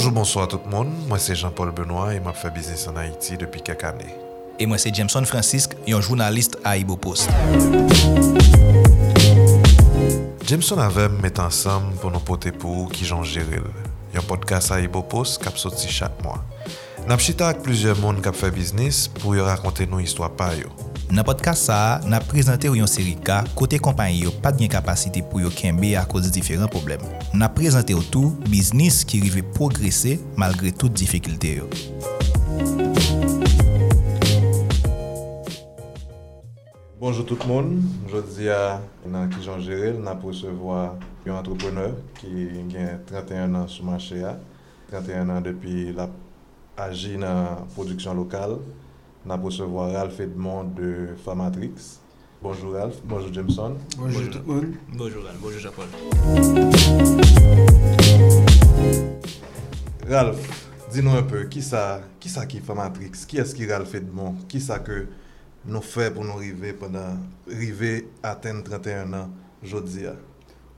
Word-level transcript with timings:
Bonjour, 0.00 0.12
bonsoir 0.14 0.48
tout 0.48 0.60
le 0.64 0.70
monde. 0.70 0.88
Moi 1.08 1.18
c'est 1.18 1.34
Jean-Paul 1.34 1.72
Benoît 1.72 2.14
et 2.14 2.20
m'a 2.20 2.32
fait 2.32 2.50
business 2.50 2.88
en 2.88 2.96
Haïti 2.96 3.36
depuis 3.36 3.60
quelques 3.60 3.84
années. 3.84 4.14
Et 4.58 4.64
moi 4.64 4.78
c'est 4.78 4.94
Jameson 4.94 5.22
Francisque, 5.26 5.76
un 5.86 6.00
journaliste 6.00 6.56
à 6.64 6.78
Ibo 6.78 6.96
Post. 6.96 7.28
Jameson 10.46 10.78
avem 10.80 11.20
met 11.20 11.36
ansam 11.36 11.90
pou 12.00 12.08
nou 12.08 12.24
pote 12.24 12.48
pou 12.56 12.88
ki 12.88 13.04
jan 13.10 13.20
jiril. 13.28 13.68
Yon 14.16 14.24
podcast 14.24 14.72
a 14.72 14.80
Ibopos 14.80 15.36
kap 15.36 15.60
soti 15.60 15.92
chak 15.92 16.16
mwa. 16.24 16.38
Napchita 17.04 17.52
ak 17.52 17.60
plizye 17.66 17.92
moun 18.00 18.24
kap 18.24 18.40
fe 18.40 18.48
biznis 18.56 19.04
pou 19.20 19.36
yo 19.36 19.44
rakonte 19.44 19.84
nou 19.84 20.00
histwa 20.00 20.32
pa 20.32 20.54
yo. 20.56 20.72
Nan 21.10 21.24
podcast 21.26 21.66
sa, 21.66 21.98
nan 22.06 22.22
prezante 22.22 22.68
ou 22.70 22.78
yon 22.78 22.86
seri 22.86 23.16
ka, 23.26 23.40
kote 23.58 23.80
kompanyi 23.82 24.20
yo 24.28 24.30
pat 24.44 24.54
gen 24.54 24.68
kapasite 24.70 25.24
pou 25.26 25.42
yo 25.42 25.48
kenbe 25.50 25.88
a 25.98 26.04
kozi 26.06 26.30
diferent 26.30 26.70
problem. 26.70 27.02
Nan 27.34 27.50
prezante 27.50 27.96
ou 27.98 28.04
tou, 28.14 28.30
biznis 28.46 29.00
ki 29.02 29.18
rive 29.24 29.42
progresse 29.56 30.12
malgre 30.38 30.70
tout 30.70 30.94
difikilte 30.94 31.50
yo. 31.56 31.66
Bonjour 37.00 37.26
tout 37.26 37.42
moun, 37.50 37.80
jodi 38.06 38.46
a 38.54 38.78
nan 39.10 39.32
ki 39.34 39.42
jan 39.42 39.58
jere, 39.66 39.90
nan 39.98 40.20
presevoa 40.22 40.92
yon 41.26 41.40
antroponeur 41.40 41.96
ki 42.20 42.46
gen 42.70 43.02
31 43.10 43.58
an 43.64 43.66
sou 43.66 43.88
manche 43.88 44.22
a, 44.22 44.36
31 44.94 45.34
an 45.40 45.42
depi 45.42 45.90
la 45.90 46.06
agi 46.86 47.18
nan 47.18 47.66
produksyon 47.74 48.14
lokal, 48.22 48.60
Nous 49.24 49.32
avons 49.32 49.44
recevoir 49.44 49.92
Ralph 49.92 50.18
Edmond 50.18 50.64
de 50.74 51.08
Pharmatrix. 51.22 51.98
Bonjour 52.42 52.72
Ralph, 52.72 53.02
bonjour 53.04 53.30
Jameson. 53.30 53.76
Bonjour, 53.98 54.30
tout 54.30 54.38
le 54.38 54.44
monde. 54.44 54.66
Bonjour 54.96 55.24
Ralph, 55.24 55.38
bonjour 55.42 55.60
Jean-Paul. 55.60 55.86
Ralph, 60.08 60.66
dis-nous 60.90 61.10
un 61.10 61.22
peu, 61.22 61.44
qui 61.44 61.60
ça 61.60 62.00
qui 62.18 62.30
ça 62.30 62.46
qui 62.46 62.60
Pharmatrix 62.60 63.10
Qui 63.28 63.36
est-ce 63.36 63.54
qui 63.54 63.70
Ralph 63.70 63.94
Edmond? 63.94 64.36
Qui 64.48 64.58
ça 64.58 64.78
que 64.78 65.06
nous 65.66 65.82
fait 65.82 66.10
pour 66.10 66.24
nous 66.24 66.32
arriver 66.32 66.72
pendant 66.72 67.18
arriver 67.46 68.08
à 68.22 68.30
atteindre 68.30 68.62
31 68.64 69.12
ans 69.12 69.28
aujourd'hui 69.62 70.06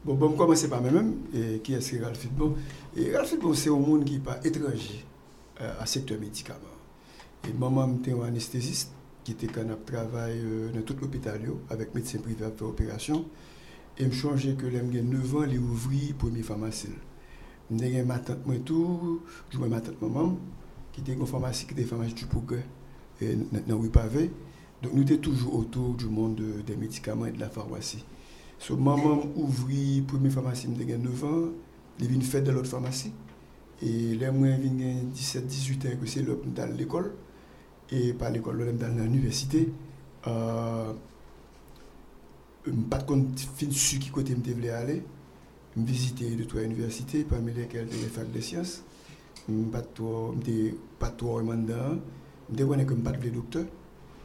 Bon, 0.04 0.14
bon, 0.14 0.32
commencer 0.32 0.68
par 0.68 0.82
moi-même. 0.82 1.14
Et 1.32 1.60
qui 1.60 1.74
est-ce 1.74 1.92
que 1.92 2.02
Ralph 2.04 2.24
Edmond? 2.24 2.56
Et 2.96 3.16
Ralph 3.16 3.32
Edmond, 3.34 3.54
c'est 3.54 3.70
un 3.70 3.74
monde 3.74 4.04
qui 4.04 4.14
n'est 4.14 4.18
pas 4.18 4.40
étranger 4.42 5.04
euh, 5.60 5.72
à 5.80 5.86
secteur 5.86 6.18
médicament. 6.18 6.71
Et 7.48 7.52
maman 7.52 7.96
était 7.96 8.12
un 8.12 8.22
anesthésiste 8.22 8.92
qui 9.24 9.32
était 9.32 9.46
quand 9.46 9.64
travail 9.84 10.40
euh, 10.44 10.72
dans 10.72 10.82
tout 10.82 10.96
l'hôpital 11.00 11.40
avec 11.70 11.94
médecin 11.94 12.18
privé 12.18 12.44
à 12.44 12.50
faire 12.50 12.68
opération. 12.68 13.24
Et 13.98 14.06
me 14.06 14.12
changé 14.12 14.54
que 14.54 14.66
l'aime 14.66 14.90
9 14.90 15.36
ans, 15.36 15.40
les 15.42 15.58
ouvrir 15.58 16.14
première 16.14 16.44
pharmacie. 16.44 16.88
J'ai 17.70 18.02
ma 18.02 18.18
tante 18.18 18.46
moi 18.46 18.56
tout, 18.64 19.22
je 19.50 19.58
ma 19.58 19.80
tante 19.80 20.00
maman 20.00 20.38
qui 20.92 21.00
était 21.00 21.12
une 21.12 21.26
pharmacie 21.26 21.66
qui 21.66 21.72
était 21.72 21.84
pharmacie 21.84 22.14
du 22.14 22.26
progrès 22.26 22.64
et 23.20 23.36
dans 23.66 23.78
rue 23.78 23.90
Pavé. 23.90 24.30
Donc 24.82 24.92
nous 24.94 25.02
étions 25.02 25.18
toujours 25.18 25.56
autour 25.56 25.94
du 25.94 26.06
monde 26.06 26.40
des 26.66 26.76
médicaments 26.76 27.26
et 27.26 27.32
de 27.32 27.40
la 27.40 27.48
pharmacie. 27.48 28.04
So 28.58 28.76
maman 28.76 29.22
ouvrit 29.36 30.02
première 30.02 30.32
pharmacie, 30.32 30.68
j'ai 30.78 30.98
9 30.98 31.24
ans, 31.24 31.48
il 32.00 32.08
vient 32.08 32.20
faire 32.20 32.42
de 32.42 32.50
l'autre 32.50 32.68
pharmacie. 32.68 33.12
Et 33.82 34.14
là, 34.14 34.30
moi, 34.30 34.48
j'ai 34.62 34.68
17, 35.12 35.46
18 35.46 35.86
ans 35.86 35.88
c'est 36.06 36.24
l'école. 36.76 37.12
Et 37.92 38.14
par 38.14 38.30
l'école, 38.30 38.64
là, 38.64 38.72
dans 38.72 39.04
l'université. 39.04 39.70
Euh, 40.26 40.92
je 42.64 42.70
ne 42.70 42.82
pas 42.84 42.98
sur 43.72 43.98
qui 43.98 44.10
côté 44.10 44.34
je 44.44 44.52
voulais 44.52 44.70
aller. 44.70 45.02
Je 45.76 45.82
visité 45.82 46.30
deux 46.34 46.46
trois 46.46 46.62
universités, 46.62 47.24
parmi 47.24 47.52
lesquelles 47.52 47.88
des 47.88 47.96
facs 47.96 48.32
de 48.32 48.40
sciences. 48.40 48.82
Je 49.48 49.52
ne 49.52 49.64
pas 50.98 51.10
trop 51.10 51.34
vraiment 51.34 51.54
dedans. 51.54 51.98
Je 52.48 52.62
ne 52.64 52.84
que 52.84 52.94
je 52.94 53.00
pas 53.00 53.12
docteur. 53.12 53.64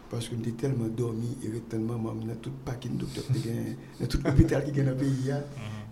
Parce 0.10 0.30
que 0.30 0.36
j'étais 0.38 0.52
tellement 0.52 0.88
dormi 0.88 1.38
et 1.44 1.50
tellement 1.70 1.98
dans 1.98 2.36
tout 2.42 2.52
paquet 2.64 2.88
de 2.88 2.96
docteurs, 2.96 3.26
dans 4.00 4.08
tout 4.08 4.20
l'hôpital 4.24 4.64
qui 4.64 4.80
est 4.80 4.84
dans 4.84 4.92
le 4.92 4.96
pays. 4.96 5.34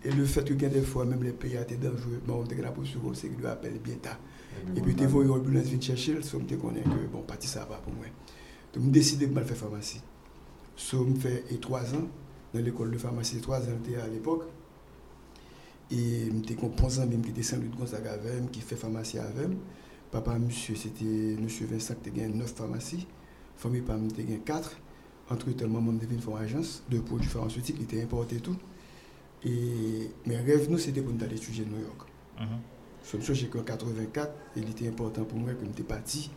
Et 0.05 0.11
le 0.11 0.23
fait 0.23 0.45
que 0.45 0.65
des 0.65 0.81
fois, 0.81 1.03
même 1.03 1.21
les 1.23 1.33
pays 1.33 1.55
étaient 1.55 1.75
dangereux, 1.75 2.21
bon, 2.25 2.45
on 2.45 2.61
là 2.61 2.71
pour 2.71 2.85
suivre, 2.85 3.13
c'est 3.13 3.27
que 3.27 3.41
lui 3.41 3.47
appelle 3.47 3.77
bien 3.83 3.95
tard. 3.95 4.17
Et 4.75 4.81
puis, 4.81 4.95
tu 4.95 5.05
vois, 5.05 5.23
une 5.23 5.31
ambulance 5.31 5.65
vient 5.65 5.81
chercher, 5.81 6.21
so, 6.21 6.39
je 6.49 6.55
connais 6.55 6.81
que, 6.81 7.07
bon, 7.11 7.21
parti 7.21 7.47
ça 7.47 7.65
va 7.65 7.77
pour 7.77 7.93
moi. 7.93 8.05
Donc, 8.73 8.83
je 8.85 8.89
décidé 8.89 9.27
de 9.27 9.33
mal 9.33 9.45
faire 9.45 9.57
pharmacie. 9.57 10.01
So, 10.75 11.05
je 11.07 11.19
fait 11.19 11.43
trois 11.61 11.93
ans, 11.93 12.07
dans 12.53 12.61
l'école 12.61 12.91
de 12.91 12.97
pharmacie, 12.97 13.39
trois 13.41 13.59
ans 13.61 13.77
à 14.03 14.07
l'époque. 14.07 14.43
Et 15.91 16.31
je 16.31 16.89
suis 16.89 17.01
un 17.01 17.05
même 17.05 17.21
qui 17.21 17.29
était 17.29 17.43
Saint-Louis 17.43 17.69
de 17.69 17.75
Gonzaga 17.75 18.13
avec 18.13 18.51
qui 18.51 18.61
fait 18.61 18.75
pharmacie 18.75 19.19
avec 19.19 19.49
Papa, 20.11 20.37
monsieur, 20.39 20.75
c'était 20.75 21.35
monsieur 21.39 21.65
Vincent 21.65 21.95
qui 22.01 22.21
a 22.21 22.27
neuf 22.27 22.53
pharmacies. 22.53 23.05
Famille, 23.57 23.81
papa, 23.81 23.99
était 24.05 24.37
quatre. 24.45 24.77
Entre 25.29 25.51
temps, 25.51 25.67
maman 25.67 25.97
faire 25.99 26.09
une 26.11 26.37
agence 26.37 26.83
de 26.89 26.99
produits 26.99 27.27
pharmaceutiques, 27.27 27.77
il 27.79 27.83
était 27.83 28.01
importé 28.03 28.37
tout. 28.37 28.55
Et 29.43 30.09
mes 30.25 30.37
rêves, 30.37 30.69
nous, 30.69 30.77
c'était 30.77 31.01
pour 31.01 31.13
nous 31.13 31.23
aller 31.23 31.35
étudier 31.35 31.65
à 31.65 31.67
New 31.67 31.81
York. 31.81 32.07
Mm 32.39 32.43
-hmm. 32.43 32.74
J'ai 33.33 33.47
qu'en 33.47 33.61
84, 33.61 34.31
il 34.55 34.69
était 34.69 34.87
important 34.87 35.23
pour 35.23 35.37
moi 35.37 35.53
que 35.53 35.65
j'étais 35.65 35.83
parti 35.83 36.31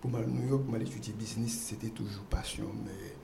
pour 0.00 0.14
à 0.16 0.20
New 0.20 0.48
York, 0.48 0.62
aller 0.74 0.86
étudier 0.86 1.14
business. 1.18 1.66
C'était 1.66 1.88
toujours 1.88 2.24
passion, 2.24 2.66
mais 2.84 3.14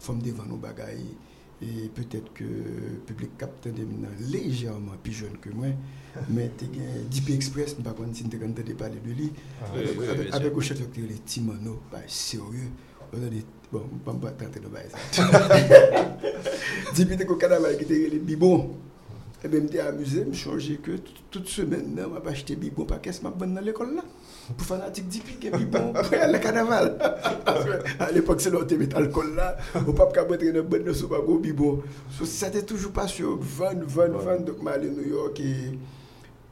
faut 0.00 0.12
me 0.12 0.22
devant 0.22 0.44
nos 0.44 0.56
bagailles. 0.56 1.16
Et 1.62 1.88
peut-être 1.94 2.32
que 2.34 2.44
le 2.44 2.98
public 3.06 3.30
capte 3.38 3.68
légèrement 4.30 4.92
plus 5.02 5.12
jeune 5.12 5.38
que 5.40 5.50
moi. 5.50 5.68
mais 6.28 6.50
DP 6.58 7.30
Express, 7.30 7.76
je 7.76 7.80
ne 7.80 7.84
sais 7.84 7.94
pas 7.94 7.94
si 8.12 8.28
tu 8.28 8.36
as 8.36 8.74
parler 8.74 8.98
de 9.04 9.12
lui. 9.12 9.32
Ah, 9.62 9.66
avec, 10.32 10.54
le 10.54 10.60
chef 10.60 10.78
de 10.80 11.02
les 11.02 11.14
Timano, 11.20 11.80
bah, 11.90 11.98
sérieux. 12.06 12.70
Bon, 13.12 13.18
je 13.20 14.10
ne 14.10 14.16
vais 14.16 14.20
pas 14.20 14.30
tenter 14.32 14.60
de 14.60 14.68
faire 14.68 14.90
ça. 15.12 15.28
Depuis 16.96 17.16
que 17.16 17.22
le 17.22 17.34
Canada 17.36 17.74
qui 17.74 17.84
était 17.84 18.08
les 18.10 18.18
bibons, 18.18 18.76
et 19.44 19.48
bien, 19.48 19.60
je 19.70 19.78
amusé, 19.78 20.20
je 20.20 20.28
me 20.30 20.32
changé 20.32 20.76
que 20.76 20.92
toute 21.30 21.48
semaine, 21.48 21.94
je 21.98 22.02
vais 22.02 22.30
acheter 22.30 22.56
bibons 22.56 22.86
par 22.86 23.00
qu'est-ce 23.00 23.20
que 23.20 23.26
je 23.26 23.44
dans 23.44 23.60
l'école 23.60 23.94
là. 23.94 24.02
Pour 24.56 24.66
fanatique 24.66 25.06
d'Ipi, 25.08 25.34
qui 25.36 25.48
est 25.48 25.50
bibon, 25.50 25.92
pour 25.92 26.14
aller 26.20 26.32
le 26.32 26.38
carnaval. 26.38 26.98
à 27.98 28.10
l'époque, 28.10 28.40
c'est 28.40 28.50
tu 28.66 28.78
mets 28.78 28.86
l'alcool 28.86 29.34
là, 29.34 29.56
au 29.86 29.92
pape 29.92 30.16
a 30.16 30.24
montré 30.24 30.48
une 30.48 30.62
bonne 30.62 30.84
notion 30.84 31.08
pas 31.08 31.20
go 31.20 31.38
bibon. 31.38 31.82
C'était 32.24 32.62
toujours 32.62 32.92
passion, 32.92 33.36
20, 33.38 33.84
20, 33.84 34.08
20, 34.08 34.38
donc 34.44 34.56
je 34.56 34.60
suis 34.60 34.68
à 34.68 34.78
New 34.78 35.08
York 35.08 35.40
et 35.40 35.78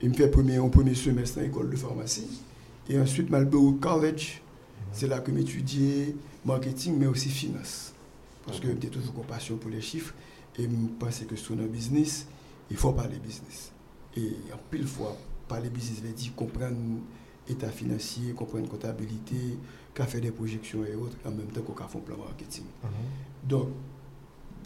il 0.03 0.11
me 0.11 0.15
fait 0.15 0.29
premier, 0.29 0.57
un 0.57 0.69
premier 0.69 0.95
semestre 0.95 1.37
dans 1.39 1.45
l'école 1.45 1.71
de 1.71 1.77
pharmacie. 1.77 2.43
Et 2.91 2.99
ensuite, 2.99 3.29
je 3.31 3.37
suis 3.37 3.57
au 3.57 3.73
college. 3.73 4.43
C'est 4.93 5.07
là 5.07 5.21
que 5.21 5.35
j'étudiais 5.35 6.15
marketing, 6.45 6.97
mais 6.99 7.07
aussi 7.07 7.31
finance. 7.31 7.95
Parce 8.45 8.61
que 8.61 8.67
j'ai 8.69 8.89
toujours 8.89 9.15
compassion 9.15 9.57
pour 9.57 9.71
les 9.71 9.81
chiffres. 9.81 10.13
Et 10.59 10.65
je 10.65 10.69
pense 10.99 11.21
que 11.21 11.37
sur 11.37 11.55
un 11.55 11.67
business, 11.67 12.27
il 12.73 12.79
faut 12.79 12.93
parler 12.93 13.19
business. 13.19 13.71
Et 14.17 14.35
en 14.53 14.59
pile 14.71 14.87
fois, 14.87 15.17
parler 15.47 15.69
business 15.69 16.01
veut 16.03 16.13
dire 16.13 16.35
comprendre 16.35 16.77
l'état 17.49 17.69
financier, 17.69 18.33
comprendre 18.33 18.65
la 18.65 18.71
comptabilité, 18.71 19.59
qu'à 19.95 20.07
faire 20.07 20.23
des 20.23 20.31
projections 20.31 20.85
et 20.85 20.95
autres, 20.95 21.17
en 21.27 21.31
même 21.31 21.49
temps 21.49 21.61
qu'on 21.61 21.75
fait 21.75 21.99
un 21.99 22.01
plan 22.01 22.17
marketing. 22.17 22.65
Donc, 23.45 23.69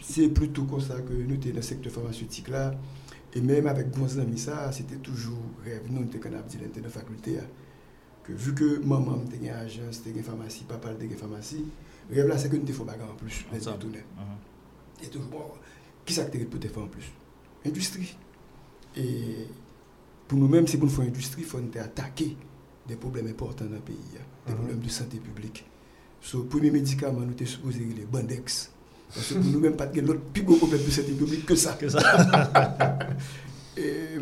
c'est 0.00 0.28
plutôt 0.28 0.64
comme 0.64 0.80
ça 0.80 1.00
que 1.00 1.12
nous 1.12 1.30
sommes 1.30 1.50
dans 1.50 1.56
le 1.56 1.62
secteur 1.62 1.92
pharmaceutique 1.92 2.48
là. 2.48 2.74
Et 3.34 3.40
même 3.40 3.66
avec 3.66 3.90
bons 3.90 4.18
amis, 4.18 4.38
ça, 4.38 4.70
c'était 4.70 4.96
toujours 4.96 5.42
rêve. 5.64 5.82
Nous, 5.90 6.00
nous 6.00 6.06
étions 6.06 6.30
dans 6.30 6.82
la 6.82 6.88
faculté. 6.88 7.38
Que 8.22 8.32
vu 8.32 8.54
que 8.54 8.78
maman 8.78 9.22
était 9.26 9.36
une 9.36 9.50
agence, 9.50 10.00
était 10.00 10.10
une 10.10 10.22
pharmacie, 10.22 10.64
papa 10.64 10.92
était 10.92 11.06
une 11.06 11.16
pharmacie, 11.16 11.64
rêve 12.10 12.26
là, 12.28 12.38
c'est 12.38 12.48
que 12.48 12.56
nous 12.56 12.64
devons 12.64 12.84
faire 12.84 13.10
en 13.10 13.14
plus. 13.14 13.44
Les 13.52 13.60
tourner. 13.60 14.04
Et 15.02 15.08
toujours, 15.08 15.28
bon, 15.28 15.42
qui 16.04 16.14
ça 16.14 16.24
que 16.24 16.38
peut 16.38 16.60
faire 16.68 16.82
en 16.82 16.86
plus? 16.86 17.10
Industrie. 17.64 18.16
Et 18.96 19.46
pour 20.28 20.38
nous-mêmes, 20.38 20.64
pour 20.64 20.80
nous 20.80 20.88
faire 20.88 21.04
industrie, 21.04 21.42
il 21.42 21.46
faut 21.46 21.58
attaquer 21.78 22.36
des 22.86 22.96
problèmes 22.96 23.28
importants 23.28 23.64
dans 23.64 23.74
le 23.74 23.80
pays, 23.80 23.96
des 24.46 24.54
problèmes 24.54 24.80
de 24.80 24.88
santé 24.88 25.18
publique. 25.18 25.64
So, 26.20 26.44
pour 26.44 26.60
les 26.60 26.70
médicaments, 26.70 27.20
nous 27.20 27.36
sommes 27.36 27.46
supposés 27.46 27.86
les 27.96 28.04
bandex. 28.04 28.70
Parce 29.14 29.28
que 29.28 29.34
pour 29.34 29.44
nous-mêmes, 29.44 29.76
pas 29.76 29.86
de 29.86 30.00
l'autre 30.00 30.20
plus 30.32 30.42
gros 30.42 30.56
problème 30.56 30.84
de 30.84 30.90
santé 30.90 31.12
publique 31.12 31.46
que 31.46 31.54
ça. 31.54 31.74
Que 31.74 31.88
ça. 31.88 32.00
Et, 33.76 34.18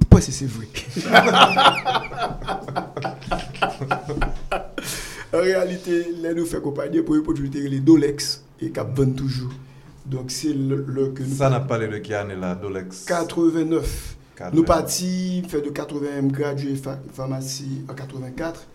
pourquoi 0.00 0.20
c'est 0.20 0.46
vrai? 0.46 0.66
En 5.34 5.38
réalité, 5.38 6.12
là, 6.22 6.32
nous 6.32 6.46
faisons 6.46 6.62
compagnie 6.62 7.02
pour 7.02 7.34
les 7.34 7.68
les 7.68 7.80
Dolex 7.80 8.44
et 8.60 8.70
qui 8.70 8.78
vendent 8.78 9.16
toujours. 9.16 9.50
Donc, 10.06 10.30
c'est 10.30 10.52
le, 10.52 10.84
le, 10.86 11.08
que 11.08 11.22
nous. 11.22 11.34
Ça 11.34 11.48
n'a 11.48 11.60
pas 11.60 11.78
de 11.78 11.98
qui 11.98 12.12
année 12.14 12.36
là, 12.36 12.54
Dolex 12.54 13.04
89. 13.06 14.16
89. 14.36 14.54
Nous 14.54 14.64
partis, 14.64 15.42
fait 15.48 15.60
de 15.62 15.70
80, 15.70 16.22
gradué 16.24 16.74
pharmacie 17.12 17.84
en 17.88 17.94
84. 17.94 18.66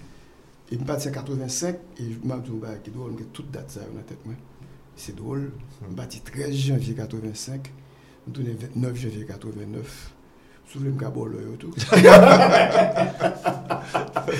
Et 0.71 0.77
nous 0.77 0.85
partis 0.85 1.09
en 1.09 1.11
85. 1.11 1.75
Et 1.99 2.03
je 2.03 2.27
m'ai 2.27 2.39
dit, 2.41 2.51
bah, 2.53 2.69
qui 2.83 2.91
drôle, 2.91 3.13
toute 3.33 3.51
date 3.51 3.69
ça 3.69 3.81
dans 3.81 3.97
la 3.97 4.03
tête. 4.03 4.19
C'est 4.95 5.15
drôle. 5.15 5.51
Je 5.81 5.95
parti 5.95 6.21
13 6.21 6.53
janvier 6.53 6.93
85. 6.93 7.71
Nous 8.27 8.33
tournons 8.33 8.51
29 8.75 8.95
janvier 8.95 9.25
89. 9.25 10.13
Souvenez-moi 10.71 11.09
de 11.09 11.55
tout. 11.55 11.73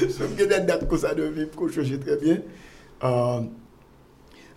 Sauf 0.09 0.36
que 0.36 0.44
des 0.44 0.59
dates 0.65 0.88
comme 0.88 1.00
ça 1.00 1.15
de 1.15 1.24
vie, 1.24 1.47
qu'on 1.56 1.69
change 1.69 2.00
très 2.00 2.18
bien. 2.18 2.38
Euh, 3.03 3.41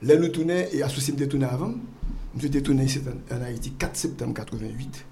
là, 0.02 0.16
nous 0.16 0.28
tournons, 0.28 0.64
et 0.70 0.82
associé 0.82 1.14
me 1.14 1.26
tourné 1.26 1.46
avant. 1.46 1.72
Je 2.36 2.48
suis 2.48 2.62
tourné 2.62 2.84
ici 2.84 3.00
en 3.30 3.42
Haïti 3.42 3.72
4 3.72 3.96
septembre 3.96 4.34
88. 4.34 5.04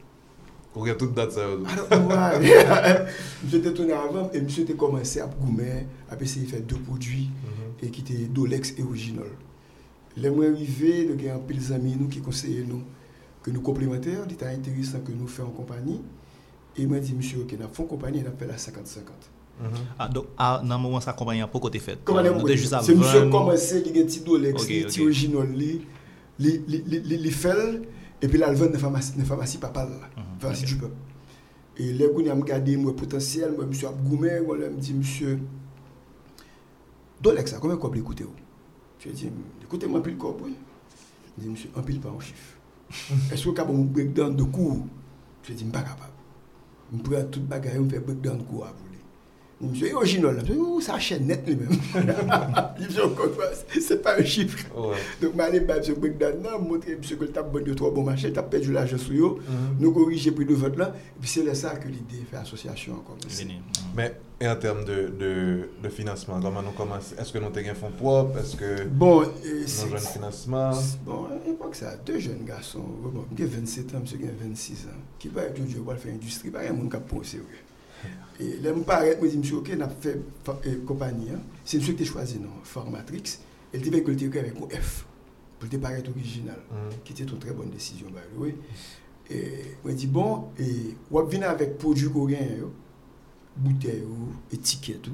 Vous 0.74 0.82
avez 0.86 0.96
toute 0.96 1.14
date 1.14 1.32
ça 1.32 1.42
Alors, 1.44 2.08
ouais. 2.08 3.06
Je 3.44 3.58
suis 3.58 3.74
tourné 3.74 3.92
avant 3.92 4.30
et 4.32 4.40
monsieur 4.40 4.62
était 4.62 4.74
commencé 4.74 5.20
à 5.20 5.26
goumer, 5.26 5.86
à 6.10 6.16
essayer 6.20 6.46
de 6.46 6.50
faire 6.50 6.60
deux 6.62 6.76
produits 6.78 7.28
Mhm. 7.44 7.86
et 7.86 7.90
qui 7.90 8.00
étaient 8.02 8.24
Dolex 8.26 8.74
et 8.78 8.82
Original. 8.82 9.26
Les 10.16 10.30
mois 10.30 10.46
arrivés, 10.46 11.06
nous 11.08 11.28
avons 11.28 11.36
un 11.40 11.42
pile 11.46 11.72
amis 11.72 11.96
nous 11.98 12.08
qui 12.08 12.20
conseillent 12.20 12.64
nous 12.66 12.82
que 13.42 13.50
nous 13.50 13.60
complémentaires, 13.62 14.22
il 14.26 14.32
était 14.34 14.46
intéressant 14.46 15.00
que 15.00 15.12
nous 15.12 15.26
fassions 15.26 15.48
en 15.48 15.50
compagnie. 15.50 16.00
Et 16.76 16.82
il 16.82 16.88
m'a 16.88 17.00
dit, 17.00 17.14
monsieur, 17.14 17.38
ok, 17.40 17.52
nous 17.58 17.68
faisons 17.72 17.84
compagnie, 17.88 18.20
nous 18.22 18.30
fait 18.38 18.46
la 18.46 18.56
50-50. 18.56 19.30
Mhm. 19.60 19.68
Ah, 19.98 20.08
donc, 20.08 20.26
ah, 20.38 20.60
nan 20.64 20.80
mouman 20.80 21.02
sa 21.04 21.12
kompanyan 21.12 21.48
pou 21.52 21.60
kote 21.60 21.76
fet? 21.84 21.98
Comment 22.04 22.22
Nou 22.22 22.46
te 22.48 22.54
juste 22.56 22.74
C'est 22.82 22.94
monsieur 22.94 23.28
commencé 23.28 23.82
qui 23.82 23.90
a 23.98 24.02
un 24.02 24.06
petit 24.06 24.20
Dolex, 24.20 24.62
Ok, 24.62 24.70
un 24.70 24.80
ok. 24.80 24.86
petit 24.86 25.02
Original, 25.02 25.48
li, 26.40 26.62
li, 26.66 26.82
li, 27.00 27.16
li 27.18 27.30
fait, 27.30 27.82
et 28.22 28.28
puis 28.28 28.38
là, 28.38 28.48
elle 28.48 28.56
vend 28.56 28.66
dans 28.66 28.72
la 28.72 28.78
pharmacie, 28.78 29.12
dans 29.12 29.18
la 29.20 29.24
pharmacie 29.24 29.58
papa, 29.58 29.84
là, 29.84 29.96
Mhm, 30.16 30.40
pharmacie 30.40 30.64
du 30.64 30.76
peuple. 30.76 30.94
Et 31.76 31.92
les 31.92 32.04
gens 32.06 32.36
ont 32.36 32.40
regardé 32.40 32.76
mon 32.76 32.92
potentiel, 32.92 33.52
moi, 33.56 33.66
monsieur 33.66 33.88
a 33.88 33.92
goumé, 33.92 34.40
moi, 34.40 34.58
là, 34.58 34.68
me 34.68 34.78
dit, 34.78 34.92
monsieur, 34.94 35.38
Dolex, 37.20 37.54
combien 37.60 37.76
de 37.76 37.80
copies 37.80 38.00
écoutez-vous 38.00 38.32
Je 38.98 39.10
dis, 39.10 39.30
écoutez-moi, 39.62 40.02
pile 40.02 40.16
oui. 40.42 40.54
Je 41.38 41.42
dis, 41.44 41.48
monsieur, 41.50 41.70
un 41.76 41.82
pile 41.82 42.00
pas 42.00 42.10
en 42.10 42.20
chiffre. 42.20 42.56
Est-ce 43.32 43.44
que 43.44 43.50
vous 43.50 43.60
avez 43.60 43.72
un 43.72 43.84
breakdown 43.84 44.34
de 44.34 44.42
cours? 44.42 44.84
Je 45.42 45.52
dis, 45.52 45.60
je 45.60 45.64
ne 45.64 45.70
suis 45.70 45.72
pas 45.72 45.82
capable. 45.82 46.12
Je 46.92 46.98
prends 46.98 47.24
tout 47.30 47.40
le 47.40 47.46
bagage, 47.46 47.74
je 47.76 47.88
fais 47.88 48.00
breakdown 48.00 48.38
de 48.38 48.42
cours 48.42 48.66
à 48.66 48.68
vous. 48.72 48.89
Je 49.62 49.84
suis 49.84 49.92
original. 49.92 50.42
ça 50.80 50.94
achète 50.94 51.20
net 51.20 51.42
lui-même. 51.46 51.68
il 51.68 52.00
me 52.00 53.74
dit, 53.74 53.80
c'est 53.80 54.02
pas 54.02 54.16
un 54.18 54.24
chiffre. 54.24 54.58
Ouais. 54.74 54.96
Donc, 55.20 55.32
je 55.32 55.36
vais 55.36 55.42
aller 55.42 55.60
breakdown 55.60 56.42
là, 56.42 56.58
montrer 56.58 56.96
monsieur 56.96 57.16
que 57.16 57.24
le 57.24 57.30
tape 57.30 57.52
bon 57.52 57.62
de 57.62 57.74
trois 57.74 57.90
bons 57.90 58.02
marchés, 58.02 58.32
tu 58.32 58.38
as 58.38 58.42
perdu 58.42 58.72
l'argent 58.72 58.96
sur 58.96 59.12
eux, 59.12 59.38
mm-hmm. 59.38 59.80
nous 59.80 59.92
corriger 59.92 60.30
plus 60.30 60.46
de 60.46 60.54
vote 60.54 60.76
là. 60.78 60.94
Et 60.96 61.20
puis, 61.20 61.28
c'est 61.28 61.44
là 61.44 61.54
ça 61.54 61.76
que 61.76 61.88
l'idée 61.88 62.24
fait 62.30 62.38
association 62.38 62.94
encore. 62.94 63.18
Mais, 63.94 64.14
et 64.40 64.48
en 64.48 64.56
termes 64.56 64.86
de, 64.86 65.12
de, 65.18 65.68
de 65.82 65.88
financement, 65.90 66.40
comment 66.40 66.62
nous 66.62 66.70
commençons 66.70 67.14
Est-ce 67.18 67.30
que 67.30 67.38
nous 67.38 67.46
avons 67.46 67.58
un 67.58 67.74
fonds 67.74 67.90
propre 67.90 68.38
Est-ce 68.38 68.56
que. 68.56 68.84
Bon, 68.84 69.20
euh, 69.22 69.26
nous 69.44 69.82
avons 69.82 69.96
un 69.96 69.98
financement 69.98 70.70
Bon, 71.04 71.26
à 71.26 71.46
l'époque, 71.46 71.74
ça, 71.74 71.96
deux 71.96 72.18
jeunes 72.18 72.44
garçons, 72.46 72.84
bon, 73.02 73.26
27 73.30 73.94
ans, 73.94 74.00
monsieur 74.00 74.16
qui 74.16 74.24
a 74.24 74.30
26 74.40 74.86
ans, 74.86 75.00
qui 75.18 75.28
va 75.28 75.42
être 75.42 75.60
un 75.60 75.68
job, 75.68 75.94
faire 75.98 76.14
industrie, 76.14 76.48
pas 76.48 76.60
un 76.60 76.72
monde 76.72 76.90
qui 76.90 76.96
a 76.96 77.00
pensé, 77.00 77.38
oui. 77.38 77.56
Et 78.40 78.56
là, 78.62 78.70
je 78.74 78.74
je 79.26 79.30
dis, 79.32 79.38
monsieur, 79.38 79.56
ok, 79.56 79.70
on 79.76 79.80
a 79.82 79.88
fait 79.88 80.18
fa- 80.44 80.58
euh, 80.66 80.76
compagnie, 80.86 81.28
hein. 81.30 81.40
c'est 81.64 81.76
monsieur 81.78 81.92
qui 81.94 82.02
a 82.04 82.06
choisi, 82.06 82.38
non, 82.38 82.48
Formatrix, 82.64 83.38
et 83.72 83.76
il 83.78 83.82
devait 83.82 84.02
que 84.02 84.38
avec 84.38 84.54
un 84.56 84.80
F, 84.80 85.04
pour 85.58 85.68
te 85.68 85.76
paraître 85.76 86.10
original, 86.10 86.56
Mhm. 86.70 86.96
qui 87.04 87.12
était 87.12 87.24
une 87.24 87.38
très 87.38 87.52
bonne 87.52 87.68
décision, 87.70 88.06
by 88.08 88.20
the 88.34 88.38
way. 88.40 88.54
Et 89.30 89.76
je 89.86 89.92
dis, 89.92 90.06
bon, 90.06 90.46
et 90.58 90.96
on 91.10 91.22
vient 91.24 91.42
avec 91.42 91.76
yo, 92.58 92.72
bouteilles, 93.56 94.00
yo, 94.00 94.08
étiquettes, 94.52 95.02
tout, 95.02 95.12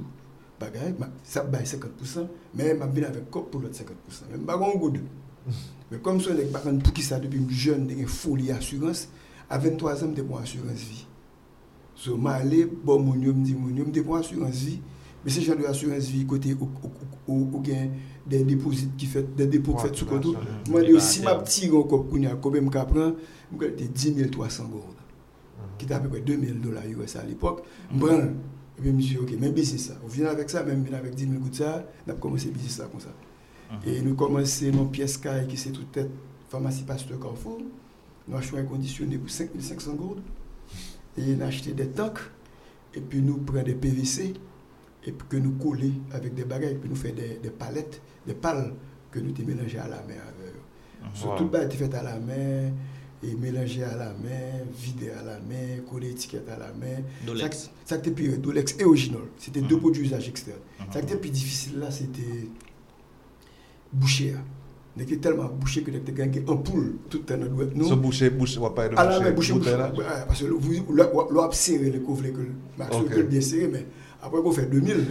bagage, 0.60 0.94
ma- 0.98 1.10
ça 1.24 1.42
baille 1.42 1.66
50%, 1.66 2.28
mais 2.54 2.76
je 2.78 2.84
viens 3.00 3.08
avec 3.08 3.28
cop 3.30 3.50
pour 3.50 3.60
l'autre 3.60 3.74
50%. 3.76 4.30
Même 4.30 4.42
pas 4.46 4.54
un 4.54 4.78
goût. 4.78 4.92
Mais 5.90 5.98
comme 5.98 6.20
ça, 6.20 6.32
les 6.32 6.44
parents 6.46 6.76
pour 6.78 6.92
qui 6.92 7.02
ça 7.02 7.18
depuis 7.18 7.44
jeune, 7.50 7.88
j'ai 7.90 7.96
une 8.00 8.06
folie 8.08 8.50
assurance, 8.52 9.08
à 9.50 9.58
23 9.58 10.04
ans, 10.04 10.12
je 10.16 10.22
pour 10.22 10.38
assurance 10.38 10.78
vie. 10.78 11.06
So, 11.96 12.18
je 12.22 12.28
allé, 12.28 12.66
bon, 12.66 13.00
mon 13.00 13.14
yo 13.14 13.32
me 13.32 13.42
dit, 13.42 13.54
mon 13.54 13.74
yo 13.74 13.84
me 13.84 14.02
pour 14.02 14.16
assurance 14.16 14.56
vie, 14.56 14.80
mais 15.24 15.30
c'est 15.30 15.40
genre 15.40 15.56
de 15.56 15.64
assurance 15.64 16.04
vie 16.04 16.26
côté 16.26 16.54
ou 17.26 17.60
gain 17.60 17.88
des 18.26 18.44
dépôts 18.44 18.70
qui 18.98 19.06
fait 19.06 19.34
des 19.34 19.46
dépôts 19.46 19.74
qui 19.74 19.82
fait 19.88 19.96
sous 19.96 20.04
ouais, 20.04 20.20
Moi, 20.68 20.80
ouais. 20.80 20.88
je 20.88 20.94
dis, 20.94 21.00
si 21.00 21.22
ma 21.22 21.36
petite 21.36 21.72
encore 21.72 22.06
kounya, 22.06 22.36
combien 22.40 22.60
me 22.60 22.68
prend, 22.68 22.84
je 23.52 23.66
vais 23.66 23.70
10 23.70 24.30
300 24.30 24.64
gourdes, 24.64 24.84
qui 25.78 25.86
était 25.86 25.94
à 25.94 26.00
peu 26.00 26.10
près 26.10 26.20
2000 26.20 26.60
dollars 26.60 26.84
US 26.86 27.16
à 27.16 27.24
l'époque. 27.24 27.64
Je 27.90 27.98
prends, 27.98 28.18
et 28.18 28.80
puis 28.80 28.90
je 28.90 28.92
me 28.92 29.00
dis, 29.00 29.18
ok, 29.18 29.32
mais 29.40 29.48
business 29.50 29.86
ça. 29.86 29.94
On 30.04 30.08
vient 30.08 30.26
avec 30.26 30.50
ça, 30.50 30.62
même 30.62 30.84
vient 30.84 30.98
avec 30.98 31.14
10 31.14 31.28
000 31.28 31.40
gouttes 31.40 31.54
ça, 31.54 31.86
on 32.06 32.10
a 32.10 32.14
commencé 32.14 32.50
business 32.50 32.76
ça 32.76 32.84
comme 32.84 33.00
ça. 33.00 33.14
Mhm. 33.70 33.94
Et 33.94 34.02
nous 34.02 34.14
commençons 34.14 34.66
nos 34.70 34.84
pièces 34.84 35.16
caille 35.16 35.46
qui 35.46 35.56
c'est 35.56 35.70
toute 35.70 35.90
tête 35.92 36.10
pharmacie 36.48 36.84
Pasteur 36.84 37.18
Carrefour. 37.18 37.58
Nous 38.28 38.36
achetons 38.36 38.58
un 38.58 38.64
conditionné 38.64 39.16
pour 39.16 39.30
5500 39.30 39.94
gourdes. 39.94 40.20
Et 41.18 41.34
nous 41.34 41.42
achetons 41.42 41.72
des 41.74 41.88
tanks. 41.88 42.20
Et 42.94 43.00
puis 43.00 43.20
nous 43.20 43.38
prenons 43.38 43.62
des 43.62 43.74
PVC. 43.74 44.34
Et 45.04 45.12
puis 45.12 45.26
que 45.28 45.36
nous 45.36 45.52
collons 45.52 45.92
avec 46.12 46.34
des 46.34 46.44
bagages. 46.44 46.72
Et 46.72 46.76
puis 46.76 46.88
nous 46.88 46.96
faisons 46.96 47.14
des, 47.14 47.38
des 47.42 47.50
palettes, 47.50 48.00
des 48.26 48.34
pales 48.34 48.72
que 49.10 49.18
nous 49.20 49.32
te 49.32 49.42
mélangés 49.42 49.78
à 49.78 49.88
la 49.88 49.96
main 50.02 50.14
avec 50.14 50.54
eux. 50.54 50.60
So, 51.14 51.28
Wow. 51.28 51.38
Tout 51.38 51.50
le 51.52 51.70
fait 51.70 51.94
à 51.94 52.02
la 52.02 52.18
main. 52.18 52.72
Et 53.22 53.34
mélangé 53.34 53.82
à 53.82 53.96
la 53.96 54.10
main, 54.12 54.62
vidé 54.78 55.10
à 55.10 55.22
la 55.22 55.38
main, 55.40 55.80
collé 55.90 56.10
étiquette 56.10 56.46
à 56.50 56.58
la 56.58 56.70
main. 56.74 57.02
Dolex. 57.24 57.56
Ça, 57.62 57.70
ça 57.86 57.96
qui 57.98 58.10
était 58.10 58.22
plus 58.22 58.36
Dolex 58.38 58.76
et 58.78 58.84
Original. 58.84 59.22
C'était 59.38 59.62
deux 59.62 59.76
Mhm. 59.76 59.80
produits 59.80 60.02
d'usage 60.02 60.28
externe. 60.28 60.58
Mhm. 60.78 60.86
Ça 60.92 61.00
qui 61.00 61.06
était 61.06 61.16
plus 61.16 61.30
difficile 61.30 61.78
là, 61.78 61.90
c'était 61.90 62.46
boucher. 63.92 64.34
On 64.96 65.00
était 65.02 65.16
tellement 65.18 65.44
bouché 65.44 65.82
que 65.82 65.90
avons 65.90 66.12
gagné 66.12 66.42
un 66.48 66.56
poule 66.56 66.94
tout 67.10 67.20
web. 67.54 67.70
Ce 67.74 67.78
Nous, 67.78 67.96
boucher, 67.96 68.30
boucher, 68.30 68.58
on 68.58 68.62
va 68.62 68.70
boucher, 69.32 69.52
boucher, 69.52 69.52
boucher. 69.52 69.72
bouteille, 69.74 69.78
là. 69.78 69.92
Ouais, 69.96 70.04
Parce 70.26 70.42
que 70.42 70.46
vous, 70.46 70.72
l'on 71.30 71.42
a 71.42 71.52
serré 71.52 71.90
le 71.90 72.00
couvre 72.00 72.22
que 72.22 72.40
Max 72.78 72.96
Ok. 72.96 73.08
que 73.10 73.20
bien 73.20 73.40
serré, 73.42 73.68
mais 73.70 73.86
après, 74.22 74.40
on 74.42 74.52
fait 74.52 74.66
2000. 74.66 74.96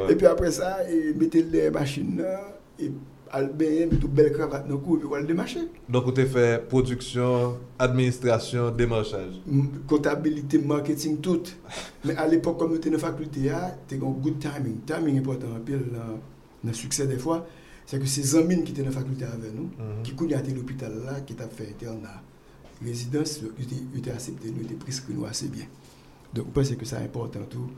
Ouais. 0.00 0.12
Et 0.12 0.16
puis 0.16 0.26
après 0.26 0.50
ça, 0.50 0.88
et 0.88 1.12
mettez 1.14 1.42
les 1.42 1.70
machines 1.70 2.22
et 2.78 2.90
mettez 3.58 3.82
une 3.84 3.96
belle 4.08 4.32
cravate 4.32 4.66
dans 4.68 4.74
le 4.74 4.78
cou, 4.80 4.96
et 4.96 5.00
puis 5.00 5.08
le 5.20 5.26
démarcher. 5.26 5.60
Donc, 5.88 6.04
vous 6.04 6.10
avez 6.10 6.26
fait 6.26 6.68
production, 6.68 7.56
administration, 7.78 8.70
démarchage. 8.70 9.40
M- 9.50 9.68
comptabilité, 9.86 10.58
marketing, 10.58 11.18
tout. 11.18 11.42
Mais 12.04 12.14
à 12.16 12.26
l'époque, 12.28 12.58
comme 12.58 12.70
nous 12.70 12.76
étions 12.76 12.90
dans 12.92 12.96
la 12.98 13.02
faculté, 13.02 13.40
tu 13.40 13.48
as 13.94 13.98
un 13.98 14.00
good 14.10 14.38
timing. 14.38 14.76
Timing 14.86 15.16
est 15.16 15.18
important 15.20 15.46
pile 15.64 15.84
dans 15.92 15.98
dans 16.64 16.70
le 16.70 16.74
succès 16.74 17.06
des 17.06 17.18
fois. 17.18 17.46
C'est 17.90 17.98
que 17.98 18.04
ces 18.04 18.36
amis 18.36 18.62
qui 18.64 18.72
étaient 18.72 18.82
dans 18.82 18.88
la 18.90 18.94
faculté 18.94 19.24
avec 19.24 19.54
nous, 19.54 19.70
Mhm. 19.78 20.02
qui 20.04 20.12
connaissaient 20.14 20.50
à 20.52 20.54
l'hôpital 20.54 20.92
là, 21.06 21.20
qui 21.22 21.32
t'a 21.34 21.48
fait 21.48 21.70
internat, 21.70 22.20
résidence, 22.84 23.40
ils 23.58 23.64
étaient- 23.64 23.82
ils 23.94 23.98
étaient 24.00 24.10
acceptés, 24.10 24.50
nous 24.54 24.62
étaient 24.62 24.74
prescrits 24.74 25.14
nous 25.14 25.24
assez 25.24 25.48
bien. 25.48 25.64
Donc, 26.34 26.48
je 26.48 26.50
pense 26.52 26.68
que 26.76 26.84
c'est 26.84 26.96
important 26.96 27.40
tout. 27.48 27.70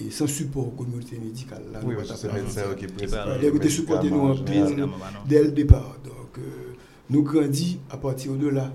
Et 0.00 0.10
sans 0.10 0.26
support 0.26 0.74
communauté 0.74 1.18
médicale 1.18 1.64
là, 1.70 1.80
Oui, 1.84 1.94
nous 2.00 2.06
parce 2.06 2.22
que 2.22 2.28
médecin 2.32 2.62
ça. 2.62 2.74
qui. 2.76 2.86
Les 3.42 3.48
étaient 3.48 3.68
supportés 3.68 4.10
nous 4.10 4.20
en 4.30 4.34
pile. 4.36 4.74
non. 4.74 4.88
dès 5.28 5.42
le 5.44 5.50
départ. 5.50 5.96
Donc, 6.02 6.38
euh, 6.38 6.72
nous 7.10 7.22
grandis 7.22 7.78
à 7.90 7.98
partir 7.98 8.32
de 8.36 8.48
là. 8.48 8.72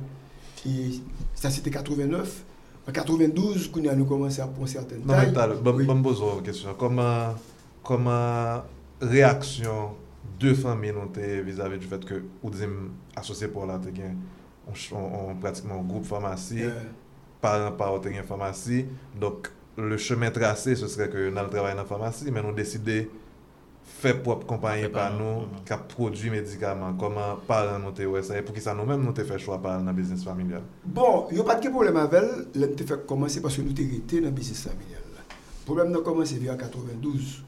Et 0.68 0.92
ça, 1.34 1.50
c'était 1.50 1.72
89. 1.72 2.44
En 2.88 2.92
92, 2.92 3.72
nous 3.76 3.90
avons 3.90 4.06
commencé 4.06 4.42
à 4.42 4.48
prendre 4.48 4.68
certaines 4.68 5.00
Non, 5.00 5.16
mais 5.18 5.32
tailles. 5.32 5.34
t'as- 5.34 5.48
bon, 5.56 5.74
Oui. 5.76 5.86
question. 6.44 6.70
Comment, 6.78 7.34
comment 7.84 8.62
réaction 9.02 9.92
de 10.40 10.54
fami 10.58 10.92
nou 10.96 11.12
te 11.14 11.42
vis-a-vis 11.46 11.82
du 11.82 11.90
fet 11.90 12.06
ke 12.08 12.22
ou 12.42 12.52
dizim 12.54 12.94
asosye 13.20 13.50
pou 13.52 13.68
la 13.70 13.80
te 13.82 13.94
gen 13.96 14.18
on, 14.68 14.78
on, 14.98 15.10
on 15.20 15.42
pratikman 15.44 15.84
group 15.88 16.08
famasi, 16.08 16.64
yeah. 16.64 16.86
paran 17.44 17.76
par 17.80 17.96
ou 17.96 18.04
te 18.04 18.12
gen 18.14 18.28
famasi, 18.28 18.86
dok 19.20 19.52
le 19.80 19.98
chemen 19.98 20.34
trase 20.34 20.78
se 20.80 20.90
sre 20.92 21.10
ke 21.12 21.28
nan 21.30 21.48
l 21.48 21.54
travay 21.54 21.76
nan 21.78 21.90
famasi, 21.90 22.32
men 22.32 22.46
nou 22.46 22.56
deside 22.56 23.04
fè 24.00 24.14
prop 24.24 24.46
kompanyen 24.48 24.92
pa 24.92 25.10
nou 25.12 25.42
mm 25.42 25.46
-hmm. 25.46 25.64
ka 25.68 25.78
prodwi 25.78 26.30
medikaman, 26.32 26.98
koman 26.98 27.40
paran 27.48 27.82
nou 27.82 27.92
te 27.92 28.08
wè 28.08 28.24
sa, 28.24 28.38
e 28.38 28.44
pou 28.44 28.56
ki 28.56 28.62
sa 28.62 28.74
nou 28.74 28.86
mèm 28.86 29.04
nou 29.04 29.14
te 29.14 29.24
fè 29.24 29.40
chwa 29.40 29.62
paran 29.62 29.84
nan 29.86 29.96
biznis 29.96 30.24
familial. 30.24 30.64
Bon, 30.84 31.28
yo 31.32 31.44
pat 31.44 31.62
ke 31.62 31.70
problem 31.70 31.98
avèl, 31.98 32.48
lèm 32.56 32.76
te 32.76 32.84
fè 32.84 33.06
komanse 33.06 33.42
paske 33.42 33.64
nou 33.64 33.74
te 33.74 33.84
rete 33.84 34.22
nan 34.22 34.34
biznis 34.36 34.64
familial. 34.64 35.04
Problem 35.66 35.92
nan 35.92 36.04
komanse 36.04 36.40
via 36.40 36.56
92, 36.56 37.44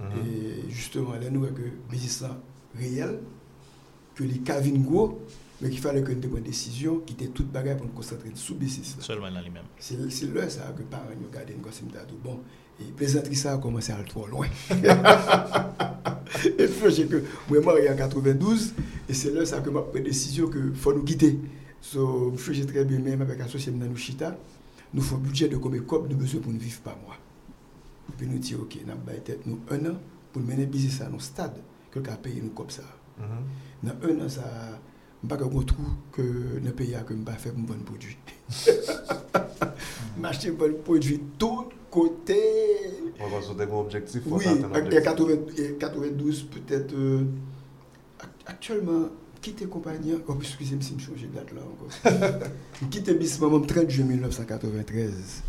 Mhm. 0.00 0.26
Et 0.26 0.70
justement, 0.70 1.12
là, 1.12 1.30
nous, 1.30 1.44
avec 1.44 1.56
business 1.90 2.24
réel, 2.78 3.18
que 4.14 4.24
les 4.24 4.38
Kavin 4.38 4.78
Gros, 4.80 5.20
mais 5.60 5.70
qu'il 5.70 5.80
fallait 5.80 6.02
que 6.02 6.12
nous 6.12 6.20
prenions 6.20 6.38
une 6.38 6.44
décision, 6.44 6.98
quitter 7.06 7.28
toute 7.28 7.50
bagarre 7.50 7.76
pour 7.76 7.86
nous 7.86 7.92
concentrer 7.92 8.30
sur 8.34 8.56
le. 8.56 8.96
Seulement 9.00 9.30
dans 9.30 9.40
lui-même. 9.40 9.64
C'est 9.78 9.96
là 10.34 10.48
ça, 10.48 10.74
que 10.76 10.82
parents 10.82 11.04
nous 11.18 11.28
regardent, 11.28 11.50
nous 11.56 11.70
disons, 11.70 12.18
bon, 12.22 12.40
et 12.80 12.84
plaisanterie, 12.92 13.36
ça 13.36 13.52
a 13.54 13.58
commencé 13.58 13.92
à 13.92 13.96
aller 13.96 14.08
trop 14.08 14.26
loin. 14.26 14.46
et 14.70 16.66
puis, 16.66 16.94
j'ai 16.94 17.06
que, 17.06 17.22
moi, 17.48 17.74
en 17.90 17.96
92, 17.96 18.74
et 19.08 19.14
c'est 19.14 19.30
là 19.32 19.44
ça 19.44 19.60
que 19.60 19.70
m'a 19.70 19.82
pris 19.82 19.98
une 19.98 20.06
décision 20.06 20.48
que 20.48 20.72
faut 20.74 20.92
nous 20.92 21.04
quitter. 21.04 21.38
So, 21.80 22.32
je 22.36 22.52
suis 22.52 22.66
très 22.66 22.84
bien, 22.84 22.98
même 22.98 23.22
avec 23.22 23.38
l'associé 23.38 23.72
Mnanou 23.72 23.96
nous 24.94 25.00
faisons 25.00 25.16
un 25.16 25.20
budget 25.20 25.48
de 25.48 25.56
combien 25.56 25.80
de 25.80 26.14
nous 26.14 26.40
pour 26.40 26.52
ne 26.52 26.58
vivre 26.58 26.80
pas 26.80 26.96
moi. 27.04 27.16
Et 28.08 28.12
puis 28.16 28.26
nous 28.26 28.38
disons 28.38 28.62
OK, 28.62 28.78
nous 28.84 28.92
avons 28.92 29.40
nous 29.46 29.60
un 29.70 29.90
an 29.90 29.98
pour 30.32 30.42
mener 30.42 30.66
business 30.66 31.00
à 31.02 31.08
nos 31.08 31.20
stade 31.20 31.56
que 31.90 31.98
le 31.98 32.04
payer 32.22 32.40
nous 32.40 32.50
comme 32.50 32.70
ça. 32.70 32.82
Mhm. 33.18 33.90
Dans 33.90 34.08
un 34.08 34.26
an 34.26 34.28
ça 34.28 34.42
pas 35.28 35.36
trou 35.36 35.82
que 36.10 36.22
le 36.62 36.72
pays 36.72 36.96
que 37.06 37.14
je 37.14 37.20
pas 37.20 37.32
faire 37.32 37.52
pour 37.52 37.66
vendre 37.66 37.84
produit. 37.84 38.16
M'acheter 40.18 40.48
un 40.48 40.72
produit 40.84 41.20
tout 41.38 41.68
côté. 41.90 42.40
On 43.20 43.28
va 43.28 43.40
sauter 43.40 43.64
un 43.64 43.74
objectif. 43.74 44.22
Oui, 44.26 44.44
et 45.58 45.74
92 45.74 46.42
peut-être. 46.44 46.94
Euh, 46.94 47.24
actuellement, 48.46 49.08
quitter 49.40 49.66
compagnie. 49.66 50.14
Oh, 50.26 50.34
excusez-moi 50.40 50.82
si 50.82 50.94
je 50.98 51.04
change 51.04 51.22
de 51.22 51.26
date 51.28 51.52
là 51.52 51.60
encore. 51.62 52.50
quitter 52.90 53.14
bis 53.14 53.38
maman 53.40 53.60
30 53.60 53.90
juin 53.90 54.06
1993. 54.06 55.42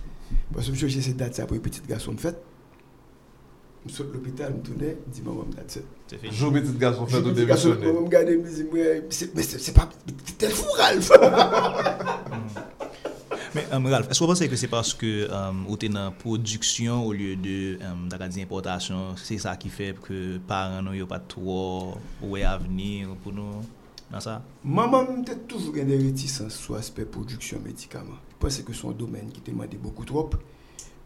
Parce 0.53 0.69
que 0.69 0.75
je 0.75 0.87
j'ai 0.87 1.01
cette 1.01 1.17
date, 1.17 1.35
ça 1.35 1.45
pour 1.45 1.55
les 1.55 1.61
petites 1.61 1.87
garçons 1.87 2.13
de 2.13 2.19
fête. 2.19 2.41
Je 3.85 3.91
suis 3.91 4.03
à 4.03 4.05
l'hôpital, 4.05 4.53
je 4.53 4.57
me 4.57 4.75
tournais, 4.75 4.97
je 5.07 5.13
dis, 5.13 5.21
maman, 5.21 5.43
that's 5.55 5.75
it. 5.75 6.31
Jou 6.31 6.51
petit 6.51 6.71
garçon 6.77 7.05
fête 7.05 7.25
ou 7.25 7.31
démissionné. 7.31 7.85
Je 7.85 7.91
me 7.91 7.99
regardais, 7.99 8.33
je 8.33 8.37
me 8.37 8.49
dis, 8.49 8.65
mais 8.73 9.43
c'est 9.49 9.73
pas. 9.73 9.89
T'es 10.37 10.49
fou, 10.49 10.67
Ralph! 10.77 11.11
Mais 13.55 13.67
um, 13.71 13.85
Ralph, 13.85 14.09
est-ce 14.09 14.17
que 14.17 14.23
vous 14.23 14.31
pensez 14.31 14.49
que 14.49 14.55
c'est 14.55 14.67
parce 14.67 14.95
que 14.95 15.31
um, 15.31 15.65
vous 15.67 15.75
êtes 15.75 15.91
dans 15.91 16.05
la 16.05 16.11
production 16.11 17.05
au 17.05 17.13
lieu 17.13 17.35
de 17.35 17.77
um, 17.83 18.09
dans 18.09 18.17
l'importation, 18.17 19.15
c'est 19.15 19.37
ça 19.37 19.55
qui 19.57 19.69
fait 19.69 19.95
que 20.01 20.33
les 20.33 20.39
parents 20.39 20.81
n'ont 20.81 21.05
pas 21.05 21.19
trop 21.19 21.95
ouais 22.23 22.43
avenir 22.43 23.09
pour 23.21 23.31
nous? 23.31 23.61
Dans 24.13 24.20
ça? 24.20 24.43
Maman 24.63 25.24
a 25.27 25.36
toujours 25.48 25.74
des 25.74 25.98
réticences 25.98 26.55
sur 26.55 26.75
l'aspect 26.75 27.05
production 27.05 27.60
médicaments. 27.60 28.20
Je 28.29 28.36
pense 28.38 28.62
que 28.62 28.72
c'est 28.74 28.88
un 28.88 28.91
domaine 28.91 29.29
qui 29.32 29.41
demande 29.41 29.75
beaucoup 29.82 30.05
trop 30.05 30.29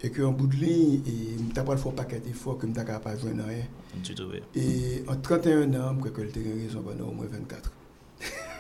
et 0.04 0.12
qu'en 0.12 0.32
bout 0.32 0.48
de 0.48 0.56
ligne, 0.56 1.02
je 1.06 1.42
n'ai 1.44 1.66
pas 1.66 1.78
fait 1.78 1.90
un 1.90 1.92
paquet 1.94 2.20
d'efforts 2.20 2.58
que 2.58 2.68
je 2.68 2.72
n'ai 2.74 3.00
pas 3.00 3.18
joué 3.18 3.32
rien. 3.32 3.64
Et 4.56 5.04
en 5.08 5.16
31 5.16 5.74
ans, 5.74 5.96
je 5.96 6.10
crois 6.10 6.12
que 6.12 6.22
j'ai 6.34 6.54
raison 6.66 6.82
pendant 6.82 7.10
au 7.10 7.14
moins 7.14 7.26
24. 7.26 7.72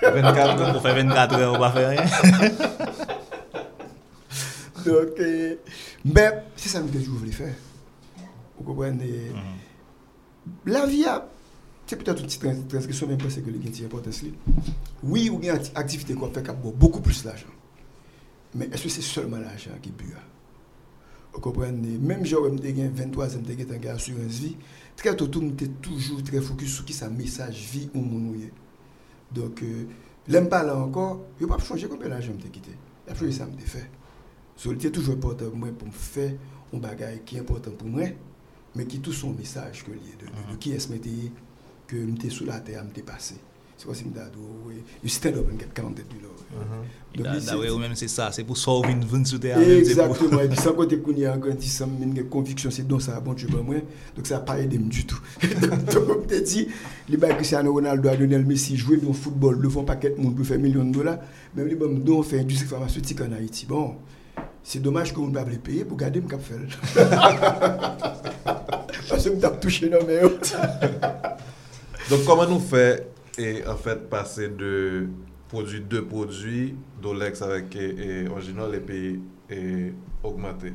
24 0.01 0.73
Pour 0.73 0.81
faire 0.81 0.95
24 0.95 1.35
heures, 1.35 1.51
on 1.51 1.55
ne 1.55 1.59
va 1.59 1.71
faire 1.71 1.89
rien 1.89 2.05
Donc, 4.85 5.19
euh, 5.19 5.55
ben, 6.05 6.43
c'est 6.55 6.69
ça 6.69 6.79
que 6.79 6.99
je 6.99 7.09
voulais 7.09 7.31
faire. 7.31 7.55
Vous 8.57 8.63
comprenez? 8.63 9.31
Mhm. 9.33 10.71
La 10.71 10.85
vie, 10.85 11.05
c'est 11.87 11.95
peut-être 11.95 12.19
une 12.19 12.25
petite 12.25 12.67
transcription, 12.67 13.07
même 13.07 13.17
parce 13.17 13.35
que 13.35 13.49
le 13.49 13.57
gain 13.57 13.71
est 13.71 13.85
important. 13.85 14.09
Oui, 15.03 15.29
vous 15.29 15.37
avez 15.37 15.47
une 15.47 15.59
activité 15.75 16.13
qui 16.13 16.19
fait 16.19 16.55
beaucoup 16.75 16.99
plus 16.99 17.23
d'argent. 17.23 17.47
Mais 18.55 18.65
est-ce 18.65 18.83
que 18.83 18.89
c'est 18.89 19.01
seulement 19.01 19.37
l'argent 19.37 19.71
qui 19.81 19.91
bue 19.91 20.13
Vous 21.33 21.39
comprenez? 21.39 21.97
Même 21.97 22.25
si 22.25 22.31
j'ai 22.31 22.87
23 22.87 23.37
ans, 23.37 23.39
j'ai 23.47 23.89
assurance 23.89 24.21
vie, 24.23 24.57
très 24.97 25.15
tôt, 25.15 25.29
je 25.31 25.65
toujours 25.81 26.21
très 26.23 26.41
focus 26.41 26.75
sur 26.75 26.85
qui 26.85 26.93
ça 26.93 27.09
message 27.09 27.69
vie 27.71 27.89
ou 27.93 28.01
mon 28.01 28.33
Donc, 29.31 29.63
euh, 29.63 29.85
l'aime 30.27 30.49
pas 30.49 30.63
là 30.63 30.77
encore, 30.77 31.21
je 31.39 31.45
ne 31.45 31.49
vais 31.49 31.55
pas 31.55 31.63
changer 31.63 31.87
combien 31.87 32.09
d'argent 32.09 32.33
je 32.37 32.47
quitté. 32.49 32.71
La 33.07 33.15
chose, 33.15 33.33
ça 33.33 33.45
me 33.45 33.57
fait. 33.59 33.89
C'est 34.57 34.91
toujours 34.91 35.15
important 35.15 35.45
pour 35.45 35.57
moi 35.57 35.69
pour 35.69 35.93
faire 35.93 36.33
un 36.73 36.77
bagage 36.79 37.19
qui 37.25 37.37
est 37.37 37.39
important 37.39 37.71
pour 37.71 37.87
moi, 37.87 38.07
mais 38.75 38.85
qui 38.85 38.99
tout 38.99 39.13
son 39.13 39.31
message 39.31 39.85
que 39.85 39.91
lié 39.91 40.15
de, 40.19 40.25
de, 40.25 40.51
de, 40.51 40.57
qui 40.57 40.71
est-ce 40.71 40.91
ke 41.87 42.07
mte 42.07 42.31
sou 42.33 42.47
la 42.49 42.59
te 42.63 42.75
a 42.77 42.83
mte 42.85 43.05
pase. 43.07 43.37
Se 43.77 43.85
kwa 43.85 43.93
si 43.95 44.07
mda 44.09 44.23
adou, 44.25 44.71
yu 45.03 45.09
siten 45.09 45.35
do 45.35 45.43
pen 45.45 45.59
ket 45.61 45.69
40 45.77 46.07
dolar. 46.09 46.33
Da 47.17 47.57
we 47.59 47.69
ou 47.69 47.77
men 47.77 47.93
se 47.99 48.07
sa, 48.09 48.31
se 48.33 48.41
pou 48.41 48.57
sou 48.57 48.81
vin 48.81 49.03
vin 49.05 49.21
sou 49.29 49.37
te 49.41 49.51
a 49.53 49.59
men. 49.61 49.75
Exactement, 49.83 50.41
e 50.41 50.49
pi 50.49 50.57
sa 50.57 50.73
kote 50.73 50.97
kouni 51.05 51.27
an 51.29 51.43
ganti 51.43 51.69
sa 51.69 51.85
men 51.85 52.15
gen 52.17 52.25
konviksyon 52.33 52.73
se 52.73 52.81
don 52.89 53.03
sa 53.03 53.19
bon 53.21 53.37
chuban 53.37 53.61
mwen, 53.67 53.85
dok 54.17 54.25
sa 54.29 54.41
pare 54.47 54.65
dem 54.71 54.87
du 54.89 55.05
tout. 55.05 55.21
Dok 55.93 56.09
mte 56.23 56.41
di, 56.49 56.65
li 57.11 57.21
ba 57.21 57.29
Cristiano 57.35 57.75
Ronaldo 57.75 58.09
a 58.09 58.17
Lionel 58.17 58.49
Messi 58.49 58.79
jwe 58.81 58.97
don 59.03 59.13
football, 59.13 59.61
le 59.61 59.69
fon 59.69 59.85
paket 59.85 60.17
moun 60.17 60.33
pou 60.33 60.47
fè 60.47 60.57
milyon 60.57 60.89
dolar, 60.95 61.21
men 61.53 61.69
li 61.69 61.77
ba 61.77 61.85
mdon 61.91 62.25
fè 62.25 62.41
industri 62.41 62.65
farmaceutik 62.73 63.21
an 63.27 63.37
Haiti. 63.37 63.69
Bon, 63.69 63.93
se 64.65 64.81
domaj 64.81 65.13
kon 65.13 65.29
mba 65.29 65.45
ble 65.45 65.61
peye 65.61 65.85
pou 65.85 66.01
gade 66.01 66.25
m 66.25 66.33
kap 66.33 66.41
fèl. 66.41 66.65
Ase 69.13 69.37
mta 69.37 69.53
touche 69.61 69.85
nan 69.93 70.01
men 70.09 70.25
yo. 70.25 70.33
Donc, 72.09 72.23
comment 72.25 72.47
nous 72.47 72.59
fait 72.59 73.11
et 73.37 73.65
en 73.67 73.75
fait 73.75 74.09
passer 74.09 74.47
de 74.47 75.07
produits 75.49 75.81
deux 75.81 76.05
produits, 76.05 76.75
d'Olex 77.01 77.41
avec 77.41 77.75
et, 77.75 78.27
original 78.27 78.73
et 78.75 78.79
puis 78.79 79.19
et 79.49 79.93
augmenter 80.23 80.73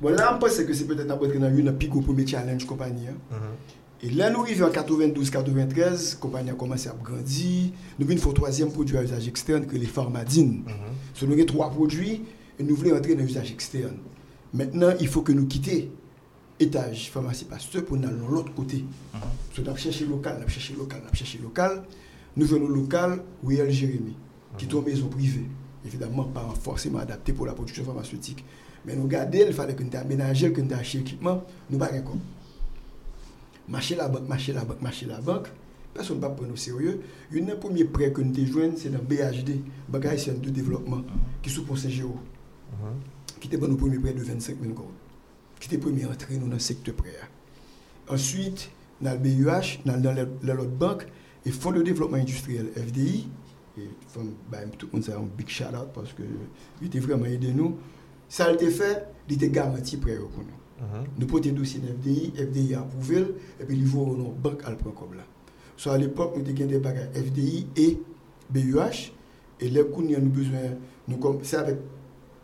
Bon, 0.00 0.10
là, 0.10 0.32
je 0.34 0.38
pense 0.38 0.58
que 0.58 0.72
c'est 0.72 0.86
peut-être 0.86 1.10
après 1.10 1.38
dans 1.38 1.54
une 1.54 1.72
pico 1.76 2.00
premier 2.00 2.26
challenge 2.26 2.64
compagnie. 2.66 3.06
Hein. 3.06 3.16
Mm-hmm. 3.32 4.06
Et 4.06 4.10
là, 4.10 4.30
nous 4.30 4.40
arrivons 4.40 4.66
en 4.66 4.70
92-93, 4.70 6.14
la 6.14 6.20
compagnie 6.20 6.50
a 6.50 6.54
commencé 6.54 6.88
à 6.88 6.94
grandir. 7.00 7.70
Nous 8.00 8.10
avons 8.10 8.30
un 8.30 8.32
troisième 8.32 8.72
produit 8.72 8.96
à 8.96 9.04
usage 9.04 9.28
externe 9.28 9.66
que 9.66 9.76
les 9.76 9.86
pharmadines. 9.86 10.64
Mm 10.66 11.26
nous 11.26 11.32
avons 11.34 11.44
trois 11.44 11.70
produits 11.70 12.22
et 12.58 12.64
nous 12.64 12.74
voulons 12.74 12.96
entrer 12.96 13.14
dans 13.14 13.22
l'usage 13.22 13.52
externe. 13.52 13.98
Maintenant, 14.52 14.92
il 14.98 15.06
faut 15.06 15.22
que 15.22 15.30
nous 15.30 15.46
quittions 15.46 15.86
étage 16.62 17.10
pharmacie 17.10 17.44
pasteur 17.44 17.84
pour 17.84 17.96
aller 17.96 18.06
de 18.06 18.32
l'autre 18.32 18.54
côté. 18.54 18.84
Parce 19.12 19.56
que 19.56 19.62
nous 19.62 19.76
cherché 19.76 20.04
local, 20.04 20.38
nous 20.40 20.48
cherché 20.48 20.74
local, 20.74 21.02
nous 21.06 21.14
cherché 21.14 21.38
local. 21.38 21.82
Nous 22.36 22.46
venons 22.46 22.68
local, 22.68 23.22
Riel 23.46 23.70
Jérémy, 23.70 24.16
qui 24.56 24.64
est 24.64 24.72
une 24.72 24.84
maison 24.84 25.08
privée. 25.08 25.46
Évidemment, 25.84 26.24
pas 26.24 26.48
forcément 26.62 26.98
adapté 26.98 27.32
pour 27.32 27.46
la 27.46 27.52
production 27.52 27.84
pharmaceutique. 27.84 28.44
Mais 28.86 28.96
nous 28.96 29.06
gardons, 29.06 29.38
il 29.46 29.52
fallait 29.52 29.74
que 29.74 29.82
nous 29.82 29.96
aménagions, 29.96 30.52
que 30.52 30.60
nous 30.60 30.74
achetions 30.74 31.00
l'équipement, 31.00 31.44
nous 31.70 31.78
pas 31.78 31.86
rien 31.86 32.02
Marcher 33.68 33.94
la 33.94 34.08
banque, 34.08 34.28
marcher 34.28 34.52
la 34.52 34.64
banque, 34.64 34.82
marcher 34.82 35.06
la 35.06 35.20
banque. 35.20 35.48
Personne 35.94 36.16
ne 36.16 36.22
va 36.22 36.30
prendre 36.30 36.52
au 36.52 36.56
sérieux. 36.56 37.00
Une 37.30 37.46
des 37.46 37.54
premiers 37.54 37.84
prêts 37.84 38.12
que 38.12 38.22
nous 38.22 38.34
avons 38.34 38.74
c'est 38.76 38.88
dans 38.88 38.98
BHD, 38.98 39.60
Bagage 39.88 40.26
de 40.26 40.50
développement, 40.50 41.02
qui 41.42 41.50
est 41.50 41.52
sous 41.52 41.64
pour 41.64 41.76
CGO. 41.76 42.16
Qui 43.38 43.48
était 43.48 43.58
nos 43.58 43.76
premier 43.76 43.98
prêt 43.98 44.12
de 44.12 44.22
25 44.22 44.56
000 44.60 44.72
euros. 44.74 44.90
Qui 45.62 45.72
était 45.72 45.78
premier 45.78 46.06
entrée 46.06 46.38
dans 46.38 46.48
le 46.48 46.58
secteur 46.58 46.92
prêt. 46.96 47.14
Ensuite, 48.08 48.68
dans 49.00 49.12
le 49.12 49.18
BUH, 49.18 49.78
dans 49.84 50.54
l'autre 50.56 50.70
banque, 50.70 51.06
et 51.46 51.52
Fonds 51.52 51.70
de 51.70 51.82
développement 51.82 52.16
industriel 52.16 52.66
FDI, 52.74 53.28
et 53.78 53.88
bah, 54.50 54.58
tout 54.76 54.88
le 54.92 54.98
monde 54.98 55.08
a 55.08 55.18
un 55.18 55.22
big 55.22 55.48
shout 55.48 55.66
out 55.66 55.90
parce 55.94 56.12
que 56.14 56.24
il 56.80 56.88
était 56.88 56.98
vraiment 56.98 57.26
aidé 57.26 57.52
nous. 57.52 57.76
Ça 58.28 58.46
a 58.46 58.52
été 58.52 58.70
fait, 58.70 59.06
il 59.28 59.36
était 59.36 59.50
garanti 59.50 59.98
prêt 59.98 60.16
pour 60.16 60.30
nous. 60.38 60.84
Uh-huh. 60.84 61.06
Nous 61.16 61.26
portons 61.28 61.52
dossier 61.52 61.78
de 61.78 61.86
FDI, 61.92 62.32
FDI 62.36 62.74
a 62.74 62.80
approuvé, 62.80 63.24
et 63.60 63.64
puis 63.64 63.76
il 63.76 63.86
faut 63.86 64.16
nos 64.16 64.32
banque 64.32 64.64
à 64.64 64.70
le 64.70 64.76
prendre 64.76 64.96
comme 64.96 65.14
là. 65.14 65.22
So 65.76 65.90
à 65.90 65.98
l'époque, 65.98 66.34
nous 66.36 66.42
avons 66.42 66.66
des 66.66 66.78
bagages 66.80 67.10
FDI 67.14 67.68
et 67.76 68.00
BUH, 68.50 69.12
et 69.60 69.68
les 69.68 69.84
coûts, 69.84 70.02
nous 70.02 70.16
avons 70.16 70.26
besoin, 70.26 70.58
c'est 71.44 71.56
avec 71.56 71.76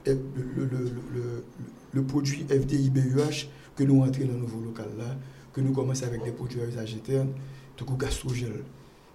le, 0.06 1.44
produit 2.02 2.44
FDI 2.48 2.90
BUH 2.90 3.48
que 3.76 3.84
nous 3.84 4.02
entrons 4.02 4.24
dans 4.24 4.32
le 4.32 4.38
nouveau 4.38 4.60
local 4.60 4.88
là, 4.98 5.16
que 5.52 5.60
nous 5.60 5.72
commençons 5.72 6.06
avec 6.06 6.22
des 6.24 6.32
produits 6.32 6.60
à 6.60 6.66
usage 6.66 6.94
interne, 6.94 7.30
tout 7.76 7.84
coup 7.84 7.96
gastrogel. 7.96 8.64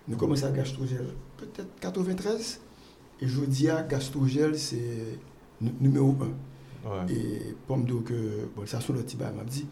Nous 0.08 0.18
commençons 0.18 0.48
à 0.48 0.52
gastrogel 0.52 1.06
peut-être 1.38 1.80
93, 1.80 2.60
et 3.22 3.28
je 3.28 3.42
dis 3.42 3.70
à 3.70 3.84
gastrogel 3.84 4.58
c'est 4.58 5.20
numéro 5.62 6.16
1. 6.86 7.08
Et 7.08 7.56
pour 7.66 7.78
me 7.78 7.86
dire 7.86 8.04
que, 8.04 8.50
bon, 8.56 8.66
ça 8.66 8.82
sur 8.82 8.94
le 8.94 9.02
petit 9.02 9.16
m'a 9.16 9.32
dit, 9.46 9.66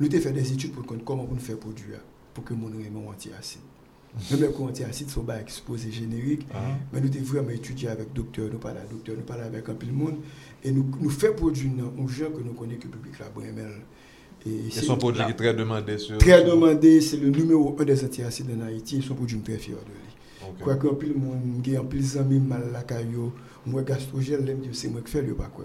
nous 0.00 0.06
avons 0.06 0.18
fait 0.18 0.32
des 0.32 0.52
études 0.52 0.72
pour 0.72 0.84
comment 1.04 1.28
on 1.30 1.36
fait 1.36 1.56
produire 1.56 2.00
pour 2.32 2.42
que 2.42 2.54
mon 2.54 2.68
rayon 2.68 3.08
anti-acide. 3.08 3.60
Même 4.30 4.50
on 4.60 4.68
acide, 4.88 5.10
sont 5.10 5.22
pas 5.22 5.40
exposés 5.40 5.90
génériques, 5.90 6.46
ah. 6.54 6.58
mais 6.92 7.00
nous 7.00 7.08
devons 7.08 7.24
vraiment 7.24 7.50
étudier 7.50 7.88
avec 7.88 8.12
docteur, 8.12 8.48
nous 8.52 8.58
parler 8.58 8.78
docteur, 8.88 9.16
nous 9.16 9.24
parler 9.24 9.42
avec 9.42 9.68
un 9.68 9.74
peu 9.74 9.86
de 9.86 9.92
monde, 9.92 10.16
et 10.62 10.70
nous, 10.70 10.86
nous 11.00 11.10
faisons 11.10 11.34
produire 11.34 11.72
un 11.98 12.06
gens 12.06 12.30
que 12.30 12.42
nous 12.42 12.52
connaissons 12.52 12.80
que 12.80 12.86
le 12.86 12.90
public 12.92 13.18
là, 13.18 13.26
Et 14.46 14.70
c'est 14.70 14.88
un 14.88 14.96
produit 14.96 15.24
qui 15.24 15.30
est 15.30 15.34
très 15.34 15.54
demandé 15.54 15.98
sur. 15.98 16.18
Très 16.18 16.44
demandé, 16.44 17.00
c'est 17.00 17.16
le 17.16 17.30
numéro 17.30 17.76
un 17.78 17.84
des 17.84 18.04
antiacides 18.04 18.50
en 18.56 18.64
Haïti, 18.64 18.98
et 18.98 19.02
son 19.02 19.14
produit 19.14 19.38
très 19.40 19.58
fier 19.58 19.76
de 19.76 19.90
lui. 19.90 20.62
Quoi 20.62 20.76
qu'un 20.76 20.94
peu 20.94 21.08
de 21.08 21.14
monde, 21.14 21.40
un 21.66 21.84
peu 21.84 21.98
de 21.98 22.18
amis 22.18 22.38
mal 22.38 22.70
la 22.72 22.82
caillou, 22.82 23.32
moi 23.66 23.82
gastrogel, 23.82 24.56
c'est 24.72 24.88
moi 24.88 25.00
qui 25.00 25.10
fais 25.10 25.22
le 25.22 25.34
pas 25.34 25.50
quoi. 25.52 25.64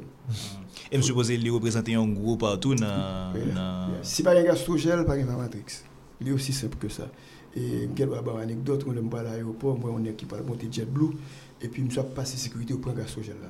Et 0.91 0.97
je 0.97 1.01
suppose 1.01 1.27
qu'il 1.27 1.51
représente 1.51 1.87
un 1.89 2.07
groupe 2.07 2.39
partout 2.39 2.73
dans. 2.73 3.33
Si 4.01 4.23
pas 4.23 4.35
un 4.35 4.43
gastrogel, 4.43 5.05
pas 5.05 5.13
un 5.13 5.37
matrix. 5.37 5.83
Il 6.21 6.29
est 6.29 6.31
aussi 6.31 6.51
simple 6.51 6.77
que 6.77 6.89
ça. 6.89 7.09
Et 7.55 7.89
je 7.95 8.03
vais 8.03 8.17
une 8.17 8.39
anecdote, 8.39 8.85
on 8.87 8.95
est 8.95 9.19
à 9.19 9.23
l'aéroport, 9.23 9.77
moi 9.77 9.91
on 9.93 10.03
est 10.03 10.13
qui 10.13 10.25
parle 10.25 10.43
monter 10.43 10.67
JetBlue, 10.71 11.11
et 11.61 11.67
puis 11.67 11.83
je 11.87 11.99
suis 11.99 12.09
passé 12.15 12.37
sécurité 12.37 12.73
au 12.73 12.77
point 12.77 12.93
gastrogel 12.93 13.35
là. 13.41 13.49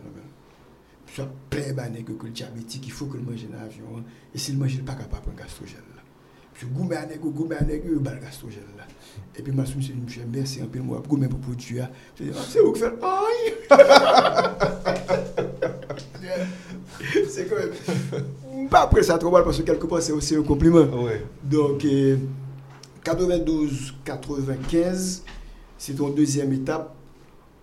Je 1.08 1.14
suis 1.14 1.24
plein 1.50 1.90
de 1.90 2.02
que 2.02 2.26
le 2.26 2.30
diabétique, 2.30 2.86
il 2.86 2.92
faut 2.92 3.08
que 3.08 3.18
le 3.18 3.24
mange 3.24 3.44
dans 3.50 3.58
l'avion, 3.58 4.04
et 4.34 4.38
s'il 4.38 4.58
mange, 4.58 4.74
il 4.74 4.78
n'est 4.78 4.84
pas 4.84 4.94
capable 4.94 5.18
de 5.18 5.22
prendre 5.22 5.38
gastrogel 5.38 5.82
là. 5.96 6.02
Je 6.54 6.60
suis 6.60 6.74
goumé 6.74 6.96
à 6.96 7.06
nègre, 7.06 7.30
goumé 7.30 7.56
à 7.56 7.64
nègre, 7.64 7.86
il 7.88 7.94
le 7.94 8.00
gastrogel 8.00 8.64
là. 8.78 8.86
Et 9.36 9.42
puis 9.42 9.54
je 9.54 9.58
me 9.58 9.66
suis 9.66 9.80
dit, 9.80 9.94
monsieur, 10.02 10.24
merci 10.32 10.62
un 10.62 10.66
peu, 10.66 10.80
moi, 10.80 11.02
goumé 11.08 11.28
pour 11.28 11.40
produire. 11.40 11.90
Je 12.18 12.26
dis, 12.26 12.32
c'est 12.50 12.62
où 12.62 12.72
que 12.72 12.80
fait 12.80 12.94
aïe 13.02 13.54
C'est 17.30 17.48
quand 17.48 17.56
même. 17.56 17.72
Pas 18.70 18.82
après 18.82 19.04
ça 19.04 19.18
trop 19.18 19.32
mal 19.32 19.44
parce 19.44 19.58
que 19.58 19.64
quelque 19.64 19.88
part 19.88 20.02
c'est 20.02 20.12
aussi 20.12 20.36
un 20.36 20.44
compliment. 20.44 20.86
Donc, 21.44 21.86
92-95, 23.04 25.22
c'est 25.78 25.96
ton 25.96 26.10
deuxième 26.10 26.54
étape. 26.54 26.96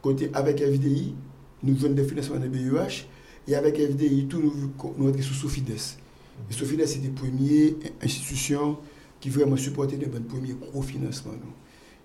Côté 0.02 0.30
avec 0.34 0.58
FDI, 0.58 1.14
nous 1.62 1.74
venons 1.74 1.94
de 1.94 2.02
financement 2.02 2.38
de 2.38 2.48
BUH. 2.48 3.06
Et 3.48 3.54
avec 3.54 3.76
FDI, 3.76 4.26
tout 4.26 4.40
nous, 4.40 4.72
nous 4.96 5.22
sous 5.22 5.34
Sofides. 5.34 5.78
Et 6.50 6.52
Sofides, 6.52 6.84
c'est 6.86 6.98
des 6.98 7.10
premières 7.10 7.72
institutions 8.02 8.76
qui 9.20 9.30
vraiment 9.30 9.56
supportaient 9.56 9.96
les 9.96 10.06
premiers 10.06 10.54
gros 10.54 10.82
financements. 10.82 11.32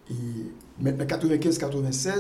Et 0.10 0.14
maintenant, 0.80 1.06
95-96, 1.06 2.10
la 2.10 2.16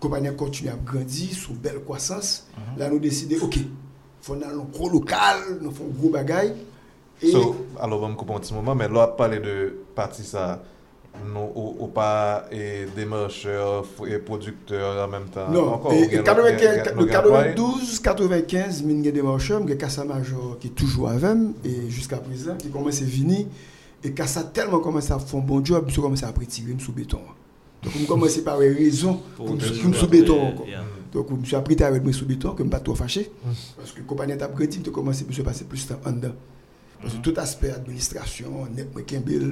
compagnie 0.00 0.34
continue 0.36 0.70
à 0.70 0.76
grandir 0.76 1.32
sous 1.32 1.54
belle 1.54 1.80
croissance. 1.84 2.46
Mhm. 2.56 2.78
Là, 2.78 2.90
nous 2.90 2.98
décidons, 2.98 3.44
OK, 3.44 3.56
il 3.56 3.66
faut 4.22 4.34
un 4.34 4.56
gros 4.72 4.88
local, 4.88 5.58
nous 5.60 5.70
faisons 5.70 5.86
un 5.86 5.98
gros 5.98 6.10
bagaille. 6.10 6.54
So, 7.20 7.52
alo 7.80 7.98
vam 8.00 8.16
koupon 8.16 8.40
ti 8.40 8.54
mouman, 8.56 8.76
men 8.80 8.88
lwa 8.92 9.16
pale 9.16 9.40
de 9.44 9.54
pati 9.96 10.22
sa, 10.24 10.58
nou 11.26 11.52
ou 11.52 11.88
pa 11.92 12.44
e 12.54 12.86
demarcheur, 12.96 13.84
e 14.08 14.18
produkteur 14.24 15.02
an 15.02 15.10
menm 15.12 15.26
tan. 15.34 15.52
Non, 15.52 15.66
92-95 15.84 18.82
min 18.86 19.02
gen 19.04 19.14
demarcheur, 19.18 19.60
gen 19.68 19.78
kasa 19.80 20.04
major 20.08 20.58
ki 20.62 20.68
toujou 20.72 21.04
avem, 21.10 21.40
e 21.60 21.62
jiska 21.90 22.18
prezant, 22.24 22.58
ki 22.62 22.68
komanse 22.72 23.04
vini, 23.04 23.40
e 24.00 24.08
kasa 24.16 24.40
telman 24.56 24.80
komanse 24.84 25.12
a 25.12 25.18
fon 25.20 25.42
bon 25.44 25.60
job, 25.60 25.84
msou 25.90 26.02
komanse 26.06 26.24
a 26.24 26.36
pretigre 26.36 26.72
msou 26.78 26.92
beton. 26.96 27.24
Donk 27.80 27.94
mwen 27.96 28.08
komanse 28.08 28.40
pa 28.44 28.52
we 28.60 28.66
rezon 28.76 29.16
pou 29.36 29.56
msou 29.56 30.08
beton 30.08 30.40
ankon. 30.46 30.66
Donk 31.12 31.28
msou 31.36 31.56
aprite 31.60 31.82
a 31.84 31.92
we 31.92 32.00
msou 32.04 32.26
beton, 32.28 32.54
ke 32.56 32.62
mpa 32.64 32.80
to 32.84 32.92
fache, 32.96 33.22
paske 33.76 34.00
kompanyen 34.08 34.40
tap 34.40 34.52
kredi, 34.56 34.78
mte 34.80 34.90
komanse 34.94 35.22
msou 35.28 35.44
pase 35.44 35.64
plus 35.68 35.84
tan 35.90 35.98
an 36.08 36.16
dan. 36.24 36.34
Parce 37.00 37.14
que 37.14 37.20
tout 37.24 37.34
aspect 37.40 37.72
administration, 37.72 38.66
net 38.76 38.92
mwen 38.94 39.06
kembil, 39.08 39.50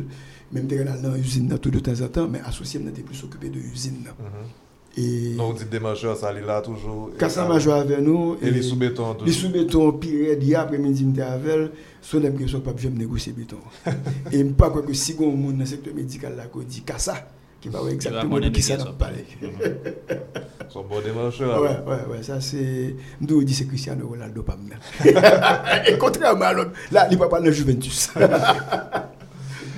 mèm 0.52 0.68
te 0.68 0.78
renal 0.80 1.00
nan 1.04 1.18
usine 1.20 1.48
nan 1.48 1.58
tout 1.58 1.72
de 1.72 1.80
temps 1.80 2.00
en 2.04 2.08
temps, 2.12 2.28
mè 2.28 2.42
asosye 2.44 2.80
mnen 2.82 2.96
te 2.96 3.04
plus 3.06 3.22
okupè 3.24 3.52
de 3.52 3.62
usine 3.72 4.04
nan. 4.04 4.14
Mm 4.18 4.32
-hmm. 4.32 4.56
Et 5.00 5.34
non, 5.36 5.52
dit 5.52 5.64
des 5.64 5.78
majeurs, 5.78 6.16
ça 6.16 6.28
allait 6.28 6.40
là 6.40 6.60
toujours. 6.60 7.10
Quand 7.18 7.28
ça 7.28 7.46
majeur 7.46 7.76
avec 7.76 8.00
nous. 8.00 8.36
Et, 8.42 8.48
et 8.48 8.50
les 8.50 8.62
sous-bétons. 8.62 9.16
Les 9.24 9.30
sous-bétons, 9.30 9.92
pire, 9.92 10.36
d'hier 10.36 10.60
après-midi, 10.60 11.06
j'étais 11.08 11.22
avec 11.22 11.56
eux. 11.56 11.72
Son 12.00 12.24
impression, 12.24 12.60
pas 12.60 12.72
je 12.76 12.88
me 12.88 12.96
négocier 12.98 13.32
béton. 13.32 13.58
et 14.32 14.38
je 14.38 14.42
ne 14.42 14.52
pas 14.52 14.70
que 14.70 14.92
si 14.92 15.14
on 15.20 15.30
monde 15.30 15.52
dans 15.52 15.60
le 15.60 15.66
secteur 15.66 15.94
médical, 15.94 16.34
là, 16.36 16.46
qu'on 16.46 16.60
dit, 16.60 16.82
ça. 16.96 17.28
Qui 17.60 17.68
va 17.68 17.80
voir 17.80 17.90
exactement 17.92 18.38
de 18.40 18.48
qui 18.50 18.62
ça 18.62 18.76
parlé. 18.98 19.24
Ils 19.42 20.72
sont 20.72 20.84
bons 20.84 21.00
démarcheurs. 21.00 21.60
Ouais, 21.62 21.68
ouais, 21.86 22.16
ouais, 22.16 22.22
ça 22.22 22.40
c'est. 22.40 22.94
Je 23.20 23.42
dis 23.44 23.54
c'est 23.54 23.66
Cristiano 23.66 24.06
Ronaldo, 24.06 24.42
pas. 24.42 24.56
Et 25.88 25.96
contrairement 25.98 26.44
à 26.44 26.52
l'autre, 26.52 26.72
là, 26.92 27.08
il 27.10 27.14
ne 27.14 27.18
va 27.20 27.28
pas 27.28 27.40
dans 27.40 27.50
Juventus. 27.50 28.10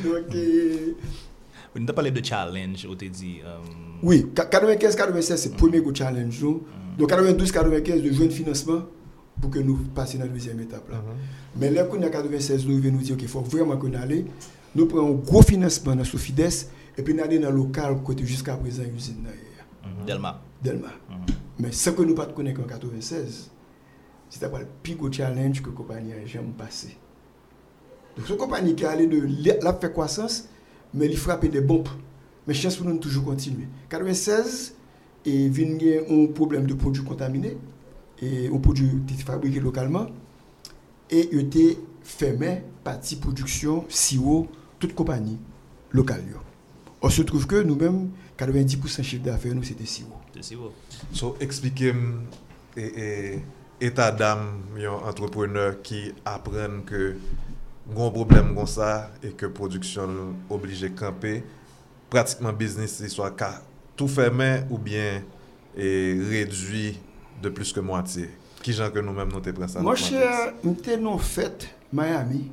Donc, 0.05 0.35
euh, 0.35 0.93
On 1.79 1.87
a 1.89 1.93
parlé 1.93 2.11
de 2.11 2.25
challenge, 2.25 2.87
on 2.91 2.95
t'a 2.95 3.07
dit. 3.07 3.41
euh, 3.45 3.59
oui, 4.03 4.27
95-96, 4.35 5.37
c'est 5.37 5.51
le 5.51 5.57
premier 5.57 5.81
gros 5.81 5.95
challenge. 5.95 6.43
nous. 6.43 6.63
Donc, 6.99 7.11
92-95, 7.11 8.03
de 8.03 8.13
jouer 8.13 8.29
financement 8.31 8.83
pour 9.41 9.51
que 9.51 9.59
nous 9.59 9.77
passions 9.95 10.19
dans 10.19 10.25
la 10.27 10.31
deuxième 10.31 10.61
étape. 10.61 10.91
Là. 10.91 10.97
Mhm. 10.97 11.03
Mais 11.57 11.71
là, 11.71 11.85
qu'on 11.85 12.03
a 12.03 12.09
96, 12.09 12.67
nous 12.67 12.79
venons 12.81 12.97
nous 12.99 13.03
dire 13.03 13.17
qu'il 13.17 13.29
faut 13.29 13.41
vraiment 13.41 13.77
qu'on 13.77 13.93
aille. 13.95 14.25
Nous 14.75 14.87
prenons 14.87 15.09
un 15.09 15.15
gros 15.15 15.43
financement 15.43 15.95
dans 15.97 16.05
Sofides 16.05 16.51
et 16.97 17.03
puis 17.03 17.15
nous 17.15 17.23
allons 17.23 17.41
dans 17.41 17.51
le 17.51 17.57
local 17.57 18.03
côté 18.03 18.25
jusqu'à 18.25 18.57
présent 18.57 18.83
l'usine 18.83 19.27
mhm, 19.85 20.07
Delma. 20.07 20.41
Delma. 20.63 20.89
Mhm. 21.09 21.17
Mais 21.61 21.73
ce 21.73 21.91
que 21.91 22.03
nous 22.03 22.15
ne 22.15 22.15
connaissons 22.15 22.63
pas 22.63 22.65
en 22.65 22.69
96, 22.69 23.51
c'est 24.29 24.43
le 24.43 24.67
plus 24.83 24.95
gros 24.95 25.11
challenge 25.13 25.61
que 25.61 25.69
la 25.69 25.75
compagnie 25.77 26.13
a 26.13 26.27
jamais 26.27 26.53
passé. 26.57 26.97
Donc, 28.17 28.27
cette 28.27 28.37
compagnie 28.37 28.75
qui 28.75 28.85
est 28.85 28.87
allée 28.87 29.07
de 29.07 29.65
la 29.65 29.75
fait 29.75 29.93
croissance, 29.93 30.49
mais 30.95 31.07
il 31.07 31.17
frappe 31.17 31.47
des 31.47 31.61
bombes. 31.61 31.89
Mais 32.47 32.55
chance 32.55 32.77
pour 32.77 32.87
nous 32.87 32.99
toujours 32.99 33.25
continuer. 33.25 33.69
96, 33.89 34.75
et 35.27 35.49
vient 35.49 35.77
un 36.09 36.27
problème 36.27 36.67
de 36.67 36.75
produits 36.75 37.05
contaminés, 37.05 37.57
et 38.23 38.49
un 38.49 38.59
produit 38.59 38.91
fabriqué 39.25 39.61
localement, 39.61 40.07
et 41.11 41.29
il 41.33 41.41
était 41.41 41.79
fermé 42.03 42.63
partie 42.83 43.17
production, 43.17 43.85
sirop, 43.89 44.49
toute 44.79 44.95
compagnie 44.95 45.39
locale. 45.91 46.25
On 47.03 47.09
se 47.09 47.23
trouve 47.23 47.47
que 47.47 47.63
nous-mêmes, 47.63 48.11
90% 48.39 49.03
chiffre 49.03 49.23
d'affaires, 49.25 49.55
nous, 49.55 49.63
c'était 49.63 49.87
si 49.87 50.03
haut. 50.03 50.21
C'est 50.35 50.45
si 50.45 50.57
haut. 50.57 50.73
So, 51.13 51.37
expliquez-moi 51.41 52.21
état 53.81 54.13
d'âme 54.13 54.61
un 54.77 55.09
entrepreneur 55.09 55.81
qui 55.83 56.13
apprend 56.25 56.83
que 56.85 57.17
un 57.91 58.11
problème 58.11 58.55
comme 58.55 58.67
ça 58.67 59.11
et 59.23 59.31
que 59.31 59.47
production 59.47 60.35
obligé 60.49 60.91
de 60.91 60.99
camper, 60.99 61.43
pratiquement 62.09 62.53
business, 62.53 62.97
c'est 62.99 63.09
soit 63.09 63.35
tout 63.97 64.07
fermé 64.07 64.61
ou 64.71 64.79
bien 64.79 65.23
et 65.77 66.17
réduit 66.29 66.99
de 67.43 67.49
plus 67.49 67.73
que 67.73 67.81
moitié. 67.81 68.29
Qui 68.63 68.73
gens 68.73 68.91
que 68.91 68.99
nous-mêmes 68.99 69.33
nous 69.33 69.41
te 69.41 69.51
prenons 69.51 69.69
ça? 69.69 69.81
Moi, 69.81 69.95
j'étais 69.95 70.99
non 70.99 71.17
fait 71.19 71.75
Miami. 71.93 72.51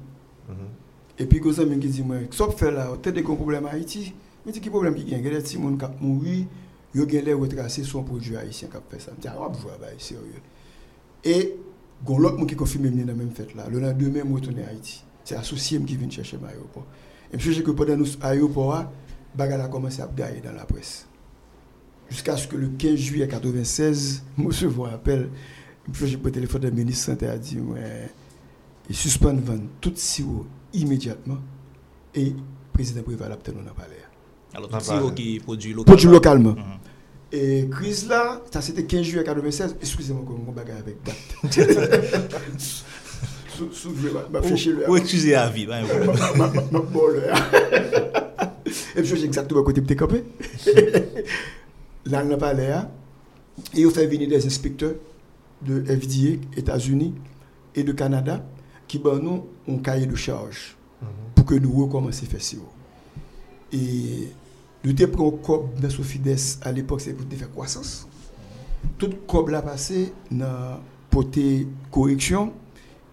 Mm 0.47 0.53
-hmm. 0.53 1.19
Et 1.19 1.25
puis, 1.25 1.41
quand 1.41 1.53
ça, 1.53 1.65
me 1.65 1.75
dit, 1.75 2.03
moi, 2.03 2.17
que 2.29 2.35
ça 2.35 2.45
fait 2.49 2.71
là, 2.71 2.87
tu 3.01 3.09
as 3.09 3.11
des 3.11 3.21
gros 3.23 3.35
problèmes 3.35 3.65
à 3.65 3.71
Haïti. 3.71 4.13
Je 4.47 4.53
dis, 4.53 4.61
quel 4.61 4.71
problème 4.71 4.95
qui 4.95 5.03
gagne? 5.03 5.27
A 5.27 5.29
des 5.29 5.41
gens 5.41 5.75
qui 5.75 5.85
mouru, 6.01 6.45
ils 6.95 7.01
ont 7.01 7.05
les 7.05 7.33
retracés 7.33 7.83
un 7.83 8.01
produit 8.01 8.37
haïtien 8.37 8.69
qui 8.69 8.77
fait 8.89 9.01
ça. 9.01 9.11
Je 9.17 9.21
dis, 9.21 9.27
ah, 9.27 9.35
vois, 9.35 9.77
bah, 9.79 9.87
sérieux. 9.97 10.41
Et, 11.23 11.55
il 12.07 12.11
y 12.11 12.15
a 12.15 12.19
l'autre 12.19 12.45
qui 12.45 12.55
confirme 12.55 12.89
dans 12.89 13.07
la 13.07 13.13
même 13.13 13.31
fête 13.31 13.55
là. 13.55 13.67
Le 13.69 13.79
lendemain, 13.79 14.21
je 14.25 14.33
retourne 14.33 14.59
à 14.59 14.69
Haïti. 14.69 15.03
C'est 15.25 15.35
associé 15.35 15.79
qui 15.81 15.97
vient 15.97 16.09
chercher 16.09 16.37
à 16.37 16.47
l'aéroport. 16.47 16.85
Et 17.33 17.39
je 17.39 17.51
sais 17.51 17.61
que 17.61 17.71
pendant 17.71 17.97
l'aéroport, 18.21 18.85
bagarre 19.35 19.65
a 19.65 19.67
commencé 19.67 20.01
à 20.01 20.07
gagner 20.07 20.39
dans 20.39 20.53
la 20.53 20.63
presse. 20.63 21.07
Jusqu'à 22.09 22.37
ce 22.37 22.47
que 22.47 22.55
le 22.55 22.69
15 22.69 22.95
juillet 22.95 23.25
1996, 23.25 24.23
je 24.49 24.67
me 24.67 24.81
rappelle, 24.81 25.29
puis 25.91 26.07
j'ai 26.07 26.17
pris 26.17 26.27
le 26.27 26.31
téléphone 26.31 26.61
de 26.61 26.69
ministre 26.69 27.07
santé 27.07 27.27
a 27.27 27.37
dit, 27.37 27.59
ouais, 27.59 28.09
il 28.89 28.95
suspend 28.95 29.33
vendre 29.33 29.63
tout 29.81 29.91
sirop 29.95 30.45
immédiatement 30.71 31.39
et 32.15 32.29
le 32.29 32.35
président 32.71 33.01
Préval 33.01 33.31
a 33.33 33.35
obtenu 33.35 33.57
dans 33.57 33.73
palais. 33.73 33.96
Alors, 34.57 34.69
Ah, 34.73 34.79
tout 34.79 34.87
bah, 34.89 34.97
sirop 34.97 35.11
qui 35.11 35.39
produit 35.39 35.69
localement. 35.71 35.83
Produit 35.95 36.09
localement. 36.09 36.51
Mhm. 36.51 36.79
Et 37.31 37.67
crise 37.69 38.07
là, 38.07 38.41
ça 38.51 38.61
c'était 38.61 38.83
15 38.85 39.03
juillet 39.03 39.23
96, 39.23 39.75
excusez-moi 39.81 40.23
comme 40.25 40.43
mon 40.45 40.51
bagage 40.51 40.79
avec 40.79 40.95
date. 41.03 41.15
Sou- 43.57 43.71
sou- 43.71 43.93
je 43.99 44.07
vais 44.09 44.13
m'a 44.31 44.41
fait 44.41 44.55
chier 44.55 44.71
le- 44.73 44.89
Ou 44.89 44.97
excuser 44.97 45.33
à 45.35 45.49
vie, 45.49 45.65
ma- 45.65 45.81
ma- 45.81 46.47
ma- 46.71 46.79
bon, 46.79 47.07
le- 47.07 47.23
Et 48.95 49.01
puis, 49.01 49.15
j'ai 49.17 49.25
exactement 49.25 49.63
côté 49.63 49.81
de 49.81 49.93
campé? 49.95 50.23
Là, 52.05 52.21
on 52.23 52.29
n'a 52.29 52.37
pas 52.37 52.53
l'air. 52.53 52.87
Et 53.75 53.83
on 53.85 53.89
fait 53.89 54.05
venir 54.07 54.27
des 54.29 54.45
inspecteurs 54.45 54.93
de 55.63 55.83
FDA, 55.85 56.37
États-Unis 56.55 57.15
et 57.75 57.83
de 57.83 57.91
Canada 57.93 58.45
qui 58.87 58.99
ben 58.99 59.17
nous 59.19 59.47
un 59.67 59.77
cahier 59.79 60.05
de 60.05 60.15
charge 60.15 60.77
Mhm. 61.01 61.07
pour 61.35 61.45
que 61.45 61.55
nous 61.55 61.73
recommencions 61.83 62.27
à 62.27 62.39
faire. 62.39 62.59
Et 63.73 64.29
nous 64.87 65.03
avons 65.03 65.11
pris 65.11 65.25
un 65.25 65.43
COB 65.43 65.79
dans 65.81 65.89
Sofides 65.89 66.37
à 66.61 66.71
l'époque, 66.71 67.01
c'est 67.01 67.13
pour 67.13 67.27
faire 67.37 67.51
croissance. 67.51 68.07
Tout 68.97 69.09
COB 69.27 69.49
là 69.49 69.61
passé 69.61 70.13
dans 70.31 70.79
portée 71.09 71.67
correction 71.91 72.53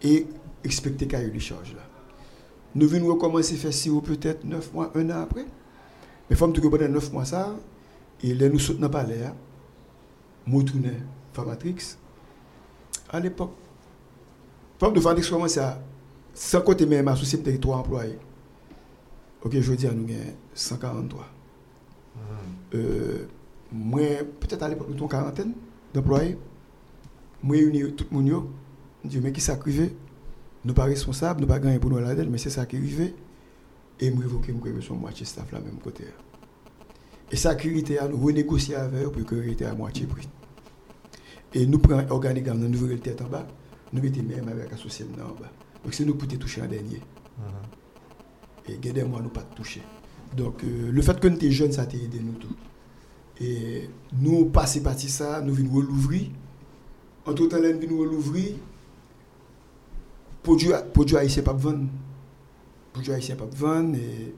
et 0.00 0.26
expecter 0.62 1.06
cahier 1.06 1.30
de 1.30 1.38
charge 1.38 1.74
là. 1.74 1.80
Nous 2.76 2.88
venons 2.88 3.08
recommencer 3.08 3.54
à 3.54 3.58
faire 3.58 3.72
ça 3.74 3.90
peut-être 4.04 4.44
9 4.44 4.72
mois, 4.72 4.92
un 4.94 5.10
an 5.10 5.22
après. 5.22 5.42
Mais 5.44 6.30
il 6.30 6.36
faut 6.36 6.48
que 6.48 6.68
pendant 6.68 6.88
9 6.88 7.12
mois 7.12 7.24
ça, 7.24 7.56
et 8.22 8.34
là 8.34 8.48
nous 8.48 8.58
le 8.80 8.88
palais, 8.88 9.32
nous 10.46 10.58
retournons 10.58 10.90
Formatrix. 11.32 11.96
À 13.10 13.18
l'époque, 13.18 13.52
Femme 14.78 14.92
de 14.92 15.00
Formatrix 15.00 15.28
commence 15.28 15.58
à, 15.58 15.80
sans 16.34 16.60
côté 16.60 16.86
même 16.86 17.08
associé 17.08 17.40
avec 17.40 17.60
trois 17.60 17.78
employés. 17.78 18.18
Ok, 19.42 19.58
je 19.60 19.72
dis 19.74 19.86
à 19.86 19.92
nous, 19.92 20.06
143. 20.54 21.33
Euh, 22.74 23.26
à 24.60 24.68
l'époque, 24.68 24.88
nous 24.88 24.94
avons 24.94 25.04
une 25.04 25.08
quarantaine 25.08 25.52
d'employés. 25.92 26.36
Moi, 27.42 27.56
réunis 27.56 27.92
tout 27.94 28.06
le 28.10 28.16
monde, 28.16 28.28
yo. 28.28 28.50
je 29.04 29.10
dis, 29.10 29.20
mais 29.20 29.32
qui 29.32 29.40
ça 29.40 29.54
arrivé 29.54 29.94
Nous 30.64 30.74
pas 30.74 30.84
responsables, 30.84 31.40
nous 31.40 31.46
pas 31.46 31.58
gagner 31.58 31.78
pour 31.78 31.90
nous 31.90 31.98
la 31.98 32.14
dette, 32.14 32.28
mais 32.28 32.38
c'est 32.38 32.50
ça 32.50 32.66
qui 32.66 32.76
est 32.76 32.78
arrivé. 32.78 33.14
Et 34.00 34.10
je 34.10 34.18
révoqué, 34.18 34.54
je 34.76 34.80
son 34.80 34.94
moitié 34.94 35.24
staff 35.26 35.52
là, 35.52 35.60
même 35.60 35.78
côté. 35.78 36.04
Et 37.30 37.36
ça 37.36 37.54
qui 37.54 37.78
était 37.78 37.98
à 37.98 38.08
nous 38.08 38.16
renégocier 38.16 38.76
avec 38.76 39.04
eux 39.04 39.10
pour 39.10 39.24
que 39.24 39.34
était 39.48 39.64
à 39.64 39.74
moitié 39.74 40.06
prix. 40.06 40.28
Et 41.52 41.66
nous 41.66 41.78
prenons 41.78 42.06
l'organigramme, 42.08 42.58
nous 42.58 42.78
ouvrons 42.78 42.88
le 42.92 42.98
tête 42.98 43.22
en 43.22 43.28
bas, 43.28 43.46
nous 43.92 44.02
mettons 44.02 44.22
même 44.22 44.48
avec 44.48 44.70
l'associé 44.70 45.06
en 45.14 45.40
bas. 45.40 45.50
Donc 45.84 45.94
c'est 45.94 46.04
nous 46.04 46.14
pour 46.16 46.28
toucher 46.28 46.62
en 46.62 46.66
dernier. 46.66 47.00
Mhm. 47.38 48.72
Et 48.72 48.78
gardez 48.78 49.04
moi 49.04 49.20
nous 49.22 49.30
pas 49.30 49.42
toucher. 49.42 49.82
Donc 50.36 50.64
euh, 50.64 50.90
le 50.90 51.02
fait 51.02 51.18
que 51.18 51.28
nous 51.28 51.36
étions 51.36 51.50
jeunes, 51.50 51.72
ça 51.72 51.82
a 51.82 51.84
aidé 51.84 52.20
nous 52.20 52.32
tout. 52.32 52.54
Et 53.40 53.88
nous 54.12 54.46
passer 54.46 54.82
parti 54.82 55.08
ça, 55.08 55.40
nous 55.40 55.54
venons 55.54 55.80
l'ouvrir. 55.80 56.28
Entre 57.26 57.46
temps, 57.46 57.56
nous 57.58 57.80
venons 57.80 58.04
l'ouvrir. 58.04 58.54
Produit 60.42 60.70
produit 60.92 61.16
haïtien 61.16 61.42
pas 61.42 61.52
vendre. 61.52 61.88
Produit 62.92 63.12
haïtien 63.12 63.36
pas 63.36 63.46
vendre 63.46 63.96
et 63.96 64.34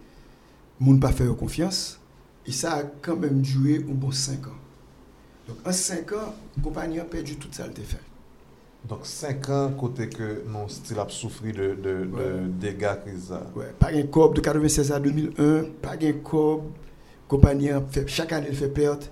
monde 0.80 1.00
pas 1.00 1.12
faire 1.12 1.34
confiance. 1.36 2.00
Et 2.46 2.52
ça 2.52 2.74
a 2.74 2.82
quand 2.84 3.16
même 3.16 3.42
duré 3.42 3.76
un 3.78 3.92
bon 3.92 4.12
5 4.12 4.46
ans. 4.46 4.50
Donc 5.48 5.56
en 5.64 5.72
5 5.72 6.12
ans, 6.12 6.34
compagnie 6.62 7.00
a 7.00 7.04
perdu 7.04 7.36
tout 7.36 7.48
ça 7.50 7.64
fait. 7.64 8.15
Donc 8.88 9.00
5 9.02 9.48
ans 9.50 9.72
côté 9.78 10.08
que 10.08 10.42
non 10.48 10.68
style 10.68 10.98
a 11.00 11.06
souffri 11.08 11.52
de, 11.52 11.74
de, 11.74 12.04
de 12.04 12.46
dégâts 12.60 13.00
crise. 13.04 13.32
Ouais, 13.54 13.72
pas 13.78 13.88
un 13.92 14.02
corps 14.02 14.32
de 14.32 14.40
96 14.40 14.92
à 14.92 15.00
2001, 15.00 15.64
pas 15.82 15.94
un 16.00 16.12
corps 16.22 16.62
compagnie 17.26 17.70
fait 17.90 18.06
chaque 18.06 18.32
année 18.32 18.46
elle 18.48 18.54
fait 18.54 18.68
perte. 18.68 19.10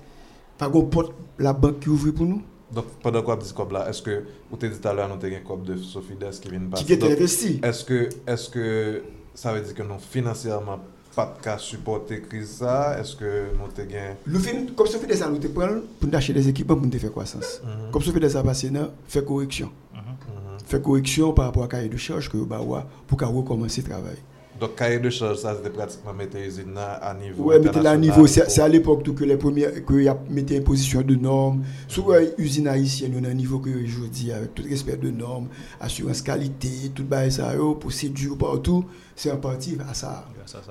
Pas 0.57 0.67
un 0.67 0.81
porte 0.83 1.13
la 1.39 1.53
banque 1.53 1.81
qui 1.81 1.89
ouvre 1.89 2.11
pour 2.13 2.27
nous. 2.27 2.43
Donc 2.73 2.87
pendant 3.03 3.23
quoi 3.23 3.37
dit 3.37 3.53
comme 3.53 3.73
là, 3.73 3.89
est-ce 3.89 4.03
que 4.03 4.25
vous 4.51 4.57
t'avez 4.57 4.75
dit 4.75 4.81
tout 4.81 4.89
à 4.89 4.95
l'heure 4.95 5.09
nous 5.09 5.15
avons 5.15 5.37
un 5.37 5.41
corps 5.41 5.59
de 5.59 5.77
Sophie 5.77 6.15
Des 6.15 6.31
qui 6.41 6.49
vient 6.49 6.61
passer? 6.71 6.85
Qui 6.85 6.93
est 6.93 7.05
investi. 7.05 7.61
Est-ce 7.63 7.85
que 7.85 8.09
est-ce 8.27 8.51
que 8.51 9.03
ça 9.35 9.53
veut 9.53 9.61
dire 9.61 9.75
que 9.75 9.83
non 9.83 9.99
financièrement 9.99 10.79
pat 11.15 11.39
ka 11.45 11.55
supporte 11.63 12.19
kriz 12.27 12.59
sa, 12.61 12.95
eske 13.01 13.31
nou 13.55 13.71
te 13.75 13.87
gen... 13.91 14.19
Nou 14.27 14.43
fin, 14.43 14.67
kom 14.77 14.91
sou 14.91 15.03
fi 15.03 15.11
de 15.11 15.19
sa 15.19 15.31
nou 15.31 15.43
te 15.43 15.51
pren, 15.55 15.81
pou 16.01 16.11
nou 16.11 16.15
dache 16.15 16.35
des 16.37 16.51
ekipman 16.51 16.81
pou 16.81 16.89
nou 16.89 16.95
te 16.95 17.03
fe 17.03 17.13
kwasans. 17.15 17.59
Mhm. 17.63 17.89
Kom 17.95 18.05
sou 18.05 18.15
fi 18.17 18.23
de 18.25 18.31
sa 18.35 18.45
pase 18.47 18.71
nan, 18.75 18.93
fe 19.11 19.25
koreksyon. 19.27 19.73
Mhm. 19.95 20.21
Mhm. 20.35 20.63
Fe 20.71 20.83
koreksyon 20.85 21.35
par 21.39 21.51
rapport 21.51 21.67
a 21.67 21.73
kaye 21.77 21.89
de 21.93 22.01
chanj 22.01 22.31
ke 22.31 22.41
yo 22.41 22.47
ba 22.51 22.61
wwa 22.63 22.85
pou 23.07 23.21
ka 23.21 23.31
wou 23.31 23.47
komanse 23.47 23.85
travay. 23.87 24.19
Donc, 24.61 24.77
cahier 24.77 25.01
de 25.01 25.11
charge, 25.11 25.39
ça, 25.39 25.55
c'était 25.57 25.71
pratiquement 25.71 26.13
mettre 26.13 26.37
l'usine 26.37 26.77
à 26.77 27.13
niveau. 27.15 27.51
Oui, 27.51 27.59
mettre 27.59 27.85
à 27.85 27.97
niveau. 27.97 28.27
C'est 28.27 28.61
à 28.61 28.69
l'époque 28.69 29.03
que 29.15 29.25
les 29.25 29.37
premiers, 29.37 29.83
que 29.87 29.95
y 29.95 30.09
a 30.09 30.17
mis 30.31 30.45
en 30.57 30.63
position 30.63 31.03
de 31.03 31.15
normes. 31.15 31.65
Sur 31.89 32.15
l'usine 32.39 32.69
haïtienne, 32.69 33.15
on 33.21 33.25
a 33.25 33.29
un 33.29 33.35
niveau 33.35 33.59
que 33.59 33.71
je 33.85 34.01
dis, 34.07 34.31
avec 34.33 34.55
tout 34.55 34.63
respect 34.69 34.97
de 34.97 35.11
normes, 35.11 35.49
assurance 35.81 36.23
qualité, 36.23 36.69
tout 36.95 37.05
ça, 37.31 37.53
procédure 37.81 38.39
partout, 38.39 38.85
c'est 39.17 39.31
en 39.31 39.39
partie 39.39 39.77
à 39.89 39.95
ça. 39.95 40.25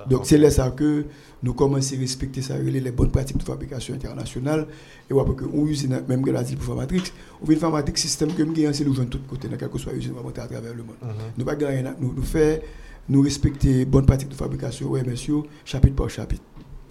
Donc, 0.08 0.22
c'est 0.24 0.38
là 0.38 0.50
ça 0.50 0.70
que 0.70 1.04
nous 1.42 1.52
commençons 1.52 1.96
à 1.96 1.98
respecter 1.98 2.40
ça, 2.40 2.56
les 2.56 2.90
bonnes 2.90 3.10
pratiques 3.10 3.36
de 3.36 3.42
fabrication 3.42 3.94
internationale. 3.94 4.66
Et 5.10 5.12
on 5.12 5.22
voit 5.22 5.34
que 5.34 5.44
une 5.44 5.68
usine, 5.68 6.02
même 6.08 6.22
que 6.22 6.30
la 6.30 6.42
dit 6.42 6.56
pour 6.56 6.64
Formatrix, 6.64 7.12
on 7.42 7.44
veut 7.44 7.52
une 7.52 7.60
Formatrix 7.60 7.98
système 7.98 8.32
que 8.32 8.42
nous 8.42 8.54
gagnons, 8.54 8.72
c'est 8.72 8.84
nous 8.84 8.94
de 8.94 9.04
tous 9.04 9.18
côtés, 9.28 9.48
dans 9.48 9.56
quel 9.56 9.68
que 9.68 9.78
soit 9.78 9.92
l'usine, 9.92 10.12
on 10.14 10.16
va 10.18 10.22
monter 10.22 10.40
à 10.40 10.46
travers 10.46 10.72
le 10.72 10.82
monde. 10.82 10.96
Mm-hmm. 11.04 11.38
Nous 11.38 11.44
pas 11.44 11.56
gagner, 11.56 11.82
nous, 12.00 12.14
nous 12.14 12.22
faire 12.22 12.60
nous 13.08 13.20
respecter 13.20 13.84
bonnes 13.84 14.06
pratiques 14.06 14.28
de 14.28 14.34
fabrication, 14.34 14.88
oui, 14.88 15.02
monsieur, 15.06 15.42
chapitre 15.64 15.96
par 15.96 16.10
chapitre. 16.10 16.42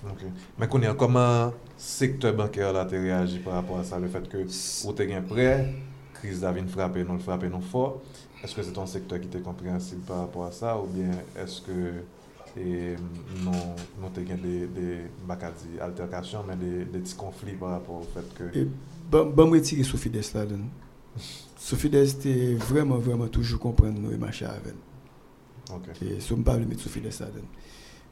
Ok. 0.05 0.25
Mais 0.59 0.67
comment 0.97 1.45
le 1.45 1.51
secteur 1.77 2.33
bancaire 2.35 2.75
a 2.75 2.83
réagi 2.83 3.39
par 3.39 3.53
rapport 3.53 3.79
à 3.79 3.83
ça, 3.83 3.99
le 3.99 4.07
fait 4.07 4.27
que 4.27 4.37
vous 4.37 5.01
avez 5.01 5.15
un 5.15 5.21
prêt, 5.21 5.73
crise 6.13 6.41
d'avine 6.41 6.67
frappé, 6.67 7.03
non 7.03 7.19
frappé, 7.19 7.49
non 7.49 7.61
fort. 7.61 8.01
Est-ce 8.43 8.55
que 8.55 8.63
c'est 8.63 8.77
un 8.77 8.85
secteur 8.85 9.19
qui 9.21 9.37
est 9.37 9.41
compréhensible 9.41 10.01
par 10.01 10.19
rapport 10.19 10.45
à 10.45 10.51
ça? 10.51 10.77
Ou 10.77 10.87
bien 10.87 11.11
est-ce 11.41 11.61
que 11.61 11.93
et 12.55 12.95
non 13.43 13.51
non 13.99 14.09
des, 14.15 14.23
des, 14.23 14.67
des 14.67 15.79
altercations 15.81 16.43
mais 16.47 16.55
des, 16.55 16.85
des, 16.85 16.99
petits 16.99 17.15
conflits 17.15 17.53
par 17.53 17.69
rapport 17.69 17.95
au 17.95 18.03
fait 18.03 18.33
que 18.35 18.57
et 18.57 18.67
bon 19.09 19.31
bon 19.31 19.49
retirer 19.49 19.81
Sophie 19.83 20.11
Des 20.11 20.21
là 20.35 20.45
Sophie 21.57 21.89
Des 21.89 22.11
était 22.11 22.53
vraiment 22.53 22.97
vraiment 22.97 23.27
toujours 23.27 23.59
comprendre 23.59 23.99
nos 23.99 24.15
marcher 24.17 24.45
avec 24.45 24.75
et 26.01 26.19
ça 26.19 26.35
me 26.35 26.43
parle 26.43 26.67
de 26.67 26.77
Sophie 26.77 27.01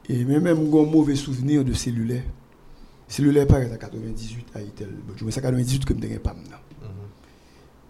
Et 0.08 0.24
même, 0.24 0.42
même 0.42 0.58
un 0.58 0.84
mauvais 0.84 1.16
souvenir 1.16 1.64
de 1.64 1.72
cellulaire. 1.72 2.24
Cellulaire 3.08 3.46
paraît 3.46 3.70
à 3.70 3.76
98 3.76 4.46
à 4.54 4.62
Itel. 4.62 4.88
Je 5.16 5.24
me 5.24 5.30
suis 5.30 5.40
98 5.40 5.84
comme 5.84 5.98
des 5.98 6.18
pas 6.18 6.34
maintenant. 6.34 6.58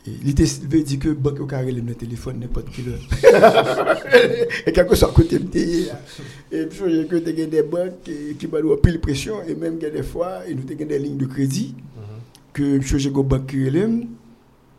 Et 0.04 0.10
il 0.24 0.34
veut 0.34 0.82
dire 0.82 0.98
que 0.98 1.10
banque 1.10 1.38
au 1.38 1.46
carré 1.46 1.70
le 1.70 1.94
téléphone 1.94 2.40
n'importe 2.40 2.70
qui 2.70 2.82
heure. 2.88 2.98
et 4.66 4.72
quelque 4.72 4.96
soit 4.96 5.12
côté 5.12 5.36
Et 5.36 6.66
puis 6.66 6.80
j'ai 6.88 7.06
que 7.06 7.16
des 7.46 7.62
banques 7.62 8.02
qui 8.36 8.46
m'ont 8.48 8.76
pile 8.78 9.00
pression 9.00 9.44
et 9.46 9.54
même 9.54 9.78
des 9.78 10.02
fois 10.02 10.40
et 10.48 10.56
nous 10.56 10.64
des 10.64 10.98
lignes 10.98 11.18
de 11.18 11.26
crédit 11.26 11.76
mm-hmm. 11.76 12.80
que 12.80 12.98
j'ai 12.98 13.10
une 13.10 13.22
banque 13.22 13.54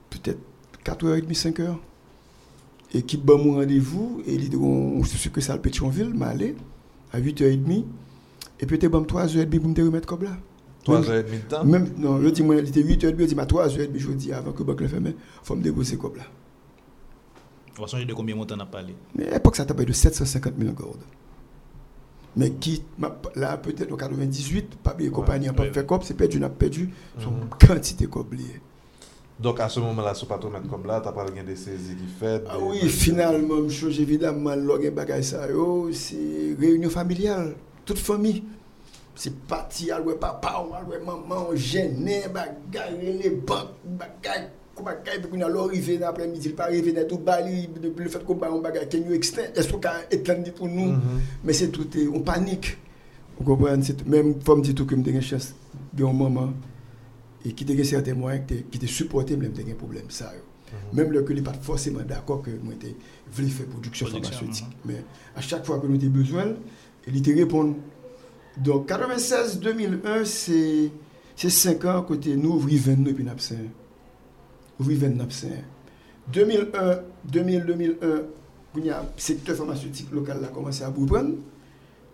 peut-être 0.10 0.40
4h30 0.84 1.32
5h 1.32 1.78
équipe 2.94 3.26
bat 3.26 3.36
mon 3.36 3.56
rendez-vous 3.56 4.22
et 4.26 4.34
il 4.36 4.50
dit 4.50 4.56
on 4.56 5.04
sait 5.04 5.30
que 5.30 5.42
ça 5.42 5.56
le 5.56 5.62
Pétionville 5.62 6.14
m'a 6.14 6.28
allé 6.28 6.56
à 7.12 7.20
8h30 7.20 7.86
et 8.60 8.66
puis 8.66 8.78
bon 8.88 9.02
3h30 9.04 9.60
pour 9.60 9.70
me 9.70 9.86
remettre 9.86 10.08
comme 10.08 10.24
là. 10.24 10.38
3h30 10.86 11.24
de 11.24 11.38
temps? 11.50 11.66
Même 11.66 11.90
non 11.98 12.22
je 12.22 12.30
dis 12.30 12.44
moi 12.44 12.56
il 12.56 12.68
était 12.68 12.82
8h30 12.82 13.16
je 13.20 13.26
dis 13.26 13.36
ma 13.36 13.46
3h30 13.46 13.90
je 13.96 14.12
dis 14.12 14.32
avant 14.32 14.52
que 14.52 14.64
banque 14.64 14.82
le 14.82 14.88
ferme 14.88 15.14
faut 15.44 15.56
me 15.56 15.64
débourser 15.64 15.98
comme 15.98 16.16
là. 16.18 16.24
On 17.78 17.82
va 17.82 17.88
changer 17.88 18.06
de 18.06 18.14
combien 18.14 18.36
de 18.36 18.40
montant 18.40 18.56
on 18.58 18.60
a 18.60 18.66
parlé 18.66 18.94
mais 19.16 19.28
à 19.30 19.34
l'époque 19.34 19.56
ça 19.56 19.66
t'a 19.66 19.74
de 19.74 19.92
750 19.92 20.54
000 20.60 20.74
euros 20.80 20.96
mais 22.36 22.52
qui 22.52 22.84
là 23.36 23.58
peut-être 23.58 23.92
en 23.92 23.98
98 23.98 24.76
pas 24.78 24.94
bien 24.94 25.10
compagnie 25.10 25.48
n'a 25.48 25.54
pas 25.54 25.72
fait 25.72 25.86
comme 25.86 26.02
c'est 26.04 26.16
perdu 26.16 26.40
n'a 26.40 26.50
perdu 26.50 26.90
son 27.20 27.32
mhm. 27.32 27.50
quantité 27.68 28.08
comme 28.08 28.28
donc 29.40 29.60
à 29.60 29.68
ce 29.68 29.80
moment-là, 29.80 30.14
ce 30.14 30.26
pas 30.26 30.40
mettre 30.52 30.70
comme 30.70 30.86
là, 30.86 31.02
tu 31.02 31.08
as 31.08 31.12
parlé 31.12 31.42
des 31.42 31.56
saisies 31.56 31.96
qui 31.96 32.08
fait. 32.20 32.44
Ah 32.48 32.58
oui, 32.60 32.88
finalement, 32.88 33.68
chose 33.70 34.00
évidemment, 34.00 34.52
bagage 34.92 35.24
ça, 35.24 35.48
c'est 35.92 36.56
réunion 36.60 36.90
familiale, 36.90 37.56
toute 37.86 37.98
famille. 37.98 38.44
C'est 39.16 39.36
parti, 39.36 39.90
papa, 40.20 40.66
ouais 40.90 41.00
maman, 41.00 41.50
gêné, 41.56 42.24
bagage, 42.34 42.98
les 43.02 43.30
banques, 43.30 43.70
bagage, 43.86 44.50
bagage, 44.84 45.22
puis 45.22 45.44
a 45.44 45.50
l'arrivée 45.50 45.98
l'après-midi, 46.00 46.50
il 46.50 46.56
pas 46.56 46.64
arrivé 46.64 46.94
dans 46.94 47.08
tout 47.08 47.20
bali, 47.20 47.70
le 47.82 48.10
fait 48.10 48.24
qu'on 48.26 48.42
un 48.42 48.58
bagage 48.60 48.90
qui 48.90 48.98
est 48.98 49.12
externe, 49.14 49.52
est-ce 49.56 49.72
qu'on 49.72 49.80
a 49.88 49.94
étendu 50.10 50.52
pour 50.52 50.68
nous, 50.68 50.94
mm-hmm. 50.94 51.20
mais 51.44 51.54
c'est 51.54 51.68
tout, 51.68 51.88
on 52.12 52.22
panique. 52.22 52.78
Vous 53.40 53.46
comprenez, 53.46 53.84
même 54.08 54.36
dit 54.62 54.74
tout 54.74 54.86
que 54.88 54.96
me 54.96 55.22
chance, 55.22 55.54
un 56.00 56.14
moment 56.14 56.52
et 57.46 57.54
qui 57.54 57.80
a 57.80 57.84
certains 57.84 58.14
moyens 58.14 58.46
qui 58.72 58.80
te 58.80 58.86
supporté 58.86 59.36
même 59.38 59.52
des 59.52 59.64
problèmes 59.74 60.10
ça 60.10 60.32
mhm. 60.32 60.98
même 60.98 61.12
le 61.12 61.24
que 61.24 61.34
n'est 61.34 61.42
pas 61.42 61.54
forcément 61.54 62.02
d'accord 62.02 62.42
que 62.42 62.52
moi 62.64 62.74
était 62.74 62.96
voulu 63.32 63.50
faire 63.50 63.66
production 63.68 64.06
pharmaceutique. 64.08 64.66
mhm. 64.66 64.74
mais 64.86 65.04
à 65.36 65.42
chaque 65.42 65.66
fois 65.66 65.80
que 65.80 65.88
nous 65.88 65.96
avons 65.96 66.08
besoin 66.10 66.54
il 67.08 67.22
te 67.22 67.32
répond. 67.32 67.76
Donc 68.58 68.88
96 68.88 69.60
2001 69.60 70.26
c'est 70.26 70.92
c'est 71.36 71.50
5 71.50 71.86
ans 71.86 72.02
côté 72.04 72.36
nous 72.36 72.52
ouvrir 72.52 72.82
29 72.84 73.14
puis 73.14 73.24
n'absent. 73.24 73.56
Ouvrir 74.80 75.00
29 75.00 75.46
2001 76.32 77.00
2000 77.26 77.66
2001 77.66 78.22
il 78.76 78.86
y 78.86 78.90
a 78.90 79.06
secteur 79.18 79.56
pharmaceutique 79.56 80.12
local 80.12 80.44
a 80.44 80.48
commencé 80.48 80.84
à 80.84 80.88
reprendre 80.88 81.36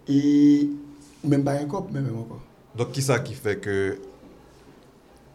et 0.08 0.70
même 1.24 1.44
pas 1.44 1.62
encore 1.62 1.90
même 1.92 2.08
encore. 2.18 2.42
Donc 2.76 2.92
qui 2.92 3.02
ça 3.02 3.20
qui 3.20 3.34
fait 3.34 3.58
que 3.58 3.98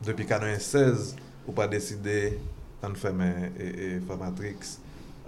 depi 0.02 0.26
kanon 0.28 0.56
16, 0.58 1.14
ou 1.44 1.54
pa 1.56 1.68
deside 1.70 2.34
an 2.84 2.96
fèmè 2.98 3.30
e 3.54 3.90
fèmatrix, 4.08 4.78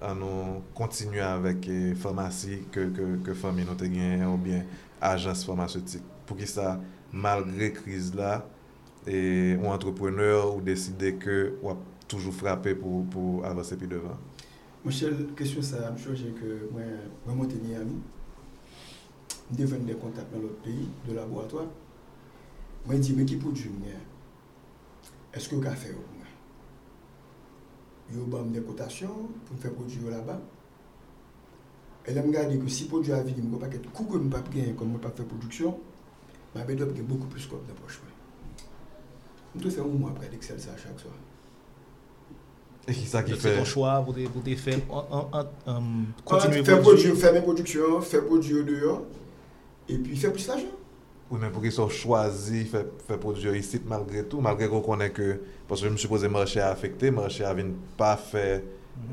an 0.04 0.18
nou 0.20 0.60
kontinu 0.76 1.22
avèk 1.24 1.68
fèmasi 2.02 2.62
ke, 2.74 2.88
ke, 2.96 3.08
ke 3.24 3.36
fèmè 3.38 3.64
nou 3.64 3.78
te 3.78 3.88
gen 3.92 4.26
ou 4.28 4.40
bien 4.40 4.66
ajans 5.04 5.44
fèmasyotik. 5.46 6.04
Pou 6.26 6.38
ki 6.38 6.48
sa, 6.50 6.76
malgre 7.12 7.70
kriz 7.76 8.10
la, 8.16 8.40
e, 9.06 9.54
ou 9.60 9.70
entrepreneur 9.72 10.50
ou 10.50 10.64
deside 10.64 11.14
ke 11.22 11.38
wap 11.62 11.84
toujou 12.10 12.34
frapè 12.34 12.74
pou, 12.78 13.04
pou 13.12 13.44
avase 13.46 13.78
pi 13.78 13.88
devan. 13.90 14.18
Mouchel, 14.84 15.24
kesyon 15.38 15.64
sa 15.66 15.86
am 15.88 15.96
chouje 15.98 16.30
ke 16.38 16.58
mwen 16.70 17.32
mwote 17.32 17.58
ni 17.58 17.74
ami, 17.78 17.96
mwen 19.46 19.58
deven 19.58 19.88
de 19.88 19.96
kontak 19.98 20.28
nan 20.30 20.44
lot 20.44 20.60
peyi, 20.62 20.86
de 21.06 21.16
laboratoi, 21.16 21.66
mwen 22.86 23.02
di 23.02 23.16
mwen 23.16 23.26
ki 23.30 23.40
pou 23.42 23.56
djoum 23.56 23.80
gen. 23.82 24.04
est-ce 25.36 25.48
que 25.50 25.54
vous 25.54 25.66
avez 25.66 25.76
fait 25.76 25.94
Vous 28.10 28.36
avez 28.36 28.50
des 28.50 28.62
cotations 28.62 29.28
pour 29.44 29.58
faire 29.58 29.72
produire 29.72 30.10
là-bas. 30.10 30.40
Et 32.06 32.14
là, 32.14 32.22
je 32.22 32.26
me 32.28 32.64
que 32.64 32.68
si 32.70 32.84
le 32.84 32.88
produit 32.88 33.12
a 33.12 33.22
venu, 33.22 33.34
je 33.36 33.42
ne 33.42 33.56
pas 33.56 33.66
être 33.66 33.90
coût 33.92 34.04
que 34.04 34.14
je 34.14 34.18
ne 34.18 34.30
pas 34.30 34.40
gagner 34.40 34.72
comme 34.74 34.88
je 34.88 34.92
ne 34.94 34.98
pas 34.98 35.10
faire 35.10 35.26
production, 35.26 35.78
je 36.54 36.62
vais 36.62 36.80
avoir 36.80 36.94
beaucoup 37.02 37.26
plus 37.26 37.46
comme 37.46 37.64
d'approche. 37.66 38.00
Je 39.56 39.60
dois 39.60 39.70
faire 39.70 39.84
un 39.84 39.88
mois 39.88 40.10
après 40.10 40.28
d'Excel 40.28 40.60
ça 40.60 40.70
chaque 40.76 40.98
soir. 41.00 41.14
Et 42.88 42.92
qui 42.92 43.04
ça 43.04 43.22
qui 43.22 43.32
fait 43.32 43.38
C'est 43.40 43.58
ton 43.58 43.64
choix 43.64 44.00
pour 44.02 44.14
des 44.14 44.56
faire 44.56 44.78
continuer 46.24 46.62
faire 46.62 46.80
produire, 46.80 47.16
faire 47.16 47.32
mes 47.32 47.40
productions, 47.40 48.00
faire 48.00 48.24
produire 48.24 48.64
dehors 48.64 49.02
et 49.88 49.98
puis 49.98 50.16
faire 50.16 50.32
plus 50.32 50.46
d'argent. 50.46 50.75
Ou 51.26 51.40
men 51.42 51.50
pou 51.50 51.58
ki 51.64 51.72
sou 51.74 51.90
chwazi 51.90 52.62
fè, 52.70 52.84
fè 53.08 53.16
prodjou 53.18 53.56
isit 53.58 53.86
malgre 53.90 54.22
tou, 54.30 54.38
malgre 54.44 54.68
kon 54.70 54.84
konen 54.84 55.10
ke, 55.14 55.40
pwoswe 55.66 55.90
m 55.90 55.96
supose 55.98 56.28
mèrche 56.30 56.60
a 56.62 56.68
afekte, 56.70 57.10
mèrche 57.14 57.42
a 57.46 57.50
vin 57.56 57.72
pa 57.98 58.12
fè 58.20 58.60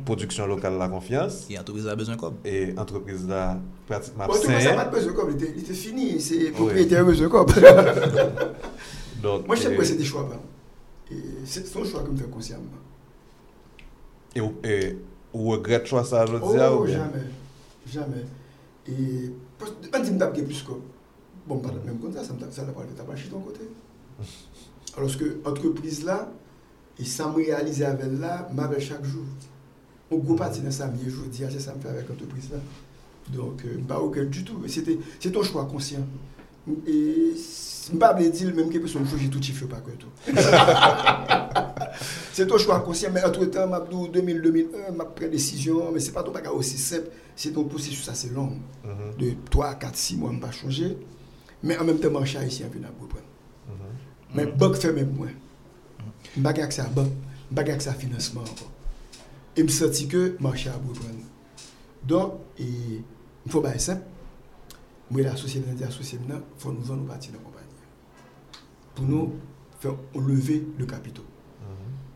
produksyon 0.06 0.52
lokal 0.52 0.78
la 0.78 0.88
konfians. 0.92 1.40
E 1.50 1.58
antropriz 1.58 1.88
la 1.90 1.96
bezon 1.98 2.20
kob. 2.22 2.38
E 2.46 2.70
antropriz 2.78 3.26
la 3.30 3.58
pratikman 3.90 4.30
psen. 4.30 4.46
Mwen 4.46 4.46
tou 4.46 4.54
mwen 4.54 4.68
sa 4.68 4.76
pat 4.78 4.94
bezon 4.94 5.18
kob, 5.18 5.34
li 5.34 5.66
te 5.66 5.80
fini, 5.80 6.12
se 6.22 6.54
propriété 6.54 7.02
a 7.02 7.08
bezon 7.10 7.34
kob. 7.34 7.50
Mwen 9.24 9.64
chèm 9.66 9.74
kwen 9.74 9.90
se 9.90 9.98
de 9.98 10.06
chwa 10.06 10.28
pa. 10.30 10.38
Se 11.50 11.66
son 11.66 11.90
chwa 11.90 12.06
kon 12.06 12.22
fè 12.22 12.30
konsyamman. 12.30 12.78
E 14.38 14.46
ou 15.34 15.58
regret 15.58 15.90
chwa 15.90 16.06
sa 16.06 16.28
jodi 16.30 16.62
a 16.62 16.70
ou 16.78 16.86
bien? 16.86 17.10
Oh, 17.10 17.10
jamè, 17.10 17.26
jamè. 17.98 18.26
E, 18.86 19.32
an 19.90 20.04
di 20.06 20.14
m 20.14 20.22
tap 20.22 20.38
de 20.38 20.46
plus 20.46 20.62
kob. 20.70 20.86
Bon, 21.48 21.62
même 21.86 22.00
comme 22.00 22.14
ça, 22.14 22.24
ça 22.24 22.34
n'a 22.34 22.72
pas 22.72 22.82
fait 22.82 22.96
ta 22.96 23.04
ton 23.04 23.40
côté. 23.40 23.62
Alors 24.96 25.18
que 25.18 25.40
l'entreprise 25.44 26.06
là, 26.06 26.30
E 27.00 27.06
sa 27.06 27.26
m 27.26 27.36
realize 27.36 27.82
avèl 27.84 28.20
la, 28.22 28.48
m 28.52 28.60
avèl 28.62 28.82
chak 28.82 29.06
jou. 29.06 29.26
Ou 30.12 30.22
gwo 30.22 30.36
pati 30.38 30.62
nan 30.62 30.74
sa 30.74 30.88
miye 30.92 31.10
jou, 31.10 31.26
di 31.26 31.46
a, 31.46 31.50
se 31.50 31.62
sa 31.62 31.74
m 31.74 31.82
fè 31.82 31.90
avèk 31.90 32.12
antopris 32.14 32.52
la. 32.54 32.62
Donk, 33.34 33.64
m 33.66 33.88
pa 33.90 33.98
oukel 34.04 34.30
du 34.30 34.44
tout. 34.46 34.62
Se 34.70 35.30
ton 35.30 35.42
chwa 35.48 35.66
konsyen. 35.72 36.06
E 36.70 36.98
m 37.34 38.02
pa 38.02 38.12
ble 38.14 38.30
dil, 38.30 38.54
mèm 38.54 38.70
ke 38.70 38.82
pe 38.84 38.92
son 38.92 39.08
jou, 39.08 39.18
jè 39.18 39.32
tout 39.34 39.42
chifyo 39.42 39.70
pa 39.72 39.82
kwen 39.82 39.98
tou. 40.04 40.14
Se 42.38 42.46
ton 42.46 42.62
chwa 42.62 42.78
konsyen, 42.86 43.16
mè 43.16 43.26
antre 43.26 43.50
tan, 43.54 43.74
m 43.74 43.80
ap 43.80 43.90
do 43.90 44.06
2000-2001, 44.14 44.94
m 44.94 45.02
ap 45.02 45.18
pre 45.18 45.32
desisyon, 45.34 45.90
mè 45.96 46.04
se 46.04 46.14
pa 46.14 46.22
ton 46.22 46.38
baka 46.38 46.54
osi 46.54 46.78
sep, 46.78 47.10
se 47.34 47.50
ton 47.56 47.66
sa 48.06 48.14
se 48.14 48.30
long. 48.30 48.62
De 49.18 49.34
3, 49.50 49.74
4, 49.82 49.98
6 49.98 50.22
mwa 50.22 50.30
m 50.38 50.40
pa 50.46 50.54
chanje, 50.54 50.94
mè 50.94 51.02
an 51.72 51.88
mèm 51.88 52.00
te 52.04 52.12
man 52.12 52.26
chay 52.28 52.50
si 52.52 52.66
an 52.66 52.72
vè 52.74 52.82
nan 52.84 52.94
pou 53.00 53.08
pren. 53.08 53.24
Mè 54.36 54.46
bok 54.60 54.76
fè 54.82 54.92
mèm 54.92 55.12
mwen. 55.16 55.36
M 56.36 56.44
bagay 56.44 56.66
ak 56.66 56.74
sa 56.76 56.88
bank, 56.92 57.12
m 57.52 57.56
bagay 57.56 57.78
ak 57.78 57.86
sa 57.86 57.94
finansman 57.96 58.48
anko. 58.48 58.68
E 59.56 59.64
m 59.64 59.70
soti 59.72 60.08
ke 60.12 60.24
manche 60.44 60.72
a 60.72 60.78
bou 60.82 60.96
pran. 60.98 61.20
Don, 62.04 62.40
e 62.60 63.00
m 63.00 63.54
fò 63.54 63.62
baye 63.64 63.80
sep, 63.80 64.02
mwen 65.12 65.30
asosye 65.32 65.62
nan 65.64 65.78
di 65.78 65.86
asosye 65.88 66.20
nan, 66.26 66.42
fò 66.60 66.74
nou 66.74 66.84
van 66.88 67.00
nou 67.00 67.12
bati 67.12 67.32
nan 67.32 67.44
kompanyen. 67.46 67.70
Pou 68.98 69.08
nou 69.08 69.38
fè 69.80 69.94
ou 69.94 70.26
leve 70.26 70.60
le 70.80 70.90
kapito. 70.90 71.24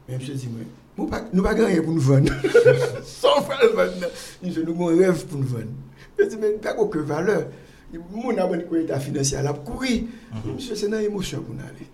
Men 0.08 0.20
m 0.20 0.26
se 0.26 0.36
di 0.40 0.50
mwen, 0.52 0.68
nou 0.98 1.08
pa 1.08 1.54
ganyen 1.54 1.86
pou 1.86 1.94
nou 1.94 2.04
van. 2.04 2.28
Son 3.20 3.46
fè 3.48 3.62
l 3.62 3.78
van 3.78 3.96
nan. 4.02 4.12
M 4.42 4.52
se 4.52 4.66
nou 4.66 4.76
moun 4.76 5.00
rev 5.00 5.24
pou 5.30 5.40
nou 5.40 5.56
van. 5.56 5.72
Men 6.18 6.32
se 6.34 6.42
men, 6.42 6.60
pa 6.64 6.74
kou 6.74 6.90
ke 6.92 7.06
valeur. 7.06 7.48
Moun 7.94 8.40
abon 8.44 8.66
kwen 8.68 8.88
ta 8.90 9.00
finansye 9.00 9.40
alap 9.40 9.64
kouri. 9.68 10.02
M 10.44 10.58
se 10.60 10.76
se 10.76 10.90
nan 10.92 11.06
emosyon 11.08 11.46
pou 11.46 11.56
nan 11.56 11.70
ale. 11.72 11.88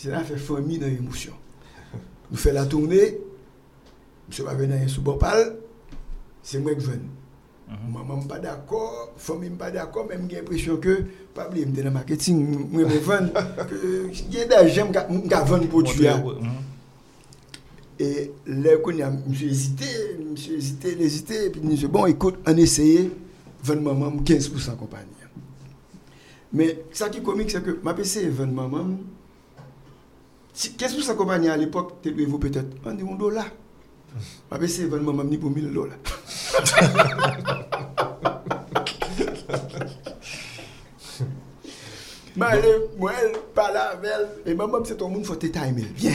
Se 0.00 0.12
nan 0.12 0.24
fè 0.26 0.38
fòmi 0.40 0.80
nan 0.80 0.94
emosyon. 0.96 1.40
Nou 2.30 2.54
la 2.56 2.64
tournè, 2.66 3.02
msè 4.28 4.46
wè 4.46 4.66
nan 4.66 4.80
yon 4.82 4.90
soubopal, 4.90 5.44
se 6.42 6.58
mwen 6.58 6.80
gwen. 6.80 7.04
Maman 7.92 8.24
mpa 8.24 8.38
d'akor, 8.42 9.14
fòmi 9.20 9.52
mpa 9.54 9.70
d'akor, 9.74 10.08
mwen 10.08 10.26
gen 10.30 10.44
presyon 10.48 10.80
ke, 10.82 10.96
pabli 11.36 11.64
mdè 11.68 11.84
nan 11.86 11.94
marketing, 11.94 12.42
mwen 12.72 12.88
mwen 12.88 13.04
ven, 13.06 13.30
gen 14.32 14.50
da 14.50 15.44
ven 15.48 15.68
pou 15.70 15.84
tuya. 15.86 16.16
E 18.00 18.08
lè 18.50 18.78
kon 18.82 18.98
yon 18.98 19.20
msè 19.28 19.50
ezite, 19.52 19.92
msè 20.32 20.56
ezite, 20.58 20.96
l'ezite, 20.98 21.44
epi 21.50 21.62
msè 21.62 21.92
bon, 21.92 22.08
ekout, 22.10 22.40
an 22.50 22.58
eseye, 22.64 23.06
ven 23.64 23.80
maman 23.82 24.18
m 24.18 24.22
15% 24.22 24.76
kompanyan. 24.76 25.32
Me, 26.54 26.70
sa 26.92 27.10
ki 27.10 27.24
komik 27.26 27.50
se 27.50 27.64
ke, 27.64 27.78
m 27.82 27.88
apese 27.90 28.28
ven 28.30 28.52
maman, 28.54 28.98
Qu'est-ce 30.54 30.94
que 30.94 31.02
sa 31.02 31.14
compagnie 31.14 31.48
à 31.48 31.56
l'époque, 31.56 31.94
tu 32.00 32.12
vaut 32.26 32.38
peut-être 32.38 32.76
un 32.86 32.94
million 32.94 33.14
de 33.14 33.18
dollars. 33.18 33.50
Mais 34.60 34.68
c'est 34.68 34.84
vraiment 34.84 35.12
même 35.12 35.36
pour 35.38 35.50
1000 35.50 35.72
dollars. 35.72 35.96
Mais 42.36 42.62
moi, 42.98 43.12
elle 43.20 43.32
parle 43.52 43.76
avec 43.76 44.10
elle, 44.14 44.52
et 44.52 44.54
maman, 44.54 44.78
c'est 44.84 44.96
ton 44.96 45.08
monde, 45.08 45.20
il 45.22 45.26
faut 45.26 45.34
te 45.34 45.46
timer. 45.46 45.86
Viens. 45.96 46.12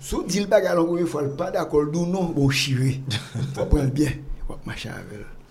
Si 0.00 0.16
tu 0.16 0.24
dis 0.26 0.40
le 0.40 0.46
bagage, 0.46 0.78
il 0.98 1.06
faut 1.06 1.22
pas 1.28 1.50
d'accord, 1.50 1.86
non, 1.86 2.24
bon, 2.24 2.50
chiré. 2.50 3.00
Il 3.34 3.42
faut 3.54 3.64
prendre 3.64 3.90
bien. 3.90 4.10
Machin 4.66 4.90
avec 4.90 5.06
elle. 5.14 5.41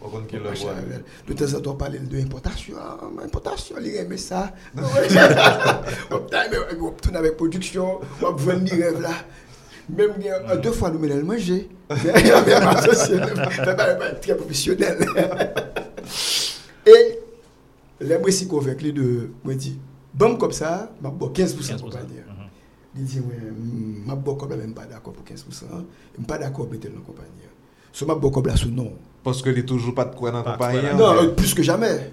De 1.28 1.34
temps 1.34 1.54
en 1.58 1.62
temps, 1.62 1.76
parler 1.76 2.00
de 2.00 2.20
importation, 2.20 2.76
importation, 3.24 3.76
il 3.80 3.96
aime 3.96 4.18
ça. 4.18 4.52
On 6.10 6.20
tourne 6.92 7.16
avec 7.16 7.38
production, 7.38 8.00
on 8.22 8.32
vend 8.32 8.58
des 8.58 8.84
rêves 8.84 9.02
là. 9.02 9.12
Même 9.90 10.14
deux 10.62 10.72
fois, 10.72 10.90
nous 10.90 11.00
mettons 11.00 11.18
le 11.18 11.24
manger. 11.24 11.70
Très 14.22 14.36
professionnel. 14.36 15.06
Et 16.86 17.20
les 18.00 18.18
moi, 18.18 18.32
si 18.32 18.48
convaincu 18.48 18.92
de, 18.94 19.30
moi, 19.44 19.54
dit, 19.54 19.80
bon 20.14 20.36
comme 20.38 20.52
ça, 20.52 20.92
je 21.04 21.10
bois 21.10 21.30
15% 21.30 21.76
de 21.76 21.82
compagnie. 21.82 22.08
Il 22.96 23.04
dit, 23.04 23.18
je 23.18 23.20
ne 23.20 23.26
suis 24.64 24.74
pas 24.74 24.86
d'accord 24.86 25.14
pour 25.14 25.24
15%. 25.24 25.36
Je 25.36 25.46
ne 25.46 25.84
suis 26.16 26.24
pas 26.28 26.38
d'accord 26.38 26.66
pour 26.66 26.72
mettre 26.72 26.88
la 26.88 27.00
compagnie. 27.02 27.30
Ce 27.92 28.06
je 28.06 28.12
suis 28.12 28.48
là 28.48 28.56
sous 28.56 28.70
non. 28.70 28.94
Parce 29.24 29.42
que 29.42 29.50
il 29.50 29.66
toujours 29.66 29.94
pas 29.94 30.06
de 30.06 30.16
quoi 30.16 30.32
dans 30.32 30.44
la 30.44 30.52
compagnie. 30.54 30.98
Non, 30.98 31.22
mais... 31.22 31.30
plus 31.30 31.54
que 31.54 31.62
jamais. 31.64 32.12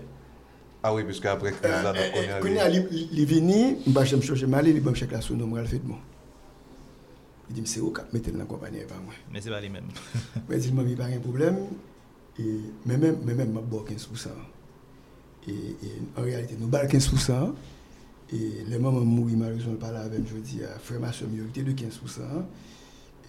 Ah 0.83 0.95
oui, 0.95 1.03
puisque 1.05 1.27
après 1.27 1.53
crise 1.53 1.71
là, 1.71 1.93
donc 1.93 2.03
on 2.15 2.47
est 2.47 2.87
il 3.11 3.21
est 3.21 3.25
venu, 3.25 3.79
bah 3.89 4.05
je 4.05 4.15
me 4.15 4.21
cherche 4.21 4.45
mal, 4.45 4.69
il 4.69 4.81
nom, 4.81 5.59
il 5.59 5.67
fait 5.67 5.79
de 5.79 5.89
moi. 5.89 5.99
Il 7.51 7.55
dit 7.55 7.63
c'est 7.65 7.81
au 7.81 7.91
cap 7.91 8.13
mettre 8.13 8.31
dans 8.31 8.39
la 8.39 8.45
compagnie 8.45 8.81
pas 8.81 8.95
moi. 9.03 9.13
Mais 9.33 9.41
c'est 9.41 9.51
pas 9.51 9.61
les 9.61 9.71
mêmes. 9.71 9.89
Mais 10.49 10.61
il 10.63 10.75
m'a 10.75 10.83
mis 10.83 10.95
pas 10.95 11.07
un 11.07 11.19
problème 11.19 11.57
et 12.39 12.61
mais 12.87 12.97
même 12.97 13.19
mais 13.25 13.35
même 13.35 13.53
m'a 13.53 13.61
boire 13.61 13.85
15%. 13.85 14.29
Et, 15.49 15.51
et, 15.51 15.93
en 16.17 16.23
réalité 16.23 16.57
nous 16.61 16.69
bal 16.69 16.87
15% 16.87 17.55
et 18.33 18.65
les 18.69 18.79
mamans 18.79 19.01
mourir 19.01 19.39
malheureusement 19.39 19.75
pas 19.75 19.91
là 19.91 20.01
avec 20.01 20.21
je 20.29 20.37
dis 20.37 20.61
à 20.63 20.79
frère 20.79 21.01
ma 21.01 21.13
soeur 21.13 21.29
minorité 21.29 21.63
de 21.63 21.73
15%. 21.73 22.21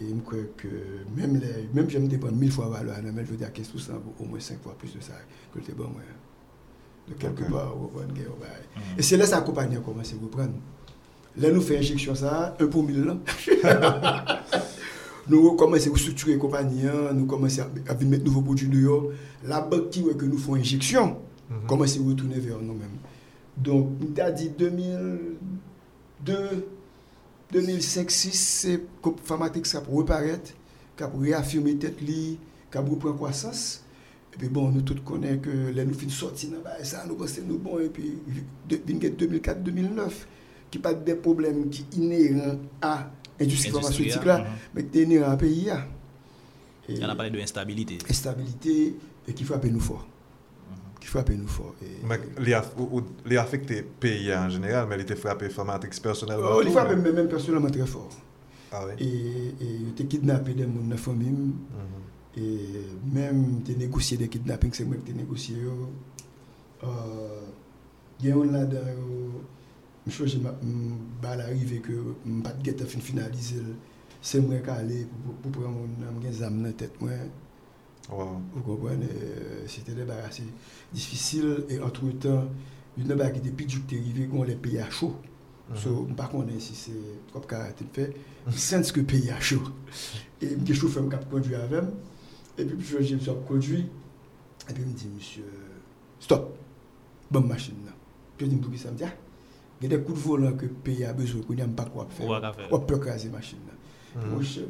Et 0.02 0.06
je 0.10 0.16
crois 0.22 0.38
que 0.56 0.68
même, 1.16 1.36
les, 1.36 1.68
même 1.74 1.90
j'aime 1.90 2.08
dépendre 2.08 2.36
mille 2.36 2.52
fois 2.52 2.70
valeur, 2.70 2.96
mais 3.04 3.26
je 3.26 3.32
veux 3.32 3.38
dire 3.38 3.50
15% 3.50 3.92
au 4.20 4.26
moins 4.26 4.40
5 4.40 4.62
fois 4.62 4.76
plus 4.78 4.96
de 4.96 5.02
ça 5.02 5.14
que 5.54 5.60
le 5.60 5.74
bon 5.74 5.90
moi. 5.90 6.02
De 7.08 7.14
quelque 7.16 7.42
okay. 7.44 7.52
part, 7.52 7.76
au 7.76 7.90
mm 7.90 8.14
-hmm. 8.14 9.00
Et 9.00 9.02
c'est 9.02 9.18
là 9.18 9.26
que 9.26 9.32
la 9.32 9.42
compagnie 9.42 9.78
a 9.78 9.80
commencé 9.80 10.16
à 10.16 10.20
reprendre. 10.24 10.54
Là, 11.38 11.52
nous 11.52 11.62
faisons 11.62 11.80
injection 11.80 12.16
ça, 12.16 12.56
un 12.60 12.68
pour 12.68 12.84
mille. 12.84 13.06
nous 15.30 15.56
commençons 15.56 15.94
à 15.94 15.98
structurer 15.98 16.34
la 16.34 16.40
compagnie, 16.40 16.84
nous 17.16 17.26
commençons 17.26 17.64
à 17.88 17.94
mettre 18.06 18.24
nouveaux 18.26 18.42
produits 18.42 18.68
dehors. 18.70 19.06
La 19.44 19.62
banque 19.62 19.90
qui 19.90 20.04
veut 20.04 20.14
que 20.14 20.26
nous 20.26 20.38
faisons 20.38 20.56
injection, 20.56 21.08
mm 21.08 21.16
-hmm. 21.16 21.66
commence 21.68 21.98
à 21.98 22.02
retourner 22.10 22.40
vers 22.40 22.60
nous-mêmes. 22.62 22.98
Donc, 23.58 23.90
on 24.02 24.22
a 24.22 24.32
dit 24.32 24.50
2002, 24.50 26.68
2005-2006, 27.54 28.30
c'est 28.34 28.82
que 29.02 29.10
Pharmatex 29.24 29.72
ça 29.72 29.82
pour 29.82 29.96
reparaître, 29.96 30.52
pour 30.96 31.22
réaffirmer 31.22 31.76
tête 31.76 32.02
li, 32.02 32.38
pour 32.72 32.90
reprendre 32.90 33.16
croissance. 33.16 33.84
Et 34.34 34.38
puis 34.38 34.48
bon, 34.50 34.70
nous 34.70 34.82
tous 34.82 35.02
connaissons 35.02 35.40
que 35.40 35.50
les 35.50 35.86
nous 35.86 35.94
finissons 35.94 36.28
sortir 36.28 36.52
dans 36.52 36.84
ça, 36.84 37.04
nous 37.08 37.16
pensons 37.16 37.42
nous 37.48 37.58
bon 37.58 37.80
et 37.80 37.90
puis 37.90 38.20
2004-2009 38.70 40.12
qui 40.70 40.78
pas 40.78 40.94
des 40.94 41.16
problèmes 41.16 41.70
qui 41.70 41.86
inhérents 41.94 42.60
à 42.80 43.10
l'industrie 43.40 43.72
pharmaceutique 43.72 44.24
là, 44.24 44.46
mais 44.76 44.86
qui 44.86 45.02
inhérents 45.02 45.32
à 45.32 45.38
pays 45.38 45.72
Il 46.88 47.00
y 47.00 47.06
en 47.06 47.10
a 47.10 47.16
parlé 47.16 47.32
de 47.32 47.40
instabilité. 47.40 47.98
Instabilité 48.08 48.96
et 49.28 49.34
qui 49.34 49.44
frappe 49.44 49.66
nous 49.66 49.80
fort 49.80 50.08
qui 51.10 51.17
frappe 51.17 51.30
nous 51.32 51.48
fort. 51.48 51.74
Il 53.26 53.38
a 53.38 53.41
affecté 53.41 53.78
le 53.78 53.88
pays 54.00 54.34
en 54.34 54.50
général, 54.50 54.88
mais 54.88 54.95
il 54.95 55.02
était 55.02 55.15
frappé 55.15 55.50
Pharmatex 55.50 56.00
personnellement. 56.00 56.50
Oh, 56.56 56.62
il 56.63 56.69
frappé 56.72 56.95
même 56.95 57.28
personnellement 57.28 57.69
très 57.69 57.86
fort. 57.86 58.10
Ah 58.72 58.86
oui? 58.86 58.93
Et 59.00 59.54
il 59.60 59.89
était 59.89 60.06
kidnappé 60.06 60.54
des 60.54 60.63
gens 60.63 60.69
dans 60.69 60.89
la 60.89 60.98
famille. 60.98 61.54
Et 62.38 62.86
même 63.12 63.62
il 63.67 63.78
négocié 63.78 64.17
des 64.17 64.28
kidnappings, 64.28 64.72
c'est 64.74 64.86
moi 64.86 64.98
qui 65.04 65.12
ai 65.12 65.15
négocié. 65.15 65.56
Il 68.22 68.28
y 68.28 68.32
a 68.32 68.36
un 68.36 68.69
je 70.08 70.26
suis 70.26 70.41
arrivé 71.24 71.80
que 71.80 71.91
je 72.26 72.32
n'ai 72.32 72.41
pas 72.41 72.52
de 72.54 72.86
finaliser. 72.86 73.62
C'est 74.22 74.41
moi 74.41 74.58
qui 74.58 74.69
allé 74.69 75.08
pour 75.41 75.52
prendre 75.52 75.69
mon 75.69 75.86
âme 76.08 76.19
dans 76.39 76.63
la 76.63 76.72
tête. 76.74 76.93
Wow. 78.12 78.41
Vous 78.54 78.62
comprenez 78.63 79.08
C'était 79.67 79.93
des 79.93 80.04
barres 80.04 80.26
assez 80.28 80.43
difficiles. 80.91 81.65
Et 81.69 81.80
entre-temps, 81.80 82.45
une 82.98 83.13
barre 83.15 83.32
qui 83.34 83.39
était 83.39 83.52
plus 83.52 83.65
dur 83.65 83.82
que 83.88 83.95
arrivé 83.95 84.28
quand 84.32 84.43
les 84.43 84.56
pays 84.56 84.80
à 84.80 84.89
chaud. 84.89 85.15
Mm 85.69 85.76
-hmm. 85.76 85.78
so, 85.78 86.08
par 86.17 86.30
contre, 86.30 86.60
si 86.60 86.74
c'est 86.74 86.91
trop 87.28 87.39
caractère 87.41 87.88
fait, 87.93 88.13
sens 88.52 88.91
que 88.91 89.02
pays 89.02 89.30
à 89.30 89.39
chaud. 89.39 89.62
Et 90.41 90.58
je 90.65 90.74
chauffeur 90.74 91.04
me 91.04 91.10
conduire 91.32 91.62
avec 91.63 91.84
Et 92.58 92.65
puis, 92.65 92.86
je 92.88 93.15
me 93.15 93.19
suis 93.19 93.32
conduit. 93.48 93.86
Et 94.69 94.74
puis, 94.74 94.84
il 94.86 94.91
me 94.91 94.98
dit, 94.98 95.10
monsieur, 95.15 95.52
stop, 96.19 96.58
bonne 97.30 97.48
machine. 97.48 97.76
Là. 97.86 97.93
Puis, 98.36 98.45
je 98.48 98.52
dis, 98.52 98.58
pour 98.58 98.72
qui 98.72 98.80
ça 98.80 98.91
me 98.91 98.98
dit, 98.98 99.04
il 99.82 99.84
y 99.84 99.93
a 99.93 99.98
des 99.98 100.04
coups 100.04 100.17
de 100.19 100.24
volant 100.28 100.54
que 100.54 100.65
le 100.65 100.72
pays 100.72 101.04
a 101.06 101.13
besoin, 101.13 101.41
qu'on 101.43 101.54
n'a 101.54 101.67
pas 101.67 101.86
quoi 101.86 102.08
faire. 102.10 102.54
On 102.72 102.80
peut 102.80 102.98
craser 102.98 103.30
la 103.30 103.38
machine. 103.38 103.60
Mm 103.67 104.19
-hmm. 104.19 104.30
Moi, 104.32 104.41
je 104.41 104.48
suis 104.48 104.65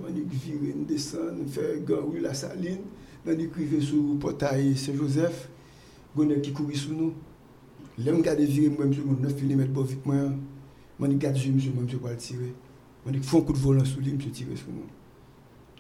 venu, 0.64 0.86
descendre, 0.86 1.46
faire 1.56 1.80
garou 1.88 2.14
la 2.22 2.34
saline. 2.34 2.86
Nan 3.26 3.36
di 3.38 3.50
krive 3.52 3.82
sou 3.84 4.16
potay 4.22 4.74
Saint-Joseph, 4.80 5.48
gwenè 6.16 6.40
ki 6.44 6.54
kouri 6.56 6.80
sou 6.80 6.96
nou. 6.96 7.12
Lè 8.00 8.14
m 8.16 8.24
gade 8.24 8.46
vire 8.48 8.72
mwen 8.72 8.94
msè 8.94 9.04
mwen 9.04 9.20
9 9.26 9.44
mm 9.50 9.74
bo 9.76 9.84
vik 9.84 10.08
mwen, 10.08 10.38
mwen 11.00 11.14
di 11.14 11.20
gade 11.20 11.42
jè 11.42 11.52
msè 11.52 11.74
mwen 11.76 11.90
msè 11.90 12.00
kwa 12.00 12.16
l 12.16 12.22
tire. 12.24 12.54
Mwen 13.04 13.18
di 13.18 13.24
fon 13.28 13.44
kout 13.44 13.60
volan 13.60 13.88
sou 13.88 14.04
li 14.04 14.16
msè 14.16 14.32
tire 14.32 14.56
sou 14.60 14.72
nou. 14.72 14.88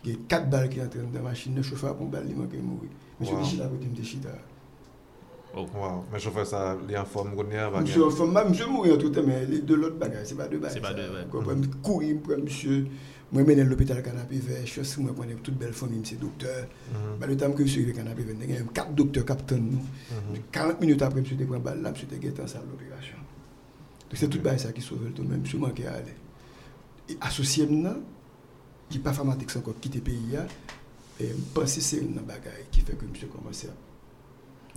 Gè 0.03 0.17
4 0.27 0.51
bal 0.51 0.67
ki 0.71 0.83
antren 0.83 1.07
nan 1.13 1.23
machin, 1.23 1.55
nan 1.55 1.67
choufè 1.67 1.93
apon 1.93 2.11
bal 2.11 2.27
li 2.27 2.35
man 2.35 2.51
ke 2.51 2.59
mouri. 2.59 2.91
Msè 3.21 3.35
di 3.35 3.51
chita 3.53 3.71
kote 3.71 3.91
mte 3.91 4.07
chita. 4.13 4.35
Oh. 5.55 5.65
Wow. 5.73 6.05
Mais 6.11 6.19
je 6.19 6.29
fais 6.29 6.45
ça, 6.45 6.77
il 6.87 6.93
est 6.93 6.97
en 6.97 7.05
forme, 7.05 7.31
Monsieur 7.81 8.05
en 8.05 8.09
forme, 8.11 8.49
monsieur 8.49 8.67
mourir 8.67 8.97
tout 8.99 9.07
le 9.07 9.11
temps, 9.11 9.23
mais 9.25 9.45
de 9.45 9.73
l'autre 9.73 9.97
bagage, 9.97 10.27
c'est 10.27 10.35
pas 10.35 10.47
de 10.47 10.57
bagage. 10.57 10.73
C'est 10.73 10.79
pas 10.79 10.93
de 10.93 11.01
bagage. 11.01 11.69
Courir, 11.81 12.17
monsieur, 12.43 12.85
moi, 13.31 13.43
je 13.45 13.61
à 13.61 13.63
l'hôpital 13.63 14.01
canapé 14.01 14.37
vert, 14.37 14.65
je 14.65 14.81
suis 14.81 15.01
moi, 15.01 15.13
connais 15.15 15.35
toute 15.35 15.55
belle 15.55 15.73
famille, 15.73 15.99
monsieur 15.99 16.17
docteur. 16.17 16.63
Mm-hmm. 16.63 17.19
Bah, 17.19 17.27
le 17.27 17.37
temps 17.37 17.51
que 17.51 17.63
je 17.63 17.69
suis 17.69 17.85
le 17.85 17.93
canapé 17.93 18.23
vert, 18.23 18.35
il 18.41 18.49
y 18.49 18.57
a 18.57 18.61
quatre 18.73 18.93
docteurs 18.93 19.25
qui 19.25 19.55
nous. 19.55 19.79
40 20.51 20.71
mm-hmm. 20.73 20.81
minutes 20.81 21.01
après, 21.01 21.23
je 21.23 21.35
prends 21.45 21.59
balle 21.59 21.81
là, 21.81 21.93
je 21.93 22.41
en 22.41 22.47
salle 22.47 22.61
d'opération. 22.67 23.17
Donc, 24.09 24.17
c'est 24.17 24.27
tout 24.27 24.39
ça 24.57 24.71
qui 24.71 24.81
sauve 24.81 25.11
le 25.15 25.23
même, 25.23 25.41
monsieur, 25.41 25.59
manqué 25.59 25.85
à 25.85 25.93
aller. 25.93 26.15
Et 27.07 27.17
associé 27.21 27.67
maintenant, 27.67 27.99
qui 28.89 28.97
n'est 28.97 29.03
pas 29.03 29.13
pharmaceutique 29.13 29.55
encore, 29.57 29.75
qui 29.79 29.89
le 29.89 30.01
pays, 30.01 30.37
et 31.19 31.27
je 31.27 31.33
pense 31.53 31.75
que 31.75 31.81
c'est 31.81 31.97
une 31.97 32.15
bagage 32.21 32.65
qui 32.71 32.81
fait 32.81 32.93
que 32.93 33.05
monsieur 33.05 33.27
commence 33.27 33.65
à 33.65 33.67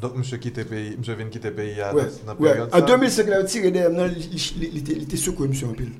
donc, 0.01 0.17
monsieur 0.17 0.39
quitte 0.39 0.65
pays, 0.65 0.97
monsieur 0.97 1.15
vient 1.15 1.29
quitter 1.29 1.51
le 1.51 1.55
pays 1.55 1.81
à 1.81 1.95
ouais. 1.95 2.05
dans 2.27 2.35
ouais. 2.37 2.51
période 2.51 2.71
En 2.73 2.81
2005, 2.81 3.25
il 3.27 3.33
a 3.33 3.45
tiré 3.45 3.71
derrière, 3.71 4.11
il 4.57 5.03
était 5.03 5.17
secoué, 5.17 5.49
monsieur, 5.49 5.69
en 5.69 5.75
pile. 5.75 5.93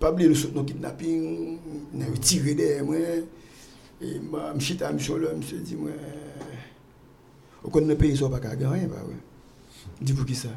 Pas 0.00 0.10
oublier, 0.10 0.30
nous 0.30 0.34
sommes 0.34 0.64
kidnapping, 0.64 1.58
il 1.94 2.02
a 2.02 2.06
tiré 2.18 2.54
derrière 2.54 2.84
moi. 2.84 2.96
Et 4.00 4.18
moi, 4.18 4.54
je 4.58 4.64
suis 4.64 4.78
là, 4.78 4.92
monsieur 4.92 5.58
dit, 5.58 5.76
moi, 5.76 5.90
au 7.62 7.68
coin 7.68 7.82
de 7.82 7.92
pays, 7.92 8.16
ça 8.16 8.26
va 8.26 8.40
pas 8.40 8.56
gagner, 8.56 8.86
bah 8.86 8.96
ouais. 9.06 9.14
Dis 10.00 10.14
pour 10.14 10.24
qui 10.24 10.34
ça? 10.34 10.48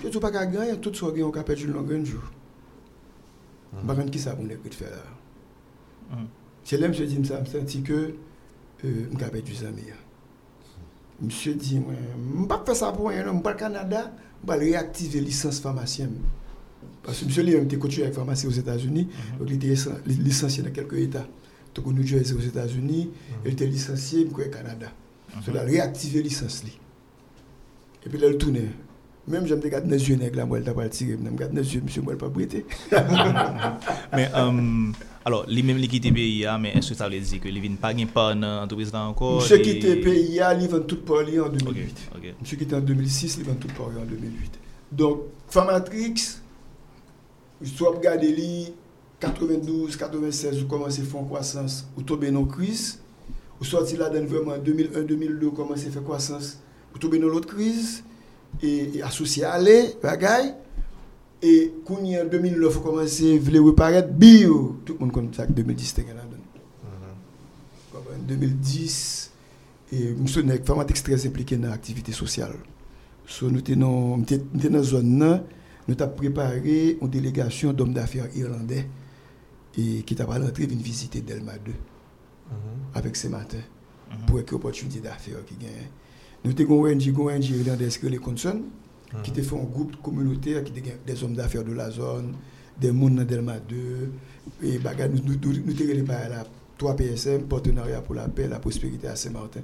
Je 0.00 0.08
ne 0.08 0.18
pas 0.18 0.30
gagner, 0.30 0.76
tout 0.78 0.92
ce 0.92 1.06
qu'on 1.06 1.32
a 1.32 1.42
perdu 1.42 1.66
le 1.66 1.72
long 1.72 2.04
jour. 2.04 2.20
Je 3.72 3.90
ne 3.90 3.96
sais 3.96 4.10
qui 4.10 4.18
ça 4.18 4.36
pour 4.36 4.44
nous 4.44 4.50
faire 4.70 4.90
là? 4.90 6.16
Mm. 6.18 6.26
C'est 6.62 6.76
là 6.76 6.88
que 6.88 6.92
je 6.92 7.04
dis, 7.04 7.26
ça, 7.26 7.42
je 7.42 7.58
senti 7.58 7.82
que 7.82 8.14
je 8.84 8.88
vais 8.88 9.30
perdu 9.30 9.52
les 9.52 9.64
amis. 9.64 9.82
Monsieur 11.22 11.54
dit, 11.54 11.76
je 11.76 12.36
ne 12.36 12.42
vais 12.42 12.48
pas 12.48 12.62
faire 12.66 12.76
ça 12.76 12.92
pour 12.92 13.08
rien, 13.08 13.24
je 13.24 13.30
vais 13.30 13.34
au 13.34 13.54
Canada, 13.54 14.12
je 14.46 14.52
vais 14.52 14.58
réactiver 14.58 15.20
la 15.20 15.26
licence 15.26 15.58
pharmacienne. 15.58 16.18
Parce 17.02 17.20
que 17.20 17.24
monsieur 17.24 17.42
lui 17.42 17.52
était 17.52 17.76
coaché 17.76 18.02
avec 18.02 18.14
pharmacie 18.14 18.46
aux 18.46 18.50
États-Unis, 18.50 19.08
mm-hmm. 19.08 19.38
donc 19.38 19.48
il 19.50 19.54
était 19.56 19.74
licencié 20.06 20.62
dans 20.62 20.70
quelques 20.70 20.98
États. 20.98 21.26
Donc 21.74 21.86
au 21.86 21.92
New 21.92 22.06
Jersey 22.06 22.34
aux 22.34 22.40
États-Unis, 22.40 23.10
mm-hmm. 23.10 23.46
il 23.46 23.52
était 23.52 23.66
licencié 23.66 24.28
au 24.30 24.36
Canada. 24.50 24.92
Mm-hmm. 25.36 25.42
il 25.48 25.58
a 25.58 25.62
réactivé 25.62 26.18
la 26.18 26.24
licence. 26.24 26.62
Et 28.04 28.08
puis 28.08 28.18
là, 28.18 28.28
il 28.28 28.36
tournait. 28.36 28.68
Même 29.28 29.46
je 29.46 29.54
me 29.54 29.62
regarde 29.62 29.84
dans 29.84 29.90
les 29.90 30.08
yeux, 30.08 30.18
là, 30.34 30.44
moi, 30.44 30.58
il 30.58 30.64
pas 30.64 30.88
tiré. 30.88 31.16
Je 31.22 31.30
regarde 31.30 31.52
dans 31.52 31.60
les 31.60 31.74
yeux, 31.74 31.80
monsieur, 31.84 32.02
moi, 32.02 32.14
il 32.14 32.18
pas 32.18 32.28
prêté. 32.28 32.66
Mais, 34.12 34.28
um, 34.34 34.92
alors, 35.24 35.46
lui 35.48 35.62
même, 35.62 35.78
il 35.78 35.88
quitte 35.88 36.06
le 36.06 36.12
pays, 36.12 36.44
mais 36.60 36.72
est-ce 36.72 36.90
que 36.90 36.94
ça 36.96 37.08
veut 37.08 37.20
dire 37.20 37.40
que 37.40 37.48
il 37.48 37.70
ne 37.70 37.76
pas 37.76 37.94
pas 38.12 38.34
dans 38.34 38.60
l'entreprise 38.60 38.92
encore? 38.92 39.40
Monsieur 39.40 39.58
quitte 39.58 39.84
le 39.84 40.00
pays, 40.00 40.40
il 40.60 40.68
vend 40.68 40.80
tout 40.80 40.96
Paris 40.96 41.38
en 41.38 41.48
2008. 41.48 42.10
Monsieur 42.40 42.56
quitte 42.56 42.74
en 42.74 42.80
2006, 42.80 43.36
il 43.38 43.44
vend 43.44 43.54
tout 43.54 43.68
Paris 43.68 43.94
en 44.02 44.04
2008. 44.04 44.58
Donc, 44.90 45.20
Pharmatrix, 45.48 46.14
soit 47.68 47.90
regarder 47.90 48.32
les 48.32 48.74
92, 49.20 49.96
96, 49.96 50.60
vous 50.60 50.66
commencez 50.66 51.02
à 51.02 51.04
faire 51.04 51.24
croissance, 51.24 51.86
vous 51.96 52.02
tombez 52.02 52.30
dans 52.30 52.44
la 52.44 52.52
crise, 52.52 52.98
vous 53.58 53.64
sortez 53.64 53.96
là 53.96 54.08
dans 54.08 54.24
vraiment 54.24 54.58
2001, 54.58 55.02
2002, 55.02 55.46
vous 55.46 55.52
commencez 55.52 55.88
à 55.88 55.90
faire 55.90 56.02
croissance, 56.02 56.58
vous 56.92 56.98
tombez 56.98 57.18
dans 57.18 57.28
l'autre 57.28 57.48
crise, 57.48 58.02
et, 58.62 59.02
associé 59.02 59.44
à 59.44 59.52
aller. 59.52 59.94
Et 61.40 61.72
quand 61.84 61.94
en 61.94 62.24
2009, 62.30 62.72
vous 62.72 62.80
commencez 62.80 63.40
à 63.40 63.60
reparaître, 63.60 64.08
bio, 64.08 64.76
tout 64.84 64.94
le 64.94 64.98
monde 65.00 65.12
connaît 65.12 65.28
ça, 65.32 65.46
2010, 65.46 65.86
c'était 65.86 66.14
là. 66.14 66.22
En 67.94 68.22
2010, 68.28 69.30
et 69.92 70.14
je 70.24 70.32
suis 70.32 71.02
très 71.02 71.26
impliqué 71.26 71.56
dans 71.56 71.68
l'activité 71.68 72.12
sociale. 72.12 72.54
So, 73.26 73.48
nous 73.50 73.60
étions 73.60 74.18
dans 74.18 74.72
la 74.72 74.82
zone, 74.82 75.42
nous 75.88 75.96
avons 76.00 76.14
préparé 76.14 76.98
une 77.00 77.08
délégation 77.08 77.72
d'hommes 77.72 77.92
d'affaires 77.92 78.28
irlandais 78.36 78.86
et 79.76 80.02
qui 80.02 80.14
t'a 80.14 80.24
l'entrée 80.24 80.66
venir 80.66 80.82
visiter 80.82 81.20
Delma 81.20 81.52
2 81.58 81.70
mhm. 81.70 82.56
avec 82.94 83.16
ce 83.16 83.28
matin 83.28 83.58
mhm. 84.10 84.26
pour 84.26 84.38
une 84.38 84.44
opportunité 84.52 85.00
d'affaires 85.00 85.44
qui 85.46 85.54
gagne. 85.56 85.88
Nous 86.44 86.52
avons 86.60 86.86
un 86.86 87.36
ONG 87.36 87.50
irlandais 87.50 87.88
qui 87.88 88.08
qui 89.22 89.30
te 89.30 89.42
fait 89.42 89.56
un 89.56 89.64
groupe 89.64 90.00
communautaire 90.02 90.64
qui 90.64 90.72
des 90.72 91.22
hommes 91.24 91.34
d'affaires 91.34 91.64
de 91.64 91.72
la 91.72 91.90
zone, 91.90 92.34
des 92.80 92.88
gens 92.88 93.10
de 93.10 93.24
Delma 93.24 93.58
2 93.58 94.12
et 94.62 94.78
nous 94.78 95.22
nous 95.22 95.36
nous 95.66 96.04
par 96.04 96.28
la 96.28 96.44
3 96.78 96.96
PSM 96.96 97.42
partenariat 97.42 98.00
pour 98.00 98.14
la 98.14 98.28
paix 98.28 98.48
la 98.48 98.58
prospérité 98.58 99.08
à 99.08 99.16
Saint-Martin. 99.16 99.60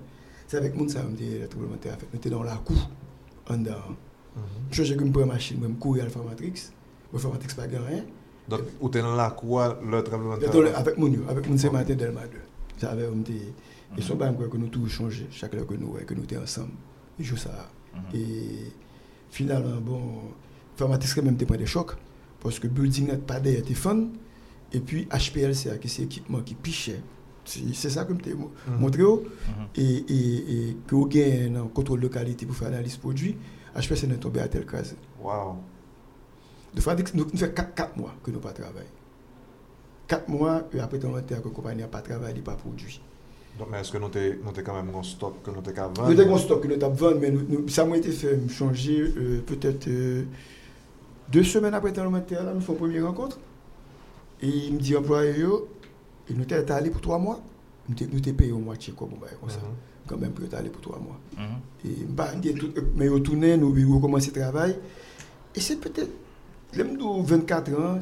C'est 0.47 0.57
avec 0.59 0.75
nous 0.77 0.89
ça 0.89 1.03
nous 1.03 1.17
était 2.15 2.31
dans 2.31 2.43
la 2.43 2.57
cour 2.57 2.91
en 3.49 3.57
dehors. 3.57 3.95
Je 4.71 4.83
suis 4.83 4.95
une 4.95 5.27
machine, 5.27 5.59
je 5.63 5.69
courir 5.75 6.03
à 6.03 6.07
la 6.07 6.13
formatrix. 6.13 6.53
La 7.13 7.19
formatrix 7.19 7.55
pas 7.55 7.63
rien. 7.63 8.05
Donc, 8.49 8.61
vous 8.81 8.89
êtes 8.89 9.03
dans 9.03 9.15
la 9.15 9.31
cour, 9.31 9.63
le 9.85 10.03
tremblement 10.03 10.37
de 10.37 10.47
terre 10.47 10.79
Avec 10.79 10.97
mon 10.99 11.13
avec 11.29 11.49
mon 11.49 11.57
c'est 11.57 11.71
matin 11.71 11.95
Delma 11.95 12.23
2. 12.23 12.39
Ça 12.79 12.91
avait 12.91 13.09
Et 13.97 14.03
ce 14.03 14.13
pas 14.13 14.31
que 14.31 14.57
nous 14.57 14.69
tout 14.69 14.87
changé, 14.89 15.27
chaque 15.31 15.55
fois 15.55 15.65
que 15.65 15.75
nous 15.75 15.93
que 16.07 16.15
nous 16.15 16.25
étions 16.25 16.43
ensemble. 16.43 16.73
Et 17.19 17.25
je 17.25 17.37
ça. 17.37 17.71
Mhm. 17.95 18.01
Et 18.15 18.73
finalement, 19.31 19.81
bon, 19.81 20.01
formatrix 20.77 21.11
quand 21.15 21.23
même 21.23 21.37
des 21.37 21.47
points 21.47 21.57
de 21.57 21.65
choc. 21.67 21.93
Parce 22.41 22.59
que 22.59 22.69
building 22.69 23.09
n'est 23.09 23.17
pas 23.19 23.41
derrière 23.41 23.65
fun. 23.75 24.09
Et 24.73 24.81
puis 24.81 25.07
HPLC, 25.07 25.79
qui 25.81 25.89
c'est 25.89 26.03
équipement 26.03 26.41
qui 26.41 26.55
pichait. 26.55 27.01
C'est 27.45 27.91
ça 27.91 28.05
que 28.05 28.13
je 28.15 28.19
t'ai 28.21 28.35
montré. 28.79 29.03
Mhm. 29.03 29.19
Et, 29.77 29.83
et, 29.83 30.69
et 30.69 30.77
que 30.87 30.95
vous 30.95 31.07
avez 31.07 31.53
un 31.55 31.67
contrôle 31.69 32.01
de 32.01 32.09
qualité 32.09 32.47
pour 32.47 32.57
faire 32.57 32.71
l'analyse 32.71 32.97
produit. 32.97 33.37
HPC 33.81 34.11
est 34.11 34.17
tombé 34.17 34.41
à 34.41 34.49
tel 34.49 34.67
cas. 34.67 34.83
Wow. 35.23 35.57
De 36.75 36.81
fait, 36.81 37.15
nous, 37.15 37.29
faisons 37.29 37.53
4, 37.53 37.97
mois 37.97 38.15
que 38.23 38.31
nous 38.31 38.41
pas 38.41 38.53
travaillé. 38.53 38.87
4 40.07 40.29
mois, 40.29 40.63
et 40.73 40.81
après, 40.81 41.05
on 41.05 41.15
a 41.15 41.23
que 41.23 41.35
la 41.35 41.41
compagnie 41.41 41.83
n'a 41.83 41.89
pas 41.89 42.03
travaillé, 42.03 42.41
pas 42.41 42.55
produit. 42.55 43.01
Donc, 43.59 43.69
est-ce 43.75 43.91
que 43.93 43.99
nous 43.99 44.07
avons 44.07 44.53
quand 44.65 44.75
même 44.75 44.95
un 44.95 45.03
stock 45.03 45.43
que 45.43 45.51
nous 45.51 45.59
avons 45.59 45.93
vendu 45.93 46.15
Nous 46.15 46.21
avons 46.21 46.37
un 46.37 46.39
stock 46.39 46.63
que 46.63 46.69
nous 46.69 46.85
avons 46.85 46.95
vendu, 46.95 47.19
mais 47.21 47.31
nous, 47.31 47.69
ça 47.69 47.85
m'a 47.85 47.97
été 47.97 48.11
fait 48.11 48.39
changer 48.49 49.01
euh, 49.01 49.43
peut-être 49.45 49.89
euh, 49.89 50.25
deux 51.31 51.43
semaines 51.43 51.75
après 51.75 51.91
le 51.91 51.97
là, 51.97 52.53
nous 52.55 52.61
faisons 52.61 52.73
une 52.75 52.79
première 52.79 53.07
rencontre. 53.07 53.39
Et 54.41 54.49
il 54.49 54.75
me 54.75 54.79
dit, 54.79 54.97
employé, 54.97 55.45
et 56.29 56.35
nous 56.35 56.45
sommes 56.49 56.71
allés 56.71 56.91
pour 56.91 57.01
3 57.01 57.19
mois. 57.19 57.41
Nous 57.89 57.97
avons 58.01 58.37
payé 58.37 58.53
au 58.53 58.59
moitié, 58.59 58.93
comme 58.95 59.11
ça. 59.49 59.57
Mm 59.57 59.61
-hmm 59.61 59.98
quand 60.09 60.19
même, 60.19 60.33
pour 60.33 60.45
aller 60.59 60.71
pour 60.71 60.81
trois 60.81 60.99
mois. 60.99 61.19
Mm 61.37 61.43
-hmm. 61.43 61.89
Et 61.89 62.05
bah, 62.09 62.31
tout, 62.59 62.71
euh, 62.77 62.83
mais 62.97 63.09
retourner, 63.09 63.57
nous, 63.57 63.75
nous 63.75 63.95
recommencer 63.97 64.33
le 64.35 64.41
travail. 64.41 64.77
Et 65.55 65.61
c'est 65.61 65.77
peut-être, 65.77 66.13
même 66.77 66.99
24 66.99 67.73
ans, 67.75 68.01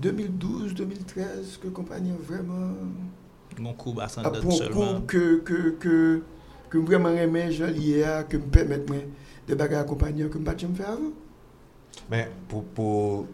2012, 0.00 0.74
2013, 0.74 1.58
que 1.62 1.68
compagnie 1.68 2.12
vraiment. 2.28 2.72
Mon 3.58 3.74
coup, 3.74 3.92
bah, 3.92 4.08
ça 4.08 4.22
donne 4.22 4.50
seulement. 4.50 5.00
que, 5.06 5.38
que, 5.48 5.70
que, 5.82 6.22
que 6.70 6.78
vraiment 6.78 7.10
aimé, 7.10 7.52
je 7.52 7.64
lié 7.64 8.04
à, 8.04 8.24
que 8.24 8.36
me 8.36 8.48
permettre 8.58 8.92
de 9.48 9.54
bagarre 9.54 9.82
accompagnant 9.82 10.28
que 10.28 10.38
me 10.38 10.44
pas 10.44 10.56
faire 10.58 10.90
avant. 10.90 11.12
Men, 12.10 12.28
pou 12.50 13.26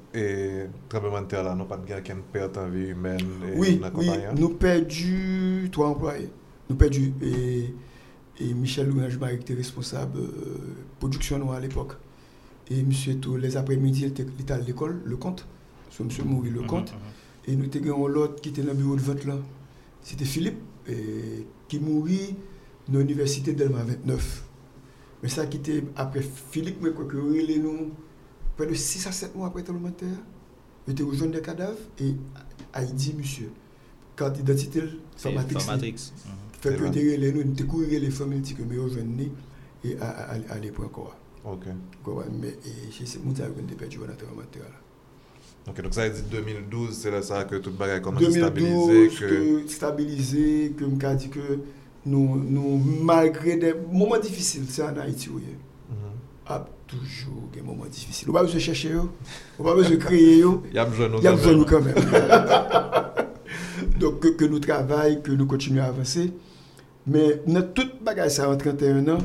trabèmenter 0.89 1.43
la, 1.45 1.53
nou 1.59 1.69
pat 1.69 1.83
gen 1.89 2.05
ken 2.07 2.23
perte 2.33 2.63
an 2.63 2.71
vi 2.73 2.87
humen 2.93 3.21
nan 3.21 3.91
kompanyan? 3.93 4.31
Oui, 4.33 4.39
nou 4.39 4.57
perdu 4.61 5.69
3 5.75 5.91
employe. 5.91 6.31
Nous 6.69 6.77
perdu 6.77 7.13
et, 7.23 7.75
et 8.41 8.55
Michel 8.55 8.89
Lourange 8.89 9.19
qui 9.19 9.35
était 9.35 9.55
responsable 9.55 10.19
de 10.19 10.25
euh, 10.25 10.75
production 10.99 11.51
à 11.53 11.61
l'époque. 11.61 11.95
Et 12.71 12.83
monsieur 12.83 13.17
tous 13.17 13.37
les 13.37 13.57
après-midi, 13.57 14.03
il 14.03 14.09
était 14.09 14.53
à 14.53 14.59
l'école, 14.59 15.03
le 15.05 15.17
compte. 15.17 15.47
C'est 15.91 16.05
monsieur 16.05 16.25
Moury, 16.25 16.51
le 16.51 16.61
mhm, 16.61 16.67
compte. 16.67 16.93
Mhm. 16.93 16.99
Et 17.49 17.57
nous 17.57 17.93
avons 17.93 18.07
l'autre 18.07 18.41
qui 18.41 18.51
était 18.51 18.63
dans 18.63 18.73
le 18.73 18.79
bureau 18.79 18.97
de 18.97 19.01
vente 19.01 19.25
là. 19.25 19.37
C'était 20.01 20.25
Philippe, 20.25 20.59
et, 20.89 21.47
qui 21.69 21.79
mourit 21.81 22.37
dans 22.89 22.99
l'université 23.01 23.53
d'Elma 23.53 23.83
29. 23.85 24.45
Mais 25.23 25.29
ça 25.29 25.47
qui 25.47 25.59
était 25.59 25.85
après 25.97 26.23
Philippe, 26.23 26.79
mais 26.81 26.91
quoi 26.91 27.05
que 27.05 27.17
nous, 27.17 27.91
près 28.57 28.67
de 28.67 28.75
6 28.75 29.07
à 29.07 29.13
7 29.13 29.37
mois 29.37 29.49
après 29.49 29.63
le 29.63 29.91
terre, 29.93 30.09
il 30.87 30.93
était 30.93 31.03
au 31.03 31.13
jeune 31.13 31.31
des 31.31 31.41
cadavres 31.41 31.79
et 32.01 32.15
dit 32.93 33.15
monsieur, 33.17 33.51
carte 34.17 34.37
d'identité, 34.37 34.83
Fèk 36.63 36.79
yo 36.79 36.93
te 36.95 37.03
rele 37.03 37.33
nou, 37.35 37.49
nou 37.49 37.59
te 37.59 37.67
kou 37.67 37.89
rele 37.89 38.13
fòmil 38.15 38.45
ti 38.47 38.55
ke 38.59 38.67
mè 38.67 38.79
yo 38.79 38.87
jwen 38.93 39.17
ni, 39.19 39.27
e 39.83 39.97
alè 39.99 40.71
pou 40.75 40.87
akwa. 40.87 41.11
Ok. 41.51 41.67
Kwa 42.07 42.21
wè 42.21 42.29
mè, 42.31 42.55
e 42.63 42.93
chè 42.95 43.07
se 43.09 43.23
moun 43.23 43.35
sa 43.39 43.51
yon 43.51 43.71
te 43.71 43.79
pè 43.79 43.91
chou 43.91 44.07
an 44.07 44.15
atè 44.15 44.29
an 44.29 44.39
matè 44.39 44.63
ala. 44.63 44.79
Ok, 45.69 45.81
donc 45.81 45.95
ça 45.95 46.03
a 46.03 46.09
dit 46.09 46.23
2012, 46.29 46.93
c'est 46.93 47.11
là 47.11 47.23
ça 47.23 47.45
que 47.45 47.57
tout 47.57 47.71
bagaille 47.71 48.03
commence 48.03 48.25
à 48.25 48.31
stabiliser. 48.31 49.09
2012, 49.09 49.21
que 49.21 49.69
stabiliser, 49.69 50.73
que 50.77 50.85
m'a 50.85 51.15
dit 51.15 51.29
que 51.29 51.61
nous, 52.05 52.37
nous, 52.37 52.79
malgré 52.79 53.57
des 53.57 53.75
moments 53.93 54.19
difficiles, 54.19 54.65
ça 54.69 54.93
en 54.93 54.99
Haïti, 54.99 55.29
oui. 55.33 55.43
A 56.45 56.67
toujours 56.89 57.49
des 57.53 57.63
moments 57.63 57.87
difficiles. 57.87 58.29
On 58.29 58.33
va 58.33 58.43
besoin 58.43 58.57
de 58.57 58.61
chercher, 58.61 58.91
on 59.59 59.63
va 59.63 59.75
besoin 59.75 59.93
de 59.93 59.97
créer. 59.97 60.41
Il 60.41 60.75
y 60.75 60.79
a 60.79 60.85
besoin 60.85 61.09
de 61.09 61.55
nous 61.55 61.65
quand 61.65 61.81
même. 61.81 61.95
Donc 64.01 64.19
que, 64.19 64.29
que 64.29 64.45
nous 64.45 64.59
travaillons, 64.59 65.21
que 65.21 65.31
nous 65.31 65.47
continuons 65.47 65.85
à 65.85 65.87
avancer. 65.87 66.33
Mais 67.07 67.43
notre 67.47 67.75
toute 67.75 68.03
bagage 68.03 68.33
ça 68.33 68.49
en 68.51 68.57
31 68.57 69.09
ans, 69.09 69.19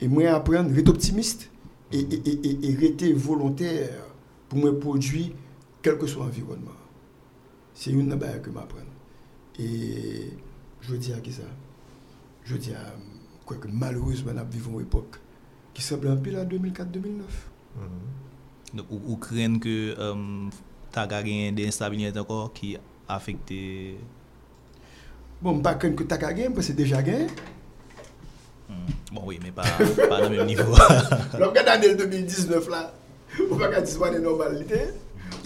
Et 0.00 0.08
moi, 0.08 0.28
apprendre, 0.30 0.76
être 0.78 0.88
optimiste 0.90 1.50
et, 1.92 2.00
et, 2.00 2.28
et, 2.28 2.70
et 2.70 2.74
rester 2.74 3.12
volontaire 3.12 3.90
pour 4.48 4.58
me 4.58 4.78
produire, 4.78 5.30
quel 5.82 5.98
que 5.98 6.06
soit 6.06 6.24
l'environnement. 6.24 6.72
C'est 7.74 7.90
une 7.92 8.10
chose 8.10 8.40
que 8.42 8.50
m'apprendre. 8.50 8.86
Et 9.58 10.30
je 10.80 10.96
dis 10.96 11.12
à 11.12 11.20
qui 11.20 11.32
ça? 11.32 11.42
Je 12.44 12.56
dis 12.56 12.72
à 12.72 12.94
quoi 13.44 13.56
que 13.56 13.68
malheureusement, 13.68 14.32
nous 14.34 14.50
vivons 14.50 14.80
une 14.80 14.86
époque 14.86 15.16
qui 15.74 15.82
semble 15.82 16.08
un 16.08 16.16
peu 16.16 16.30
la 16.30 16.44
2004-2009. 16.44 17.22
Donc, 18.74 18.86
ou, 18.90 19.00
ou 19.12 19.16
craignent 19.16 19.58
que 19.60 19.94
euh, 19.98 20.48
tu 20.92 20.98
as 20.98 21.06
gagné 21.06 21.52
des 21.52 21.68
instabilités 21.68 22.18
encore 22.18 22.52
qui 22.52 22.76
affectent. 23.08 23.52
Bon, 25.46 25.60
pas 25.60 25.76
craindre 25.76 25.94
que 25.94 26.02
tu 26.02 26.12
as 26.12 26.18
gagné, 26.18 26.46
parce 26.46 26.56
que 26.56 26.62
c'est 26.64 26.72
déjà 26.72 27.00
gagné. 27.00 27.28
Hmm. 28.68 28.74
Bon, 29.12 29.22
oui, 29.26 29.38
mais 29.40 29.52
pas, 29.52 29.62
pas 30.08 30.20
dans 30.20 30.28
le 30.28 30.38
même 30.38 30.46
niveau. 30.46 30.72
Donc, 31.38 31.56
en 31.56 31.64
l'année 31.64 31.94
2019, 31.94 32.68
là, 32.68 32.92
on 33.48 33.54
va 33.54 33.68
pas 33.68 33.80
dire 33.80 33.88
c'est 33.88 34.18
normalité. 34.18 34.80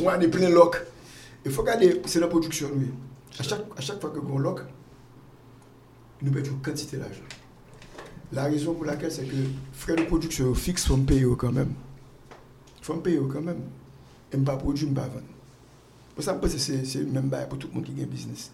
On 0.03 0.09
a 0.09 0.17
des 0.17 0.29
plein 0.29 0.49
lock. 0.49 0.83
Il 1.45 1.53
faut 1.53 1.61
regarder, 1.61 2.01
c'est 2.07 2.19
la 2.19 2.29
production, 2.29 2.71
oui. 2.75 2.87
À 3.39 3.43
chaque, 3.43 3.61
à 3.77 3.81
chaque 3.83 4.01
fois 4.01 4.09
que 4.09 4.21
on 4.21 4.39
lock, 4.39 4.63
nous 6.23 6.33
perdons 6.33 6.53
une 6.53 6.63
quantité 6.63 6.97
d'argent. 6.97 7.21
La 8.33 8.45
raison 8.45 8.73
pour 8.73 8.87
laquelle 8.87 9.13
c'est 9.13 9.27
que 9.27 9.37
frais 9.75 9.97
de 9.97 10.05
production 10.05 10.55
fixe 10.55 10.87
faut 10.87 10.97
me 10.97 11.05
payer 11.05 11.27
quand 11.37 11.53
même. 11.53 11.75
faut 12.81 12.95
me 12.95 13.03
payer 13.03 13.21
quand 13.31 13.43
même. 13.43 13.61
Et 14.33 14.39
ne 14.39 14.47
pas 14.47 14.57
produire, 14.57 14.89
ne 14.89 14.95
pas 14.95 15.03
vendre. 15.03 15.21
Pour 16.15 16.25
ça, 16.25 16.41
c'est 16.57 16.87
c'est 16.87 17.03
même 17.03 17.29
bail 17.29 17.47
pour 17.51 17.59
tout 17.59 17.69
le 17.69 17.75
monde 17.75 17.85
qui 17.85 18.01
a 18.01 18.05
un 18.05 18.07
business. 18.07 18.51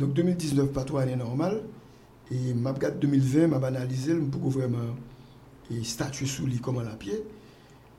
Donc 0.00 0.14
2019, 0.14 0.72
pas 0.72 0.84
trois 0.84 1.02
années 1.02 1.14
normales. 1.14 1.62
Et 2.30 2.54
m'a 2.54 2.72
2020, 2.72 3.48
m'a 3.48 3.66
analysé 3.66 4.14
pour 4.14 4.48
vraiment 4.50 4.96
statuer 5.82 6.26
sous 6.26 6.46
lui 6.46 6.58
comment 6.58 6.80
la 6.80 6.96
pied. 6.96 7.22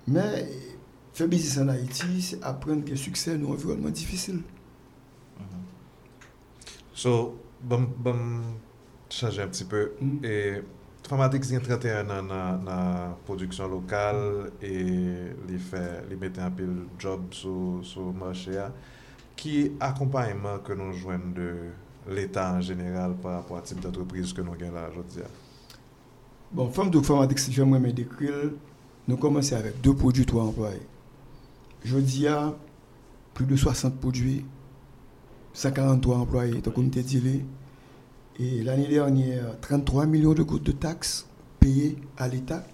Mais 0.08 0.50
faire 1.14 1.28
business 1.28 1.60
en 1.64 1.68
Haïti, 1.68 2.22
c'est 2.22 2.44
apprendre 2.44 2.84
que 2.84 2.96
succès 2.96 3.38
dans 3.38 3.50
un 3.50 3.54
environnement 3.54 3.90
difficile. 3.90 4.36
Mm 4.38 5.44
-hmm. 5.44 5.64
So, 6.94 7.36
bon, 7.62 7.88
bon, 7.98 8.20
changer 9.10 9.44
un 9.44 9.48
petit 9.48 9.66
peu. 9.66 9.92
Mm 10.02 10.20
-hmm. 10.20 10.26
Et 10.26 10.64
Famatix 11.08 11.50
gen 11.50 11.62
31 11.62 12.04
nan 12.08 12.28
nan 12.64 13.16
produksyon 13.26 13.70
lokal 13.70 14.20
e 14.62 14.74
li 15.48 15.58
fè, 15.60 15.84
li 16.10 16.16
metè 16.16 16.42
anpil 16.46 16.72
job 17.00 17.34
sou, 17.34 17.82
sou 17.84 18.14
mwache 18.14 18.56
a. 18.58 18.70
Ki 19.36 19.56
akompanyman 19.80 20.62
ke 20.64 20.76
nou 20.76 20.94
jwen 20.94 21.34
de 21.36 21.50
l'État 22.10 22.54
en 22.54 22.62
général 22.62 23.16
par 23.22 23.34
rapport 23.34 23.58
à 23.58 23.62
type 23.62 23.80
d'entreprise 23.80 24.34
que 24.34 24.42
nous 24.42 24.54
avons 24.54 24.74
là 24.74 24.90
aujourd'hui? 24.90 25.22
Bon, 26.52 26.70
Femme 26.70 26.90
de 26.90 27.00
Formatex, 27.00 27.50
j'aimerais 27.52 27.80
me 27.80 27.92
décrire, 27.92 28.52
nous 29.08 29.18
commençons 29.18 29.56
avec 29.56 29.80
deux 29.82 29.94
produits, 29.94 30.26
trois 30.26 30.44
employés. 30.44 30.82
Je 31.84 31.98
dis 31.98 32.28
à 32.28 32.54
plus 33.34 33.46
de 33.46 33.56
60 33.56 34.00
produits, 34.00 34.46
143 35.54 36.18
employés, 36.18 36.62
donc 36.62 36.74
comité 36.74 37.02
d'île. 37.04 37.46
Et 38.40 38.64
l'année 38.64 38.88
dernière, 38.88 39.60
33 39.62 40.06
millions 40.06 40.34
de 40.34 40.44
gouttes 40.44 40.64
de 40.64 40.72
taxes 40.72 41.28
payées 41.60 41.98
à 42.18 42.28
l'État. 42.28 42.66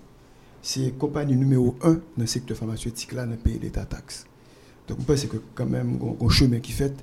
C'est 0.61 0.97
compagnie 0.97 1.35
numéro 1.35 1.75
1 1.83 1.93
dans 1.93 1.99
le 2.17 2.25
secteur 2.25 2.57
pharmaceutique 2.57 3.13
là, 3.13 3.25
dans 3.25 3.35
payer 3.35 3.59
l'État 3.59 3.85
taxes. 3.85 4.25
Donc, 4.87 4.99
je 5.01 5.05
pense 5.05 5.25
que 5.25 5.37
quand 5.53 5.65
même, 5.65 5.99
un 6.19 6.29
chemin 6.29 6.59
qui 6.59 6.71
fait 6.71 6.93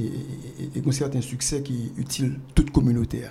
et, 0.00 0.62
et, 0.62 0.70
et, 0.76 0.78
et 0.78 0.88
un 0.88 0.92
certain 0.92 1.20
succès 1.20 1.62
qui 1.62 1.92
est 1.96 2.00
utile 2.00 2.38
toute 2.54 2.70
communauté. 2.70 3.22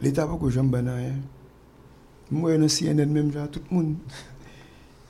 L'État, 0.00 0.26
pas 0.26 0.36
que 0.36 0.50
j'aime 0.50 0.72
hein. 0.74 1.14
Moi, 2.30 2.56
dans 2.56 2.68
CNN, 2.68 3.06
même, 3.06 3.32
genre, 3.32 3.50
tout 3.50 3.60
le 3.70 3.76
monde. 3.76 3.96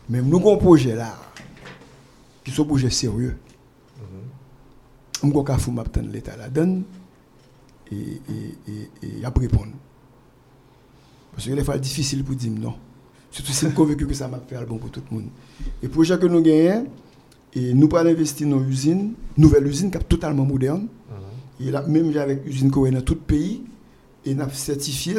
Même 0.09 0.26
nous 0.26 0.38
avons 0.38 0.54
un 0.54 0.59
projet 0.59 0.94
là, 0.94 1.14
qui 2.42 2.50
sont 2.50 2.64
projet 2.64 2.88
sérieux. 2.88 3.36
Je 5.20 5.26
ne 5.26 5.32
sais 5.32 5.42
pas 5.44 5.59
si 5.59 6.00
l'État 6.00 6.36
la 6.36 6.48
donne 6.48 6.84
et, 7.90 7.96
et, 7.96 8.72
et, 9.02 9.20
et 9.20 9.24
après 9.24 9.46
répondre. 9.46 9.72
Parce 11.32 11.46
que 11.46 11.52
les 11.52 11.64
fois 11.64 11.76
difficile 11.76 12.24
pour 12.24 12.36
dire 12.36 12.52
non. 12.52 12.74
Surtout 13.30 13.52
si 13.52 13.61
je 13.61 13.66
suis 13.66 13.74
convaincu 13.74 14.06
que 14.06 14.14
ça 14.14 14.28
m'a 14.28 14.38
fait 14.38 14.59
le 14.59 14.64
bon 14.64 14.78
pour 14.78 14.90
tout 14.90 15.02
le 15.11 15.16
monde. 15.16 15.28
Et 15.82 15.86
le 15.86 15.88
projet 15.90 16.18
que 16.18 16.26
nous 16.26 16.40
gagnons, 16.40 16.86
et 17.55 17.74
nous 17.74 17.88
pas 17.88 18.05
investir 18.07 18.46
dans 18.49 18.61
une 18.62 18.68
usine, 18.68 19.14
nouvelle 19.36 19.66
usine 19.66 19.90
qui 19.90 19.96
est 19.99 20.03
totalement 20.03 20.44
moderne. 20.44 20.88
Et 21.61 21.70
là, 21.70 21.82
même 21.82 22.16
avec 22.16 22.46
usine 22.46 22.70
qu'on 22.70 22.90
dans 22.90 23.01
tout 23.01 23.14
le 23.14 23.20
pays, 23.20 23.64
et 24.24 24.34
nous 24.34 24.42
avons 24.42 24.53
certifié 24.53 25.16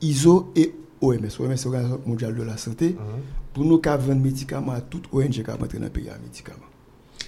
ISO 0.00 0.52
et 0.54 0.74
OMS, 1.00 1.14
OMS, 1.14 1.28
c'est 1.56 1.64
l'Organisation 1.64 2.00
mondiale 2.06 2.34
de 2.34 2.42
la 2.42 2.56
santé, 2.56 2.96
pour 3.52 3.64
nous 3.64 3.80
vendre 3.80 4.14
médicaments 4.16 4.72
à 4.72 4.80
toute 4.80 5.06
ONG 5.12 5.30
qui 5.30 5.50
a 5.50 5.54
rentré 5.54 5.78
dans 5.78 5.84
le 5.84 5.90
pays 5.90 6.08
à 6.08 6.18
médicaments. 6.18 6.58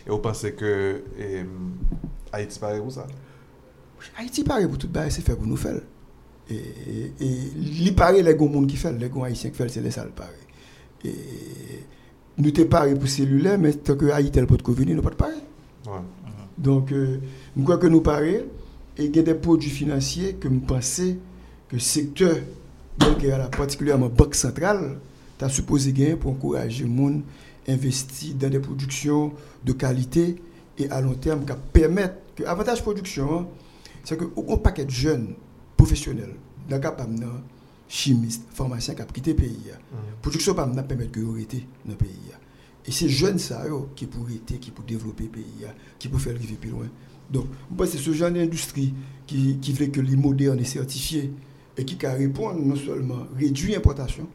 Et 0.07 0.11
vous 0.11 0.18
pensez 0.18 0.53
que 0.53 1.03
eh, 1.18 1.45
Haïti 2.33 2.59
paraît 2.59 2.81
où 2.81 2.91
ça? 2.91 3.07
Haïti 4.18 4.45
paraît 4.45 4.68
pour 4.68 4.79
tout 4.79 4.89
le 4.93 5.11
c'est 5.11 5.22
fait 5.22 5.35
pour 5.35 5.47
nous 5.47 5.57
faire. 5.57 5.81
Et, 6.51 6.55
et, 6.55 7.12
et 7.20 7.51
les 7.57 8.39
gens 8.39 8.66
qui 8.66 8.77
fait, 8.77 8.93
les 8.93 9.09
gens 9.09 9.22
haïtiens 9.22 9.51
qui 9.51 9.57
fait, 9.57 9.68
c'est 9.68 9.81
les 9.81 9.91
salles 9.91 10.11
paraît. 10.11 10.31
Et 11.05 11.14
nous 12.39 12.51
t'es 12.51 12.64
paré 12.64 12.95
pour 12.95 13.09
cellulaire, 13.09 13.59
mais 13.59 13.72
tant 13.72 13.97
que 13.97 14.07
Haïti 14.07 14.39
n'est 14.41 14.47
pas 14.47 14.57
de 14.57 14.62
Covid, 14.62 14.87
nous 14.95 15.03
pas 15.03 15.11
de 15.11 15.14
pareil. 15.14 15.41
Ouais. 15.87 15.93
Donc, 16.59 16.93
euh, 16.93 17.18
je 17.57 17.62
crois 17.62 17.78
que 17.78 17.87
nous 17.87 18.01
paraît, 18.01 18.45
et 18.99 19.05
il 19.05 19.14
y 19.14 19.18
a 19.18 19.22
des 19.22 19.34
produits 19.34 19.70
financiers 19.70 20.34
que 20.34 20.49
nous 20.49 20.61
pensons 20.61 21.16
que 21.68 21.76
le 21.76 21.80
secteur, 21.80 22.37
la 22.99 23.49
particulièrement 23.49 24.09
Banque 24.09 24.34
centrale, 24.34 24.99
tu 25.39 25.51
supposé 25.51 25.93
gagner 25.93 26.16
pour 26.16 26.32
encourager 26.32 26.84
les 26.84 26.97
gens 26.97 27.20
à 27.68 27.72
investir 27.72 28.34
dans 28.34 28.49
des 28.49 28.61
productions 28.61 29.32
de 29.64 29.72
qualité 29.72 30.37
et 30.78 30.89
à 30.91 31.01
long 31.01 31.14
terme 31.14 31.45
qui 31.45 31.53
permettent 31.72 32.22
que 32.37 32.43
l'avantage 32.45 32.82
production, 32.82 33.41
hein, 33.41 33.47
c'est 34.05 34.16
que 34.16 34.24
un 34.24 34.57
paquet 34.57 34.84
de 34.84 34.91
jeunes 34.91 35.34
professionnels, 35.76 36.34
dans 36.68 36.80
capable 36.80 37.14
chimistes, 37.89 38.45
pharmaciens 38.53 38.95
qui 38.95 39.03
ont 39.03 39.07
quitté 39.07 39.30
le 39.30 39.37
pays. 39.37 39.70
Production 40.22 40.55
pas 40.55 40.66
permettre 40.66 41.12
que 41.12 41.20
vous 41.20 41.32
rester 41.32 41.66
dans 41.84 41.93
le 41.93 41.97
pays. 41.97 42.32
Et 42.87 42.93
ces 42.93 43.09
jeunes 43.09 43.39
ça 43.39 43.66
yo, 43.66 43.91
qui 43.97 44.07
pour 44.07 44.26
rester, 44.26 44.59
qui 44.59 44.70
pour 44.70 44.84
développer 44.84 45.24
le 45.24 45.30
pays, 45.30 45.66
qui 45.99 46.09
pour 46.09 46.20
faire 46.20 46.34
vivre 46.34 46.57
plus 46.57 46.70
loin. 46.70 46.87
Donc, 47.30 47.47
c'est 47.87 47.99
ce 47.99 48.12
genre 48.12 48.30
d'industrie 48.30 48.95
qui, 49.26 49.59
qui 49.59 49.72
fait 49.72 49.89
que 49.89 50.01
les 50.01 50.14
modernes 50.14 50.61
est 50.61 50.64
certifié 50.64 51.32
et 51.76 51.84
qui 51.84 51.97
peut 51.97 52.07
répondre 52.07 52.61
non 52.61 52.76
seulement 52.76 53.26
réduire 53.37 53.74
l'importation 53.74 54.28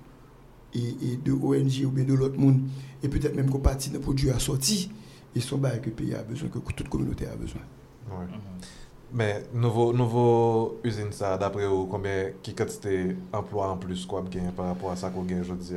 et, 0.73 1.13
et 1.13 1.17
de 1.17 1.31
ONG 1.31 1.85
ou 1.85 1.91
bien 1.91 2.03
de 2.03 2.13
l'autre 2.13 2.37
monde, 2.37 2.61
et 3.01 3.07
peut-être 3.07 3.35
même 3.35 3.49
qu'on 3.49 3.59
partit 3.59 3.89
d'un 3.89 3.99
produit 3.99 4.29
assorti, 4.29 4.91
et 5.35 5.39
son 5.39 5.57
bail 5.57 5.81
que 5.81 5.89
le 5.89 5.95
pays 5.95 6.13
a 6.13 6.23
besoin, 6.23 6.49
que 6.49 6.59
toute 6.59 6.89
communauté 6.89 7.25
a 7.27 7.35
besoin. 7.35 7.61
Ouais. 8.09 8.25
Mais 9.13 9.43
nouveau, 9.53 9.91
nouveau 9.91 10.79
usine 10.83 11.11
ça, 11.11 11.37
d'après 11.37 11.67
vous, 11.67 11.85
combien, 11.85 12.29
qui 12.41 12.53
quantité 12.53 13.15
emploi 13.33 13.69
en 13.69 13.77
plus 13.77 14.05
quoi 14.05 14.23
par 14.55 14.67
rapport 14.67 14.91
à 14.91 14.95
ça 14.95 15.09
qu'on 15.09 15.23
gagne 15.23 15.41
aujourd'hui? 15.41 15.75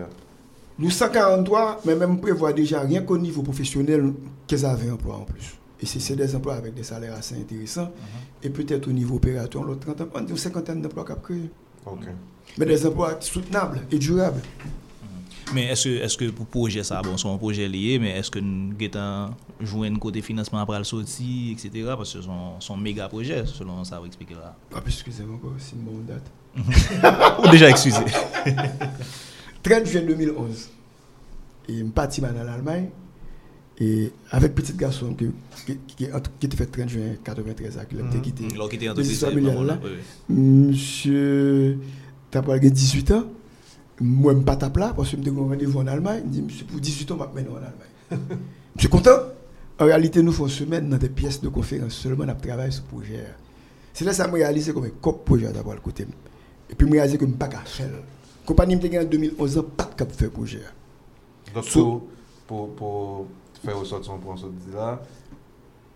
Nous 0.79 0.91
143, 0.91 1.83
mais 1.85 1.95
même 1.95 2.21
prévoit 2.21 2.53
déjà 2.53 2.81
rien 2.81 3.03
qu'au 3.03 3.19
niveau 3.19 3.43
professionnel, 3.43 4.13
qu'ils 4.47 4.65
avaient 4.65 4.91
emploi 4.91 5.17
en 5.17 5.25
plus. 5.25 5.57
Et 5.81 5.87
c'est 5.87 6.01
c'est 6.01 6.17
des 6.17 6.35
emplois 6.35 6.55
avec 6.55 6.75
des 6.75 6.83
salaires 6.83 7.15
assez 7.15 7.37
intéressants. 7.37 7.91
Et 8.43 8.51
peut-être 8.51 8.89
au 8.89 8.93
niveau 8.93 9.17
opératoire, 9.17 9.65
l'autre 9.65 9.93
30 9.93 10.09
on 10.15 10.21
dit 10.21 10.31
une 10.31 10.37
cinquantaine 10.37 10.81
d'emplois 10.81 11.05
qu'a 11.05 11.17
créé. 11.17 11.51
Ok. 11.87 12.07
Mais 12.59 12.67
des 12.67 12.87
emplois 12.87 13.17
soutenables 13.21 13.83
et 13.91 13.99
durables. 13.99 14.41
Mais 15.53 15.67
est-ce 15.67 15.85
que, 15.85 16.05
est 16.05 16.17
que 16.17 16.31
pour 16.31 16.47
projet 16.47 16.83
ça, 16.83 17.03
bon, 17.03 17.17
mais 18.01 18.11
est-ce 18.19 18.31
que 18.31 18.39
nous 18.39 18.75
avons 18.95 19.35
joué 19.61 19.89
un 19.89 19.97
côté 19.97 20.23
financement 20.23 20.61
après 20.61 20.79
le 20.79 20.85
sorti, 20.85 21.53
etc. 21.53 21.85
Parce 21.97 22.13
que 22.13 22.21
c'est 22.21 22.27
son, 22.27 22.61
son 22.61 22.77
méga 22.77 23.09
projet, 23.09 23.45
selon 23.47 23.85
ça, 23.85 23.99
vous 23.99 24.07
expliquer 24.07 24.35
là. 24.35 24.57
Ah, 24.75 24.81
puis 24.81 24.93
excusez-moi 24.93 25.37
encore, 25.37 25.55
c'est 25.59 25.77
une 25.77 25.83
bonne 25.83 26.07
date. 26.07 26.31
Ou 27.45 27.51
déjà 27.51 27.69
excusé. 27.69 28.01
30 29.63 29.87
juin 29.87 30.03
2011. 30.03 30.69
Et 31.69 31.73
je 31.73 31.75
suis 31.75 31.85
parti 31.85 32.21
en 32.21 32.49
Allemagne. 32.49 32.91
Et 33.81 34.13
avec 34.31 34.55
petit 34.55 34.73
garçon 34.75 35.15
qui, 35.15 35.79
qui, 35.97 36.05
était 36.05 36.57
fait 36.57 36.67
30 36.67 36.89
juin 36.89 37.15
93 37.25 37.81
qui 37.89 37.97
a 37.97 38.21
quitté. 38.21 38.45
Là, 38.57 38.69
qui 38.69 38.77
était 38.77 38.89
en 38.89 38.95
Les 38.95 39.11
histoires 39.11 39.33
entreprise, 39.33 39.53
familiales, 39.53 39.67
là. 39.67 39.81
oui, 39.83 39.91
oui. 40.29 40.35
Monsieur, 40.37 41.79
tu 42.31 42.39
as 42.39 42.59
18 42.59 43.11
ans? 43.11 43.25
Moi, 44.01 44.33
je 44.33 44.39
ne 44.39 44.43
pas 44.45 44.57
tape 44.57 44.77
là 44.77 44.93
parce 44.97 45.11
que 45.11 45.17
je 45.23 45.31
me 45.31 45.41
un 45.41 45.49
rendez-vous 45.49 45.79
en 45.79 45.87
Allemagne. 45.87 46.23
Je 46.27 46.31
dis, 46.31 46.43
monsieur, 46.43 46.65
pour 46.67 46.81
18 46.81 47.11
ans, 47.13 47.19
je 47.35 47.41
vais 47.41 47.49
en 47.49 47.55
Allemagne. 47.57 47.71
je 48.77 48.81
suis 48.81 48.89
content. 48.89 49.11
En 49.79 49.85
réalité, 49.87 50.23
nous 50.23 50.33
faisons 50.33 50.49
semaine 50.49 50.89
dans 50.89 50.97
des 50.97 51.09
pièces 51.09 51.41
de 51.41 51.49
conférence 51.49 51.95
seulement, 51.95 52.25
on 52.29 52.35
travaille 52.35 52.73
sur 52.73 52.85
le 52.91 52.97
projet. 52.99 53.25
C'est 53.93 54.05
là 54.05 54.11
que 54.13 54.17
ça 54.17 54.27
me 54.29 54.35
réalise 54.35 54.73
comme 54.73 54.85
un 54.85 54.91
cop 55.01 55.25
projet 55.25 55.53
d'avoir 55.53 55.75
le 55.77 55.81
côté. 55.81 56.07
Et 56.71 56.75
puis, 56.75 56.87
je 56.87 56.93
me 56.93 56.97
réalise 56.99 57.17
que 57.19 57.25
je 57.25 57.31
ne 57.31 57.37
pas 57.37 57.49
faire. 57.65 57.89
La 57.91 58.47
compagnie 58.47 58.77
me 58.77 59.01
en 59.01 59.05
2011 59.05 59.59
ans, 59.59 59.65
pas 59.77 59.85
de 59.85 59.95
cap 59.95 60.13
faire 60.13 60.31
projet. 60.31 60.63
Donc, 61.55 61.65
So- 61.65 62.09
pour, 62.47 62.75
pour, 62.75 63.27
faire 63.65 63.79
ressortir 63.79 64.13
son 64.13 64.19
point 64.19 64.35
de 64.35 64.77
là, 64.77 65.01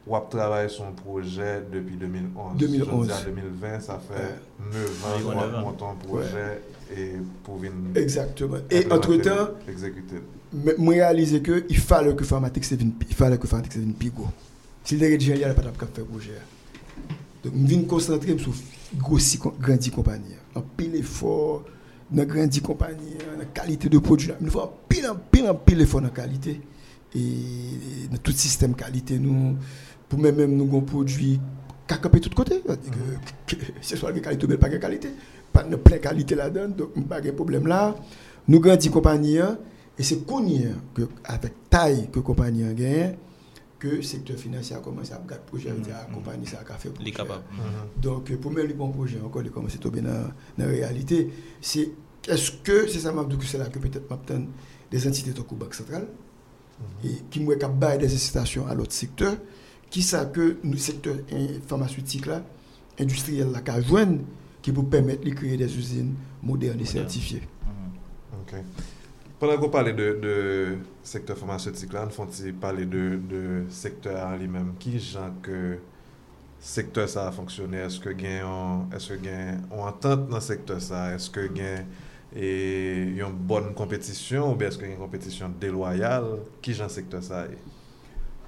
wap 0.07 0.30
travaye 0.30 0.70
son 0.70 0.92
proje 0.92 1.62
depi 1.70 1.96
2011. 1.96 2.57
2011. 2.57 3.07
Je 3.07 3.12
di 3.12 3.12
a 3.12 3.24
2020, 3.24 3.80
sa 3.80 3.99
fe 3.99 4.12
Ouais. 4.14 4.72
9 4.72 5.05
ans 5.05 5.28
wap 5.28 5.36
neuf 5.36 5.55
ans. 5.55 5.61
monton 5.61 5.94
proje 6.07 6.61
e 6.91 7.20
pou 7.45 7.59
vin 7.59 7.72
Exactement. 7.95 8.59
Et 8.70 8.86
entre-temps, 8.91 9.51
exécuter. 9.68 10.16
Mais 10.53 10.74
moi 10.78 10.95
réalisé 10.95 11.43
que 11.43 11.64
il 11.68 11.78
fallait 11.78 12.14
que 12.14 12.24
Pharmatix 12.24 12.72
vienne 12.72 12.93
il 13.09 13.14
fallait 13.14 13.39
que 13.39 13.47
plus 13.99 14.11
gros. 14.11 14.28
Si 14.84 14.97
le 14.97 15.12
il 15.12 15.34
n'y 15.34 15.45
a 15.45 15.53
pas 15.53 15.62
de 15.62 15.70
faire 15.70 16.05
projet. 16.07 16.32
Donc 17.45 17.53
je 17.55 17.66
viens 17.66 17.82
concentrer 17.82 18.39
sur 18.39 18.53
grossi 18.97 19.39
grandi 19.61 19.91
compagnie. 19.91 20.34
En 20.55 20.62
pile 20.62 20.97
effort 20.97 21.64
dans 22.11 22.24
grandi 22.24 22.62
compagnie, 22.62 23.16
dans 23.32 23.39
la 23.39 23.45
qualité 23.45 23.89
de 23.89 23.99
produit. 23.99 24.30
Nous 24.41 24.51
faut 24.51 24.72
pile 24.89 25.07
en 25.09 25.16
pile 25.16 25.49
en 25.49 25.55
pile 25.55 25.82
effort 25.82 26.01
dans 26.01 26.07
la 26.07 26.12
qualité 26.12 26.61
et 27.14 28.09
dans 28.11 28.18
tout 28.18 28.32
système 28.32 28.74
qualité 28.74 29.18
nous 29.18 29.57
pour 30.09 30.18
même 30.18 30.36
même 30.36 30.57
nous 30.57 30.64
avons 30.64 30.80
produit 30.80 31.39
qui 31.89 31.99
camper 31.99 32.20
tout 32.20 32.30
côté. 32.34 32.61
Que, 33.47 33.55
que, 33.57 33.62
ce 33.80 33.97
soit 33.97 34.12
de 34.12 34.20
qualité 34.20 34.47
ou 34.47 34.59
pas 34.59 34.68
de 34.68 34.76
qualité, 34.76 35.09
pas 35.62 35.68
de 35.68 35.76
plein 35.76 35.98
qualité 35.98 36.34
là-dedans, 36.34 36.68
donc 36.76 37.09
pas 37.09 37.20
de 37.20 37.30
problème 37.30 37.66
là. 37.66 37.94
Nous 38.46 38.61
grandi 38.61 38.90
compagnie 38.90 39.38
hein, 39.38 39.59
et 39.98 40.02
c'est 40.02 40.24
connu 40.26 40.68
que 40.94 41.02
avec 41.24 41.52
taille 41.68 42.09
que 42.12 42.20
compagnie 42.20 42.64
a 42.64 42.72
gagné 42.72 43.14
que 43.78 43.88
le 43.88 44.02
secteur 44.02 44.36
financier 44.36 44.74
a 44.74 44.80
commencé 44.80 45.12
à 45.12 45.18
regarder 45.18 45.44
projet, 45.46 45.70
mm 45.70 45.82
-hmm. 45.82 46.14
compagnie 46.14 46.46
ça 46.46 46.59
a 46.68 46.74
fait 46.74 46.88
Il 47.00 47.09
est 47.09 47.12
projet. 47.12 47.12
capable. 47.12 47.44
Donc, 48.02 48.24
pour 48.36 48.50
moi, 48.50 48.62
le 48.64 48.74
bon 48.74 48.90
projet, 48.90 49.18
encore, 49.24 49.42
il 49.42 49.50
commence 49.50 49.74
à 49.76 49.78
tomber 49.78 50.00
dans, 50.00 50.30
la 50.59 50.66
réalité. 50.66 51.30
C'est 51.61 51.88
est-ce 52.26 52.50
que, 52.66 52.88
c'est 52.88 52.98
ça, 53.04 53.12
que 53.12 53.46
c'est 53.46 53.59
là 53.59 53.66
que 53.66 53.78
peut-être 53.78 54.09
m'attend 54.11 54.44
des 54.90 55.06
entités 55.06 55.30
de 55.32 55.42
Banque 55.61 55.74
centrale 55.74 56.09
et 57.04 57.14
qui 57.30 57.38
m'ont 57.40 57.56
capable 57.59 57.98
des 58.02 58.12
incitations 58.18 58.64
à 58.66 58.74
l'autre 58.74 58.92
secteur, 58.92 59.34
qui 59.90 60.02
ça 60.02 60.20
que 60.26 60.56
le 60.62 60.76
secteur 60.76 61.16
pharmaceutique 61.68 62.26
là, 62.26 62.38
industriel 62.98 63.48
là, 63.52 63.61
qu'a 63.61 63.80
joindre, 63.80 64.20
qui 64.68 64.74
peut 64.74 64.82
permettre 64.82 65.24
de 65.24 65.30
créer 65.30 65.56
des 65.56 65.78
usines 65.78 66.14
modernes 66.42 66.80
et 66.80 66.84
certifiées. 66.84 67.42
Ok. 68.40 68.60
Pendant 69.38 69.56
qu'on 69.56 69.70
parlait 69.70 69.92
de, 69.92 70.18
de 70.20 70.76
secteur 71.02 71.38
pharmaceutique, 71.38 71.92
là, 71.92 72.04
on 72.06 72.10
faut 72.10 72.26
parler 72.60 72.84
de, 72.84 73.18
de 73.30 73.64
secteur 73.70 74.26
en 74.26 74.36
lui-même. 74.36 74.72
Qui 74.78 74.98
genre 74.98 75.30
que 75.40 75.78
secteur 76.60 77.08
ça 77.08 77.28
a 77.28 77.32
fonctionné? 77.32 77.78
Est-ce 77.78 78.00
que 78.00 78.10
gain 78.10 78.86
est-ce 78.94 79.12
que 79.12 79.14
gain 79.14 79.58
on 79.70 79.82
entente 79.82 80.28
dans 80.28 80.36
le 80.36 80.42
secteur 80.42 80.80
ça? 80.82 81.14
Est-ce 81.14 81.30
que 81.30 81.46
gain 81.46 81.84
et 82.36 83.04
une 83.16 83.32
bonne 83.32 83.72
compétition 83.74 84.52
ou 84.52 84.56
bien 84.56 84.68
est-ce 84.68 84.76
qu'il 84.76 84.88
y 84.88 84.90
a 84.90 84.94
une 84.94 85.00
compétition 85.00 85.50
déloyale? 85.60 86.40
Qui 86.60 86.74
genre 86.74 86.90
secteur 86.90 87.22
ça 87.22 87.44
est? 87.46 87.58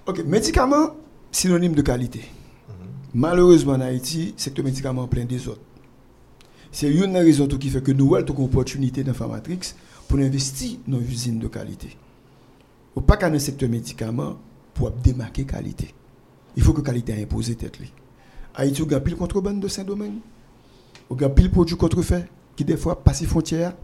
Ok, 0.07 0.25
médicaments, 0.25 0.97
synonyme 1.31 1.75
de 1.75 1.83
qualité. 1.83 2.19
Mm 2.19 2.73
-hmm. 2.73 3.11
Malheureusement, 3.15 3.75
en 3.75 3.81
Haïti, 3.81 4.35
secteur 4.37 4.65
médicament 4.65 5.07
plein 5.09 5.25
des 5.25 5.47
autres. 5.49 5.70
C'est 6.73 6.91
une 6.91 7.17
raison 7.17 7.47
qui 7.49 7.69
fait 7.69 7.83
que 7.83 7.93
nous 7.93 8.15
avons 8.15 8.27
une 8.27 8.45
opportunité 8.45 9.03
dans 9.03 9.13
Pharmatrix 9.13 9.75
pour 10.07 10.19
investir 10.19 10.79
dans 10.87 10.99
une 10.99 11.05
usine 11.05 11.39
de 11.39 11.49
qualité. 11.49 11.97
Ou 12.95 13.01
pas 13.01 13.17
qu'un 13.17 13.37
secteur 13.39 13.69
médicament 13.69 14.37
pour 14.75 14.91
démarquer 14.91 15.45
qualité. 15.45 15.95
Il 16.57 16.63
faut 16.63 16.73
que 16.73 16.81
qualité 16.81 17.21
imposée 17.23 17.57
tête 17.57 17.79
li. 17.79 17.93
Haïti 18.55 18.83
a 18.93 19.01
pile 19.01 19.17
contrebande 19.17 19.61
de 19.61 19.69
Saint-Domingue. 19.69 20.19
On 21.09 21.17
a 21.17 21.29
pile 21.29 21.51
produit 21.51 21.77
contrefait 21.77 22.29
qui 22.57 22.65
des 22.65 22.77
fois 22.77 23.03
passent 23.03 23.25
frontières 23.25 23.75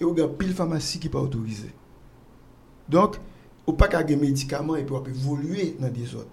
et 0.00 0.04
on 0.04 0.16
a 0.16 0.28
pile 0.28 0.52
pharmacie 0.52 0.98
qui 0.98 1.08
pas 1.08 1.20
autorisée. 1.20 1.72
Donc, 2.88 3.16
ou 3.66 3.72
pas 3.72 3.88
qu'un 3.88 4.04
médicament 4.16 4.76
et 4.76 4.84
puis 4.84 4.94
évoluer 5.08 5.76
dans 5.78 5.88
des 5.88 6.14
autres. 6.14 6.26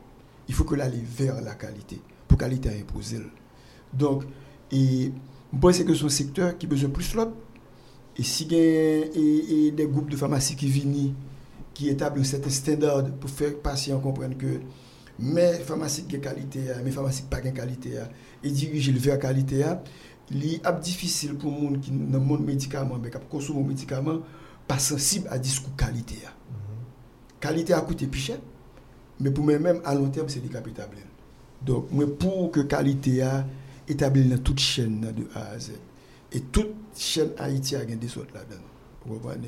Il 0.47 0.53
faut 0.53 0.63
que 0.63 0.75
l'aller 0.75 1.03
vers 1.03 1.41
la 1.41 1.53
qualité 1.53 1.99
pour 2.27 2.37
qualité 2.37 2.69
imposée. 2.69 3.21
Donc, 3.93 4.23
et 4.71 5.11
je 5.53 5.57
pense 5.59 5.79
que 5.79 5.93
c'est 5.95 6.05
un 6.05 6.09
secteur 6.09 6.57
qui 6.57 6.65
a 6.65 6.69
besoin 6.69 6.89
plus 6.89 7.13
l'autre. 7.15 7.33
Et 8.17 8.23
si 8.23 8.43
il 8.43 9.65
y 9.65 9.67
a 9.69 9.71
des 9.71 9.87
groupes 9.87 10.09
de 10.09 10.17
pharmacie 10.17 10.55
qui 10.55 10.67
viennent, 10.67 11.13
qui 11.73 11.89
établissent 11.89 12.33
un 12.33 12.37
certain 12.37 12.49
standard 12.49 13.05
pour 13.19 13.29
faire 13.29 13.57
patients 13.57 13.99
comprendre 13.99 14.37
que 14.37 14.59
mes 15.19 15.53
pharmacies 15.53 16.03
de 16.03 16.17
qualité, 16.17 16.59
mes 16.83 16.91
pharmacies 16.91 17.23
pas 17.23 17.41
de 17.41 17.49
qualité, 17.49 17.91
et 18.43 18.49
diriger 18.51 18.91
vers 18.91 19.15
la 19.15 19.19
qualité, 19.19 19.63
il 20.31 20.55
est 20.55 20.79
difficile 20.81 21.35
pour 21.35 21.51
les 21.51 21.67
gens 21.67 21.79
qui 21.79 21.91
dans 21.91 22.19
le 22.19 22.23
monde 22.23 22.45
médicament, 22.45 22.97
mais 23.01 23.09
qui 23.09 23.17
consomment 23.29 23.63
des 23.63 23.69
médicaments, 23.69 24.19
pas 24.67 24.79
sensible 24.79 25.27
à 25.31 25.39
discours 25.39 25.75
qualité. 25.75 26.15
Mm 26.15 26.19
-hmm. 26.19 27.39
Qualité 27.39 27.73
a 27.73 27.81
coûté 27.81 28.07
plus 28.07 28.21
cher, 28.21 28.39
mais 29.19 29.31
pour 29.31 29.43
moi-même, 29.43 29.81
à 29.83 29.95
long 29.95 30.09
terme, 30.09 30.29
c'est 30.29 30.43
décapitable. 30.43 30.97
Donc, 31.65 31.91
moi, 31.91 32.05
pour 32.17 32.51
que 32.51 32.61
qualité 32.61 33.21
a 33.21 33.45
établi 33.89 34.23
dans 34.25 34.37
toute 34.37 34.59
chaîne 34.59 35.01
de 35.01 35.25
A 35.35 35.51
à 35.51 35.59
Z, 35.59 35.71
et 36.31 36.41
toute 36.41 36.73
chaîne 36.95 37.31
Haïti 37.37 37.75
a 37.75 37.83
des 37.83 38.17
autres 38.17 38.33
là-dedans. 38.33 38.61
Vous 39.05 39.15
comprenez? 39.15 39.47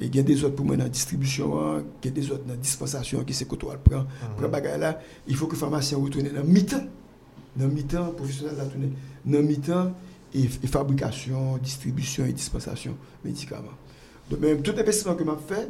Et 0.00 0.06
il 0.06 0.16
y 0.16 0.18
a 0.18 0.22
des 0.22 0.42
autres 0.44 0.56
pour 0.56 0.66
moi 0.66 0.76
dans 0.76 0.84
la 0.84 0.90
distribution, 0.90 1.84
il 2.02 2.06
y 2.06 2.08
a 2.08 2.10
des 2.10 2.30
autres 2.30 2.44
dans 2.44 2.54
la 2.54 2.58
dispensation 2.58 3.22
qui 3.24 3.32
c'est 3.32 3.46
que 3.48 3.54
toi 3.56 3.76
prend. 3.76 4.00
Mm 4.02 4.44
-hmm. 4.44 4.78
là, 4.78 5.00
il 5.28 5.36
faut 5.36 5.46
que 5.46 5.52
le 5.52 5.58
pharmacien 5.58 5.98
retourne 5.98 6.28
dans 6.28 6.44
mi-temps. 6.44 6.86
Dans 7.56 7.68
mi-temps, 7.68 8.10
professionnel 8.16 8.56
là 8.56 8.64
tourner 8.64 8.90
dans 9.24 9.42
mi-temps 9.42 9.92
et, 10.34 10.44
et, 10.64 10.66
fabrication, 10.66 11.56
distribution 11.58 12.24
et 12.26 12.32
dispensation 12.32 12.96
médicaments. 13.24 13.78
Donc 14.28 14.40
même 14.40 14.60
tout 14.62 14.74
investissement 14.76 15.14
que 15.14 15.24
m'a 15.24 15.38
fait, 15.50 15.68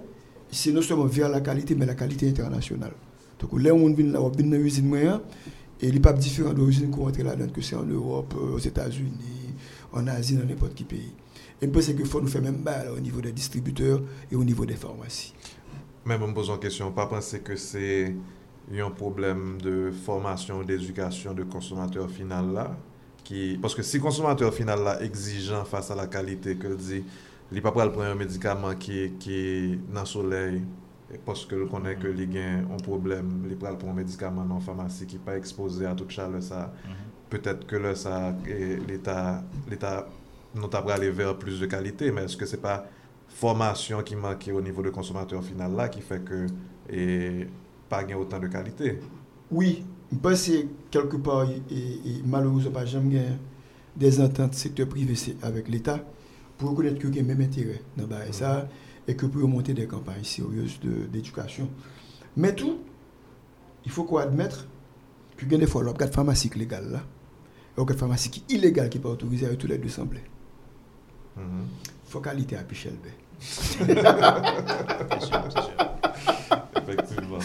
c'est 0.51 0.73
non 0.73 0.83
seulement 0.83 1.05
vers 1.07 1.29
la 1.29 1.41
qualité, 1.41 1.75
mais 1.75 1.87
la 1.87 1.95
qualité 1.95 2.29
internationale. 2.29 2.95
Donc 3.41 3.51
là, 3.61 3.75
on 3.75 3.93
vient 3.93 4.13
là, 4.13 4.21
on 4.23 4.31
vient 4.31 4.47
dans 4.47 4.57
l'usine 4.57 4.87
moyen 4.87 5.21
et 5.81 5.89
il 5.89 5.95
n'est 5.95 6.01
pas 6.01 6.13
différent 6.13 6.53
de 6.53 6.63
l'usine 6.63 6.91
qu'on 6.91 7.05
rentre 7.05 7.23
là-dedans 7.23 7.53
que 7.53 7.61
c'est 7.61 7.77
en 7.77 7.85
Europe, 7.85 8.35
aux 8.35 8.59
États-Unis, 8.59 9.55
en 9.93 10.07
Asie, 10.07 10.37
dans 10.37 10.45
n'importe 10.45 10.73
quel 10.75 10.87
pays. 10.87 11.13
Et 11.61 11.67
je 11.67 11.71
pense 11.71 11.87
qu'il 11.87 12.07
faut 12.07 12.21
nous 12.21 12.29
faire 12.29 12.43
même 12.43 12.63
balle 12.63 12.91
au 12.97 13.01
niveau 13.01 13.21
des 13.21 13.33
distributeurs 13.33 14.03
et 14.31 14.37
au 14.37 14.45
niveau 14.45 14.67
des 14.67 14.77
pharmacies. 14.77 15.35
Même 16.05 16.23
en 16.23 16.29
me 16.29 16.35
posant 16.35 16.59
question, 16.59 16.93
pas 16.93 17.07
penser 17.07 17.41
que 17.41 17.57
c'est 17.57 18.15
un 18.73 18.91
problème 18.91 19.59
de 19.63 19.91
formation, 19.91 20.63
d'éducation 20.63 21.35
de 21.35 21.45
consommateur 21.45 22.11
final 22.11 22.53
là 22.53 22.77
qui 23.23 23.59
parce 23.61 23.75
que 23.75 23.83
si 23.83 23.99
consommateur 23.99 24.53
final 24.53 24.83
là 24.83 25.03
exigeant 25.03 25.65
face 25.65 25.91
à 25.91 25.95
la 25.95 26.07
qualité 26.07 26.57
que 26.57 26.69
dit 26.75 27.05
il 27.53 27.63
pas 27.63 27.73
prendre 27.73 28.01
un 28.03 28.15
médicament 28.15 28.75
qui 28.75 29.13
qui 29.19 29.79
dans 29.93 30.01
le 30.01 30.07
soleil 30.07 30.63
Poske 31.25 31.57
l 31.57 31.69
konen 31.71 31.99
ke 32.01 32.11
li 32.13 32.27
gen 32.31 32.67
an 32.73 32.83
problem, 32.83 33.45
li 33.49 33.57
pral 33.59 33.77
pou 33.81 33.91
an 33.91 33.99
medikaman 33.99 34.49
nan 34.51 34.63
famasi 34.65 35.07
ki 35.11 35.21
pa 35.25 35.37
expose 35.39 35.87
a 35.87 35.95
tout 35.95 36.11
chale 36.11 36.41
sa, 36.43 36.67
mm 36.67 36.91
-hmm. 36.91 37.11
petet 37.31 37.67
ke 37.67 37.79
le 37.79 37.95
sa, 37.95 38.35
l'Etat 38.89 40.07
nou 40.55 40.69
ta 40.69 40.83
pral 40.83 41.03
e 41.03 41.11
ver 41.11 41.35
plus 41.39 41.61
de 41.61 41.67
kalite, 41.67 42.13
men 42.13 42.25
eske 42.25 42.47
se 42.47 42.57
pa 42.57 42.85
formasyon 43.41 44.03
ki 44.05 44.17
manke 44.17 44.53
o 44.53 44.61
nivou 44.61 44.83
de 44.83 44.91
konsumateur 44.91 45.43
final 45.43 45.73
la 45.73 45.89
ki 45.89 46.01
fe 46.01 46.19
ke 46.19 46.47
e, 46.89 47.47
pa 47.89 48.05
gen 48.07 48.19
otan 48.19 48.41
de 48.41 48.49
kalite? 48.49 48.99
Oui, 49.51 49.85
mpen 50.13 50.37
se 50.37 50.69
kelke 50.91 51.19
par, 51.23 51.47
malouz 52.25 52.69
pa 52.73 52.85
jem 52.85 53.11
gen 53.11 53.39
des 53.97 54.21
entente 54.21 54.55
sektor 54.55 54.87
privé 54.87 55.15
avèk 55.43 55.69
l'Etat 55.69 56.01
pou 56.59 56.69
rekonet 56.69 56.99
ki 57.01 57.13
gen 57.13 57.27
mèm 57.27 57.41
entere 57.41 57.81
nan 57.97 58.07
ba 58.07 58.27
e 58.27 58.33
sa, 58.33 58.49
mm 58.49 58.61
-hmm. 58.63 58.84
Et 59.07 59.15
que 59.17 59.27
pour 59.27 59.49
monter 59.49 59.75
des 59.75 59.87
campagnes 59.87 60.25
sérieuses 60.25 60.79
d'éducation. 61.13 61.69
Mais 62.37 62.55
tout, 62.55 62.79
il 63.85 63.91
faut 63.91 64.05
qu'on 64.05 64.17
admettre 64.19 64.67
que 65.37 65.45
des 65.45 65.67
fois, 65.67 65.83
il 65.83 65.89
y 65.89 65.91
a 65.91 66.07
des 66.07 66.13
pharmacies 66.13 66.51
légales 66.55 66.91
là, 66.91 67.03
et 67.77 67.85
des 67.85 67.95
pharmacies 67.95 68.45
illégales 68.49 68.89
qui 68.89 68.99
ne 68.99 69.03
sont 69.03 69.09
pas 69.09 69.15
autorisées 69.15 69.47
avec 69.47 69.59
tous 69.59 69.67
les 69.67 69.79
deux 69.79 69.89
semblés. 69.89 70.25
Mm 71.37 71.41
-hmm. 71.41 71.65
faut 72.07 72.21
qualité 72.21 72.57
à 72.57 72.63
Pichel. 72.63 72.95
c'est 73.41 73.83
sûr, 75.21 75.45
c'est 75.51 75.63
sûr. 75.63 75.79
Effectivement. 76.77 77.39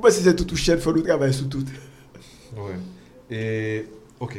Moi, 0.00 0.10
si 0.10 0.22
c'est 0.22 0.34
tout 0.34 0.44
touché, 0.44 0.72
il 0.72 0.78
faut 0.78 0.92
nous 0.92 1.02
travailler 1.02 1.32
sur 1.32 1.48
tout. 1.48 1.64
Oui. 2.56 2.72
Et, 3.30 3.86
ok. 4.20 4.34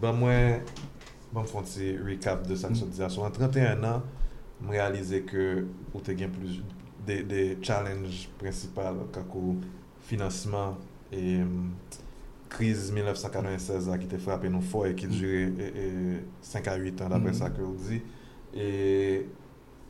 Ben, 0.00 0.12
moi, 0.12 0.32
je 1.34 1.64
fais 1.64 1.98
un 1.98 2.06
recap 2.06 2.46
de 2.46 2.54
ça 2.54 2.68
que 2.68 2.74
je 2.74 2.84
disais. 2.84 3.04
En 3.18 3.30
31 3.30 3.84
ans, 3.84 4.02
m 4.60 4.70
realize 4.74 5.22
ke 5.28 5.64
ou 5.92 6.02
te 6.04 6.14
gen 6.16 6.32
plus 6.34 6.60
de, 7.06 7.20
de 7.24 7.42
challenge 7.64 8.28
prinsipal 8.40 9.02
kakou 9.14 9.56
financeman 10.08 10.76
e 11.12 11.40
kriz 12.50 12.90
1996 12.90 13.88
a 13.90 13.98
ki 14.00 14.08
te 14.10 14.18
frape 14.20 14.50
nou 14.50 14.64
fo 14.64 14.84
e 14.88 14.94
ki 14.98 15.08
mm. 15.08 15.18
dure 15.18 15.42
e, 15.46 15.68
e, 15.84 16.22
5 16.50 16.72
a 16.72 16.78
8 16.78 17.04
an 17.06 17.14
dapre 17.14 17.30
mm 17.30 17.34
-hmm. 17.34 17.38
sa 17.38 17.50
ke 17.54 17.62
ou 17.62 17.76
di 17.88 18.02
e 18.54 19.26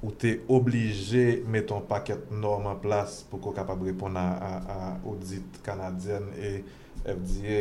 ou 0.00 0.12
te 0.16 0.40
oblige 0.48 1.42
meton 1.46 1.82
paket 1.84 2.30
norm 2.32 2.66
an 2.66 2.78
plas 2.80 3.20
pou 3.30 3.40
ko 3.40 3.52
kapab 3.52 3.82
repon 3.84 4.16
a, 4.16 4.26
a, 4.32 4.52
a 4.76 4.78
audit 5.04 5.60
kanadyen 5.64 6.30
e 6.36 6.62
FDA 7.04 7.60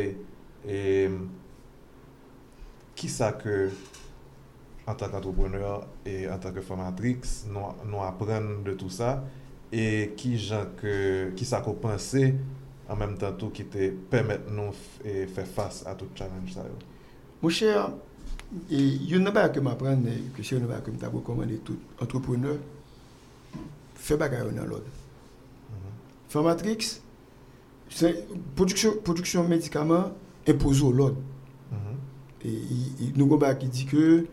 e 0.64 0.80
ki 2.96 3.08
sa 3.08 3.32
ke 3.36 3.68
an 4.86 4.96
tak 4.96 5.14
entrepreneur 5.14 5.84
e 6.06 6.24
an 6.30 6.40
tak 6.40 6.60
formatrix, 6.64 7.44
nou, 7.50 7.74
nou 7.84 8.04
apren 8.04 8.62
de 8.64 8.74
tout 8.78 8.92
sa 8.92 9.18
e 9.70 10.10
ki 10.18 10.34
jan 10.40 10.72
ke, 10.78 10.94
ki 11.38 11.46
sa 11.46 11.60
ko 11.64 11.76
pense 11.78 12.22
an 12.90 12.98
menm 12.98 13.18
tan 13.20 13.36
tou 13.38 13.54
ki 13.54 13.66
te 13.70 13.90
pemet 14.10 14.48
nou 14.50 14.74
e 15.06 15.26
fe 15.30 15.44
fas 15.46 15.84
a 15.86 15.94
tout 15.98 16.10
challenge 16.18 16.56
sa 16.56 16.64
yo. 16.66 16.78
Mou 17.40 17.52
chè, 17.54 17.70
yon 18.68 19.22
nan 19.24 19.34
ba 19.36 19.46
ke 19.52 19.62
m 19.62 19.70
apren, 19.70 20.02
ke 20.34 20.42
chè 20.42 20.56
yon 20.56 20.66
nan 20.66 20.74
ba 20.74 20.80
ke 20.84 20.90
m 20.90 20.98
tabou 21.00 21.22
komande 21.26 21.60
tout 21.66 22.02
entrepreneur, 22.02 22.58
fe 23.94 24.18
bagay 24.18 24.42
yo 24.48 24.56
nan 24.56 24.68
lod. 24.72 24.82
Mm 24.82 25.76
-hmm. 25.76 25.94
Formatrix, 26.28 26.98
produksyon 29.04 29.48
medikaman, 29.48 30.12
impozo 30.46 30.90
lod. 30.90 31.14
Mm 31.70 31.78
-hmm. 31.78 31.96
E 32.42 33.12
nou 33.16 33.28
kon 33.28 33.38
ba 33.38 33.54
ki 33.54 33.68
di 33.68 33.84
ke, 33.86 34.26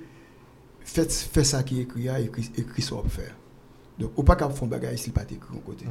fe 0.87 1.43
sa 1.45 1.63
ki 1.67 1.83
ekri 1.83 2.07
ya, 2.07 2.19
ekri 2.21 2.85
sa 2.85 2.97
wap 2.97 3.11
fè. 3.13 3.27
Ou 4.05 4.25
pa 4.25 4.35
kap 4.37 4.53
fon 4.57 4.69
bagay, 4.69 4.97
sil 5.01 5.13
pa 5.15 5.25
te 5.25 5.37
ekri 5.37 5.55
yon 5.55 5.63
kote. 5.65 5.87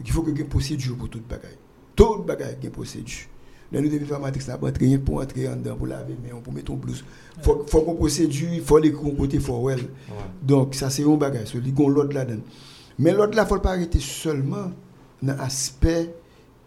Ki 0.00 0.14
fò 0.14 0.24
ke 0.24 0.32
gen 0.36 0.48
posedu 0.50 0.96
pou 0.96 1.12
tout 1.12 1.24
bagay. 1.28 1.52
Tout 1.98 2.24
bagay 2.28 2.56
gen 2.62 2.72
posedu. 2.74 3.26
Nan 3.70 3.84
nou 3.84 3.92
devin 3.92 4.08
formatrix 4.08 4.48
nan 4.50 4.58
pa 4.62 4.72
treyen 4.74 5.02
pou 5.06 5.22
antre 5.22 5.44
yon 5.44 5.60
dan, 5.62 5.76
pou 5.78 5.86
lave 5.90 6.16
men, 6.18 6.40
pou 6.42 6.54
meton 6.56 6.80
blouse. 6.80 7.04
Fò 7.44 7.82
kon 7.84 7.98
posedu, 7.98 8.48
fò 8.66 8.80
l'ekri 8.82 9.06
yon 9.06 9.18
kote 9.18 9.42
fò 9.44 9.60
wèl. 9.66 9.84
Donk 10.42 10.78
sa 10.78 10.90
se 10.92 11.04
yon 11.04 11.20
bagay, 11.20 11.44
se 11.46 11.60
li 11.62 11.74
kon 11.76 11.92
lod 11.94 12.16
la 12.16 12.24
den. 12.28 12.42
Men 13.00 13.18
lod 13.20 13.36
la 13.36 13.46
fò 13.48 13.60
pa 13.62 13.76
arete 13.76 14.00
seulement 14.02 14.72
nan 15.22 15.38
aspe 15.44 15.94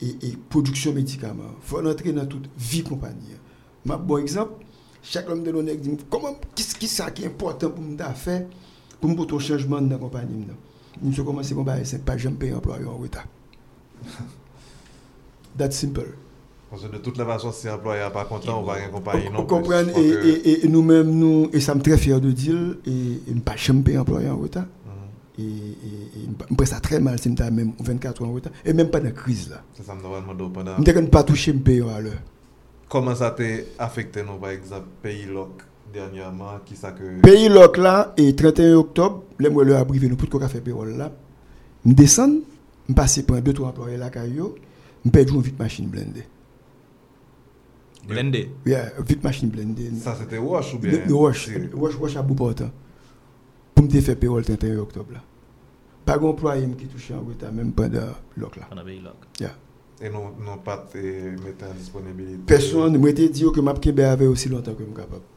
e 0.04 0.36
produksyon 0.54 0.96
medikaman. 0.96 1.58
Fò 1.66 1.82
antre 1.82 2.14
nan 2.16 2.30
tout 2.30 2.46
vi 2.56 2.84
kompany. 2.86 3.34
Ma 3.90 3.98
bon 3.98 4.22
ekzamp, 4.24 4.62
chak 5.04 5.30
lom 5.30 5.44
de 5.44 5.52
lonek 5.52 5.82
di 5.84 5.92
mou, 5.92 6.10
koman, 6.12 6.38
ki 6.56 6.90
sa 6.90 7.10
ki 7.14 7.28
important 7.28 7.74
pou 7.76 7.84
mou 7.84 8.00
da 8.00 8.14
fe, 8.18 8.42
pou 9.00 9.10
mou 9.10 9.20
poton 9.20 9.44
chanjman 9.44 9.90
nan 9.92 10.02
kompany 10.02 10.30
mou 10.32 10.52
nan. 10.52 10.60
Mou 11.02 11.14
se 11.16 11.26
koman 11.28 11.46
se 11.46 11.58
kon 11.58 11.68
ba, 11.68 11.78
se 11.86 12.00
pa 12.06 12.18
jem 12.20 12.38
pe 12.40 12.54
employe 12.56 12.88
an 12.88 13.00
weta. 13.02 13.26
That 15.60 15.76
simple. 15.76 16.16
De 16.74 16.98
tout 16.98 17.18
la 17.20 17.26
vason 17.28 17.54
si 17.54 17.68
employe 17.70 18.02
a 18.02 18.10
pa 18.14 18.24
kontan 18.30 18.56
ou 18.58 18.66
pa 18.66 18.80
gen 18.80 18.94
kompany 18.94 19.28
non. 19.28 19.44
Ou 19.44 19.50
kompren, 19.50 19.92
e 19.94 20.70
nou 20.72 20.86
men 20.86 21.12
nou, 21.20 21.50
e 21.54 21.62
sa 21.62 21.76
m 21.78 21.84
tre 21.86 22.00
fyer 22.02 22.24
de 22.24 22.32
dil, 22.34 22.64
e 22.88 23.36
m 23.36 23.44
pa 23.46 23.58
jem 23.60 23.84
pe 23.86 24.00
employe 24.00 24.32
an 24.32 24.40
weta. 24.42 24.66
E 25.34 25.46
m 26.30 26.56
pre 26.58 26.66
sa 26.70 26.80
tre 26.82 27.00
mal 27.02 27.20
si 27.22 27.30
m 27.30 27.38
ta 27.38 27.50
men 27.54 27.76
24 27.82 28.26
an 28.26 28.34
weta. 28.34 28.54
E 28.64 28.74
menm 28.74 28.90
pa 28.94 29.04
nan 29.04 29.14
kriz 29.18 29.48
la. 29.52 29.62
Se 29.78 29.86
sa 29.86 29.98
m 29.98 30.02
nan 30.02 30.16
wèl 30.16 30.26
mwado 30.26 30.50
pandan. 30.54 30.80
M 30.82 30.88
te 30.88 30.96
gen 30.96 31.12
pa 31.14 31.26
touche 31.28 31.54
m 31.54 31.62
pe 31.66 31.78
yo 31.82 31.92
alè. 32.94 32.98
Koman 32.98 33.16
sa 33.18 33.32
te 33.34 33.48
afekte 33.82 34.24
nou 34.26 34.38
pa 34.42 34.52
ekzap 34.54 34.86
peyi 35.02 35.26
lok 35.26 35.64
dernyaman 35.94 36.62
ki 36.66 36.78
sa 36.78 36.94
ke... 36.94 37.20
Peyi 37.24 37.50
lok 37.50 37.78
la, 37.82 38.14
e 38.18 38.32
31 38.34 38.78
oktob, 38.80 39.22
lè 39.42 39.50
mwen 39.50 39.72
lè 39.72 39.80
abrive 39.80 40.10
nou 40.10 40.20
pout 40.20 40.30
kwa 40.34 40.44
ka 40.46 40.52
fe 40.52 40.62
perol 40.66 40.94
la, 41.00 41.10
m 41.86 41.96
desan, 41.98 42.40
m 42.90 42.98
pase 42.98 43.26
pren 43.26 43.44
2-3 43.46 43.72
employe 43.72 43.98
la 44.02 44.12
kayo, 44.14 44.54
m 45.04 45.14
pejou 45.14 45.40
m 45.40 45.46
vit 45.46 45.58
machine 45.60 45.90
blende. 45.90 46.26
Blende? 48.04 48.48
Yeah, 48.68 48.94
vit 49.08 49.24
machine 49.24 49.52
blende. 49.54 49.90
Sa 50.04 50.16
se 50.20 50.28
te 50.30 50.42
wash 50.42 50.74
ou 50.76 50.82
bien? 50.84 51.06
Wash, 51.10 51.48
wash 52.02 52.18
a 52.20 52.26
bou 52.26 52.38
potan. 52.38 52.74
Pou 53.74 53.86
m 53.86 53.92
te 53.92 54.02
fe 54.06 54.18
perol 54.20 54.46
31 54.46 54.82
oktob 54.84 55.14
la. 55.16 55.22
Pa 56.04 56.18
gon 56.20 56.34
employe 56.36 56.66
m 56.68 56.74
ki 56.78 56.90
touche 56.92 57.14
an 57.16 57.26
weta, 57.26 57.54
menm 57.54 57.74
pandan 57.78 58.14
lok 58.42 58.58
la. 58.60 58.70
Pandan 58.70 58.90
peyi 58.90 59.02
lok. 59.06 59.30
Yeah. 59.42 59.58
E 60.04 60.10
nou 60.12 60.58
pat 60.66 60.90
te 60.92 61.02
mette 61.40 61.64
an 61.64 61.78
disponibilite? 61.80 62.44
Person, 62.50 62.98
mwen 63.00 63.16
te 63.16 63.30
diyo 63.32 63.54
ke 63.56 63.64
map 63.64 63.80
kebe 63.84 64.04
ave 64.04 64.28
osi 64.28 64.52
lontan 64.52 64.76
ke 64.76 64.84
m 64.84 64.92
kapap. 64.98 65.30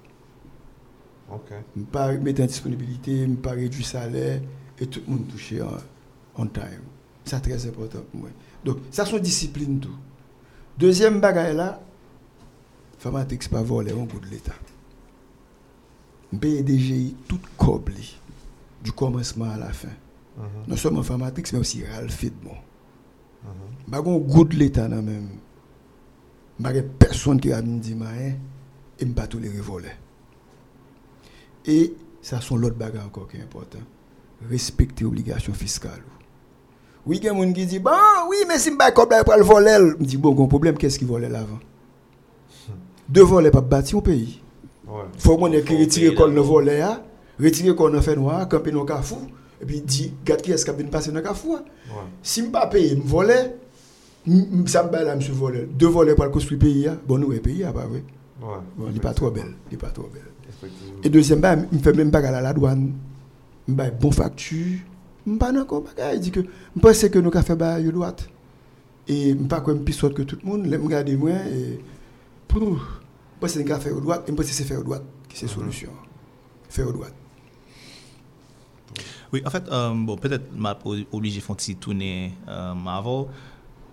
Ok. 1.36 1.52
M 1.76 1.84
pa 1.92 2.08
mette 2.18 2.42
an 2.42 2.50
disponibilite, 2.50 3.14
m 3.30 3.36
pa 3.44 3.54
redu 3.54 3.86
salè, 3.86 4.40
et 4.76 4.86
tout 4.90 5.06
moun 5.06 5.22
touche 5.30 5.62
an 5.62 6.50
time. 6.50 6.82
Sa 7.26 7.38
trez 7.42 7.68
important 7.70 8.02
pou 8.10 8.24
mwen. 8.24 8.34
Donk, 8.66 8.82
sa 8.90 9.06
son 9.06 9.22
disipline 9.22 9.78
tou. 9.86 9.94
Dezyem 10.82 11.22
bagay 11.22 11.54
la, 11.56 11.76
Famatrix 12.98 13.50
pa 13.52 13.60
vole 13.62 13.94
an 13.94 14.08
gout 14.10 14.24
l'Etat. 14.32 14.74
M 16.32 16.42
peye 16.42 16.66
DGI 16.66 17.12
tout 17.30 17.52
kob 17.60 17.92
li, 17.94 18.08
du 18.82 18.90
komensman 18.90 19.54
a 19.54 19.60
la 19.68 19.74
fin. 19.76 19.94
Non 20.66 20.74
soman 20.80 21.06
Famatrix, 21.06 21.54
men 21.54 21.62
osi 21.62 21.86
Ralfid 21.86 22.34
bon. 23.52 23.76
Bagon 23.92 24.18
gout 24.26 24.56
l'Etat 24.56 24.90
nan 24.90 25.04
men, 25.06 25.28
bagen 26.58 26.88
person 26.98 27.38
ki 27.42 27.52
a 27.54 27.60
min 27.62 27.78
di 27.84 27.94
ma 27.98 28.10
en, 28.16 28.34
e 28.96 29.06
m 29.06 29.14
pa 29.14 29.28
tou 29.30 29.42
li 29.42 29.52
revole. 29.52 29.92
E, 31.66 31.78
sa 32.24 32.40
son 32.42 32.62
lot 32.62 32.74
bagan 32.78 33.06
anko 33.06 33.26
ki 33.30 33.38
important, 33.42 33.84
respekte 34.50 35.06
obligasyon 35.06 35.56
fiskal. 35.58 36.02
Oui 37.06 37.20
gen 37.22 37.36
moun 37.38 37.52
ki 37.54 37.68
di, 37.70 37.78
bon, 37.82 38.26
oui, 38.30 38.42
men 38.48 38.58
si 38.58 38.72
m 38.74 38.80
bay 38.80 38.90
kob 38.96 39.14
la 39.14 39.22
pral 39.26 39.44
volel, 39.46 39.92
m 40.00 40.02
di, 40.02 40.18
bon, 40.18 40.34
kon 40.38 40.50
problem, 40.50 40.78
kes 40.80 40.98
ki 40.98 41.06
volel 41.06 41.36
avan? 41.38 41.62
De 43.06 43.22
volel 43.22 43.54
pa 43.54 43.62
bati 43.62 43.94
ou 43.94 44.02
peyi. 44.02 44.40
Fok 45.22 45.38
moun 45.38 45.54
e 45.54 45.62
ki 45.66 45.78
retire 45.78 46.14
kol 46.18 46.34
nan 46.34 46.46
volel 46.46 46.80
ya, 46.80 46.96
retire 47.42 47.76
kol 47.78 47.94
nan 47.94 48.02
fenwa, 48.02 48.40
kampi 48.50 48.74
nan 48.74 48.88
kafou, 48.88 49.22
e 49.60 49.66
pi 49.68 49.80
di, 49.84 50.08
gat 50.26 50.42
ki 50.44 50.54
eska 50.56 50.74
bin 50.76 50.90
pase 50.92 51.14
nan 51.14 51.24
kafou. 51.24 51.58
Si 52.22 52.44
m 52.44 52.52
pa 52.54 52.66
peyi, 52.72 52.96
m 52.98 53.04
volel, 53.10 53.52
sa 54.70 54.84
m 54.86 54.92
bay 54.92 55.06
la 55.06 55.16
m 55.16 55.24
sou 55.24 55.38
volel. 55.38 55.66
De 55.72 55.90
volel 55.90 56.18
pral 56.18 56.32
kos 56.34 56.48
pri 56.48 56.60
peyi 56.62 56.86
ya, 56.86 56.96
bon 57.08 57.22
nou 57.22 57.36
e 57.36 57.40
peyi 57.44 57.64
ya, 57.64 57.74
pa 57.76 57.88
vwe. 57.88 58.02
Bon, 58.40 58.90
li 58.92 59.02
pa 59.02 59.14
tro 59.16 59.32
bel, 59.34 59.50
li 59.70 59.80
pa 59.80 59.90
tro 59.94 60.10
bel. 60.12 60.30
E 61.02 61.08
deuxième 61.08 61.42
bay, 61.44 61.56
m 61.56 61.82
fè 61.82 61.94
mèm 61.96 62.12
bagay 62.14 62.34
la 62.34 62.44
la 62.44 62.54
douane, 62.56 62.92
m 63.66 63.76
bay 63.76 63.90
bon 63.90 64.14
faktu, 64.14 64.80
m 65.26 65.36
pa 65.40 65.52
nan 65.54 65.66
kon 65.68 65.84
bagay, 65.88 66.20
di 66.22 66.32
ke, 66.34 66.44
m 66.46 66.80
pense 66.84 67.10
ke 67.12 67.22
nou 67.22 67.34
ka 67.34 67.44
fè 67.46 67.58
bay 67.58 67.84
yo 67.86 67.96
douat. 67.96 68.24
E 69.06 69.34
m 69.34 69.46
pa 69.50 69.60
kwen 69.64 69.80
m 69.80 69.84
pisot 69.86 70.14
ke 70.16 70.24
tout 70.26 70.42
moun, 70.46 70.64
lè 70.68 70.80
m 70.80 70.88
gade 70.90 71.18
mwen, 71.20 71.44
e... 71.52 71.94
Pou, 72.46 72.78
pou 73.40 73.50
se 73.50 73.62
nga 73.66 73.78
fè 73.82 73.92
ou 73.92 74.02
doat, 74.04 74.28
mwen 74.30 74.48
se 74.48 74.64
fè 74.66 74.78
ou 74.78 74.86
doat 74.86 75.04
ki 75.30 75.38
se 75.40 75.48
solusyon. 75.50 75.94
Fè 76.72 76.86
ou 76.86 76.94
doat. 76.94 77.25
Oui, 79.32 79.42
en 79.44 79.50
fait, 79.50 79.64
euh, 79.68 79.92
bon, 79.94 80.16
peut-être 80.16 80.54
m'a 80.54 80.78
obligé 81.12 81.40
font 81.40 81.56
si 81.58 81.76
tourner 81.76 82.32
euh, 82.48 82.74
avant. 82.86 83.28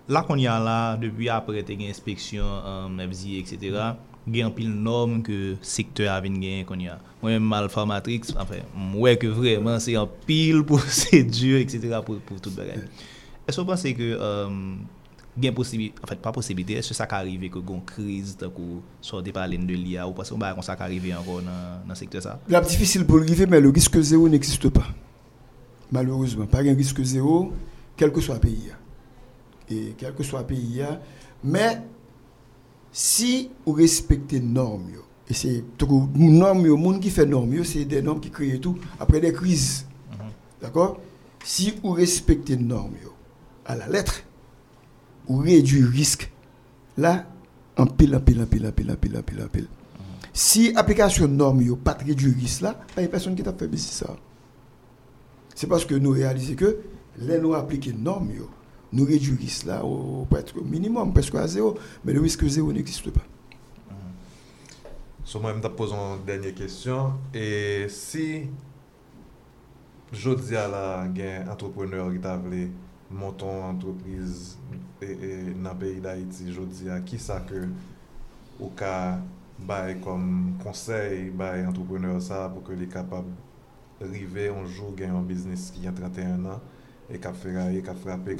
La 0.06 0.22
kon 0.22 0.34
a 0.34 0.58
la, 0.60 0.98
depuis 1.00 1.30
après 1.30 1.62
te 1.62 1.72
gen 1.72 1.88
inspeksyon, 1.88 2.44
euh, 2.44 2.86
um, 2.86 3.00
etc., 3.00 3.94
gen 4.28 4.50
pil 4.56 4.68
norm 4.68 5.22
ke 5.24 5.56
sektor 5.64 6.10
avin 6.12 6.36
gen 6.42 6.66
kon 6.68 6.80
y 6.80 6.90
a. 6.92 6.98
Mwen 7.22 7.40
mal 7.44 7.70
formatrix, 7.72 8.34
mwen 8.76 9.16
ke 9.20 9.30
vreman 9.32 9.80
se 9.80 9.94
yon 9.94 10.10
pil 10.28 10.60
prosedur, 10.68 11.56
etc., 11.62 12.02
pou, 12.04 12.20
pou 12.20 12.36
tout 12.36 12.52
bagay. 12.52 12.84
Est-ce 13.46 13.56
Eso 13.56 13.64
panse 13.64 13.94
ke 13.96 14.10
um, 14.20 14.82
gen 15.40 15.56
posibilite, 15.56 15.96
en 16.02 16.04
fèt, 16.04 16.18
fait, 16.18 16.24
pa 16.26 16.34
posibilite, 16.36 16.76
eswe 16.82 16.96
sa 17.00 17.08
ka 17.08 17.22
arrive 17.24 17.48
que 17.52 17.64
gon 17.64 17.80
kriz 17.88 18.36
ta 18.40 18.52
ko 18.52 18.82
par 19.32 19.48
l'en 19.48 19.64
de 19.64 19.72
l'IA 19.72 20.04
ou 20.06 20.12
panse 20.12 20.36
kon 20.36 20.44
ba 20.44 20.52
kon 20.52 20.64
sa 20.64 20.76
ka 20.76 20.84
arrive 20.84 21.16
ankon 21.16 21.48
nan, 21.48 21.80
nan 21.88 21.96
sektor 21.96 22.20
sa? 22.20 22.36
La 22.52 22.60
difficile 22.60 23.08
pou 23.08 23.24
rive, 23.24 23.48
mais 23.48 23.60
le 23.60 23.72
risque 23.72 24.00
zéro 24.00 24.28
n'existe 24.28 24.68
pas. 24.68 24.92
Malheureusement, 25.94 26.46
pas 26.46 26.64
gen 26.64 26.74
risque 26.74 27.00
zéro, 27.04 27.52
quel 27.96 28.10
que 28.10 28.20
soit 28.20 28.40
pays. 28.40 28.72
Et 29.70 29.94
quel 29.96 30.12
que 30.12 30.24
soit 30.24 30.42
pays, 30.44 30.82
mais 31.44 31.82
si 32.90 33.50
ou 33.64 33.72
respecte 33.72 34.32
normes 34.32 34.90
yo, 34.90 35.02
et 35.30 35.34
c'est 35.34 35.62
normes 36.16 36.66
yo, 36.66 36.76
moun 36.76 36.98
ki 36.98 37.10
fè 37.14 37.24
normes 37.24 37.62
c'est 37.62 37.84
des 37.84 38.02
normes 38.02 38.18
qui 38.18 38.30
créent 38.30 38.58
tout 38.58 38.76
après 38.98 39.20
des 39.20 39.32
crises. 39.32 39.86
D'accord? 40.60 40.98
Si 41.44 41.74
ou 41.84 41.92
respecte 41.92 42.50
normes 42.50 42.98
yo, 43.00 43.12
à 43.64 43.76
la 43.76 43.88
lettre, 43.88 44.24
ou 45.28 45.38
réduit 45.38 45.84
risque, 45.84 46.30
là, 46.98 47.24
en 47.76 47.86
pile, 47.86 48.16
en 48.16 48.20
pile, 48.20 48.42
en 48.42 48.46
pile, 48.46 48.66
en 48.66 48.72
pile, 48.72 48.90
en 48.90 48.96
pile, 48.96 49.16
en 49.16 49.22
pile, 49.22 49.42
en 49.44 49.48
pile. 49.48 49.68
Si 50.32 50.72
application 50.74 51.28
norme 51.28 51.62
yo 51.62 51.76
pas 51.76 51.96
réduit 52.04 52.34
risque 52.34 52.62
là, 52.62 52.80
il 52.96 53.00
n'y 53.00 53.06
a 53.06 53.08
personne 53.08 53.36
qui 53.36 53.44
t'a 53.44 53.52
fait 53.52 53.70
ça. 53.76 54.16
C'est 55.54 55.66
parce 55.66 55.84
que 55.84 55.94
nous 55.94 56.10
réalisons 56.10 56.56
que 56.56 56.78
les 57.18 57.38
nous 57.38 57.54
appliquer 57.54 57.92
norme 57.92 58.30
yo, 58.32 58.50
nous 58.92 59.04
réduit 59.04 59.36
risque 59.36 59.66
là 59.66 59.84
au, 59.84 60.26
au 60.26 60.64
minimum, 60.64 61.12
presque 61.12 61.34
à 61.36 61.46
zéro, 61.46 61.76
mais 62.04 62.12
le 62.12 62.20
risque 62.20 62.44
zéro 62.46 62.72
n'existe 62.72 63.10
pas. 63.10 63.22
So, 65.24 65.40
moi, 65.40 65.54
je 65.56 65.60
te 65.60 65.68
pose 65.68 65.92
une 65.92 66.24
dernière 66.26 66.54
question. 66.54 67.14
Et 67.32 67.86
si 67.88 68.42
je 70.12 70.30
dis 70.34 70.54
à 70.54 70.68
la 70.68 71.08
gen 71.14 71.48
entrepreneur 71.48 72.12
qui 72.12 72.20
t'a 72.20 72.36
voulu 72.36 72.70
monter 73.10 73.46
une 73.46 73.76
entreprise 73.76 74.58
dans 75.00 75.72
le 75.72 75.78
pays 75.78 76.00
d'Haïti, 76.00 76.52
je 76.52 76.60
dis 76.60 76.90
à 76.90 77.00
qui 77.00 77.18
ça 77.18 77.40
que 77.40 77.66
ka 78.76 79.18
bay 79.58 79.96
comme 80.02 80.54
conseil 80.62 81.32
entrepreneur 81.66 82.20
ça 82.20 82.50
pour 82.52 82.62
que 82.62 82.72
les 82.72 82.86
capable 82.86 83.28
arriver 84.00 84.48
un 84.48 84.66
jour 84.66 84.94
gagner 84.94 85.16
un 85.16 85.22
business 85.22 85.70
qui 85.70 85.86
a 85.86 85.92
31 85.92 86.44
ans 86.46 86.60
et 87.10 87.18
qui 87.18 87.26
a 87.26 87.32
fait 87.32 87.82
qui 87.82 87.88
a 87.88 87.94
frappé 87.94 88.36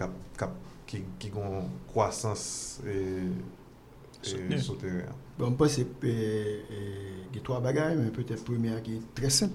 qui 0.86 1.02
qui 1.18 1.28
une 1.28 1.68
croissance 1.88 2.80
et, 2.86 4.52
et 4.52 4.58
souterrain. 4.58 5.14
Bon, 5.38 5.50
je 5.50 5.54
pense 5.54 5.76
que 5.76 5.82
il 6.02 7.36
y 7.36 7.38
a 7.38 7.42
trois 7.42 7.60
bagages, 7.60 7.96
mais 7.98 8.10
peut-être 8.10 8.44
première 8.44 8.82
qui 8.82 8.94
est 8.94 9.14
très 9.14 9.30
simple, 9.30 9.54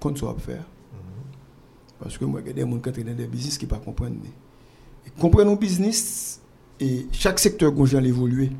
qu'on 0.00 0.14
soit 0.14 0.34
faire. 0.38 0.64
Parce 2.00 2.18
que 2.18 2.24
moi, 2.24 2.40
il 2.40 2.48
y 2.48 2.50
a 2.50 2.52
des 2.52 2.62
gens 2.62 2.78
qui 2.80 3.04
dans 3.04 3.14
des 3.14 3.26
business 3.26 3.56
qui 3.56 3.66
ne 3.66 3.76
comprennent 3.76 4.16
pas. 4.16 5.10
Comprendre 5.20 5.52
un 5.52 5.54
business, 5.54 6.40
et 6.80 7.06
chaque 7.12 7.38
secteur 7.38 7.70
gonjan 7.70 8.00
l'évoluer. 8.00 8.50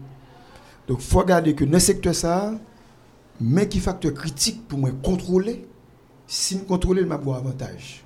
Donc, 0.87 0.99
il 1.01 1.05
faut 1.05 1.19
regarder 1.19 1.55
que 1.55 1.65
dans 1.65 1.73
le 1.73 1.79
secteur 1.81 2.15
ça, 2.15 2.55
mais 3.41 3.69
qui 3.69 3.81
facteur 3.81 4.15
critique 4.15 4.67
pour 4.69 4.79
moi 4.79 4.91
contrôler, 5.03 5.67
si 6.27 6.59
je 6.59 6.65
contrôle, 6.65 6.99
je 6.99 7.13
avoir 7.13 7.39
avantage. 7.39 8.05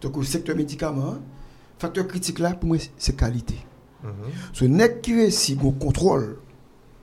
Donc, 0.00 0.16
au 0.16 0.22
secteur 0.22 0.56
médicament, 0.56 1.16
facteur 1.78 2.06
critique 2.06 2.38
là, 2.38 2.54
pour 2.54 2.68
moi, 2.68 2.78
c'est 2.98 3.16
qualité. 3.16 3.56
Ce 4.52 4.66
n'est 4.66 5.00
qui 5.00 5.32
si 5.32 5.56
on 5.62 5.72
contrôle 5.72 6.36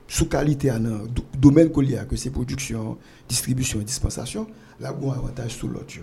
sous 0.06 0.26
qualité 0.26 0.68
dans 0.68 1.04
le 1.04 1.38
domaine 1.38 1.70
que 1.70 2.16
c'est 2.16 2.30
production, 2.30 2.96
distribution 3.28 3.80
et 3.80 3.84
dispensation, 3.84 4.46
là, 4.78 4.94
on 5.00 5.10
a 5.10 5.14
un 5.14 5.18
avantage 5.18 5.56
sur 5.56 5.68
l'autre. 5.68 5.94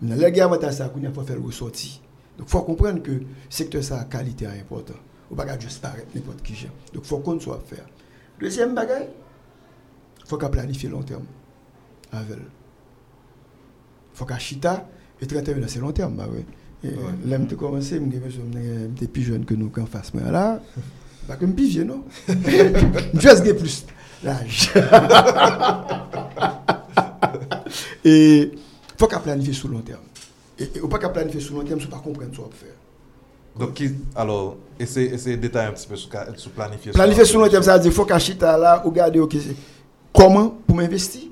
Dans 0.00 0.16
le 0.16 0.42
avantage, 0.42 0.74
ça, 0.74 0.92
il 0.96 1.12
faut 1.12 1.22
faire 1.22 1.36
le 1.36 1.42
ressorti. 1.42 2.00
Donc, 2.36 2.48
il 2.48 2.50
faut 2.50 2.62
comprendre 2.62 3.00
que 3.02 3.12
le 3.12 3.26
secteur 3.48 3.84
ça, 3.84 4.04
qualité 4.04 4.46
est 4.46 4.60
important. 4.60 4.94
On 5.30 5.34
ne 5.34 5.40
peut 5.40 5.46
pas 5.46 5.58
juste 5.58 5.80
paraître 5.80 6.08
n'importe 6.14 6.42
qui. 6.42 6.66
Donc, 6.92 7.04
il 7.04 7.08
faut 7.08 7.18
qu'on 7.18 7.38
soit 7.38 7.62
faire. 7.64 7.86
Deuxième 8.40 8.74
bagage, 8.74 9.06
il 10.20 10.26
faut 10.26 10.36
qu'on 10.36 10.50
planifie 10.50 10.88
long 10.88 11.02
terme 11.02 11.24
avec 12.10 12.38
faut 14.14 14.24
qu'on 14.24 14.38
chita 14.38 14.88
et 15.20 15.26
31 15.26 15.66
c'est 15.66 15.80
long 15.80 15.92
terme. 15.92 16.16
Bah, 16.16 16.26
ouais. 16.32 16.44
Là, 17.26 17.38
je 17.48 17.54
commencé, 17.54 18.00
je 18.00 18.96
suis 18.96 19.06
plus 19.06 19.22
jeune 19.22 19.44
que 19.44 19.54
nous 19.54 19.68
qu'en 19.68 19.86
face. 19.86 20.12
Mais 20.14 20.30
là, 20.30 20.60
pas 21.28 21.36
comme 21.36 21.54
plus 21.54 21.68
vieux, 21.68 21.84
non? 21.84 22.04
Je 22.28 23.42
vais 23.42 23.54
plus 23.54 23.86
l'âge. 24.24 24.72
et 28.04 28.50
il 28.52 28.98
faut 28.98 29.06
qu'on 29.06 29.20
planifie 29.20 29.54
sur 29.54 29.68
long 29.68 29.80
terme. 29.80 30.00
Et 30.58 30.64
il 30.64 30.76
ne 30.76 30.80
faut 30.80 30.88
pas 30.88 30.98
qu'on 30.98 31.10
planifie 31.10 31.40
sur 31.40 31.54
long 31.54 31.64
terme, 31.64 31.80
faut 31.80 31.88
pas 31.88 31.98
comprendre 31.98 32.32
ce 32.32 32.40
qu'on 32.40 32.50
faire. 32.50 32.74
Donc, 33.58 33.74
qui, 33.74 33.90
alors, 34.16 34.56
essayez 34.78 35.36
de 35.36 35.42
détailler 35.42 35.68
un 35.68 35.72
petit 35.72 35.86
peu 35.86 35.96
sur, 35.96 36.08
sur 36.36 36.50
planifier. 36.52 36.92
Planifier 36.92 37.24
sur 37.24 37.38
long 37.40 37.48
terme, 37.48 37.62
ça 37.62 37.74
veut 37.74 37.82
dire 37.82 37.90
qu'il 37.90 37.96
faut 37.96 38.06
qu'on 38.06 38.18
chita 38.18 38.56
là, 38.56 38.78
regarder 38.84 39.20
ok, 39.20 39.36
comment 40.12 40.50
pour 40.66 40.76
m'investir? 40.76 41.22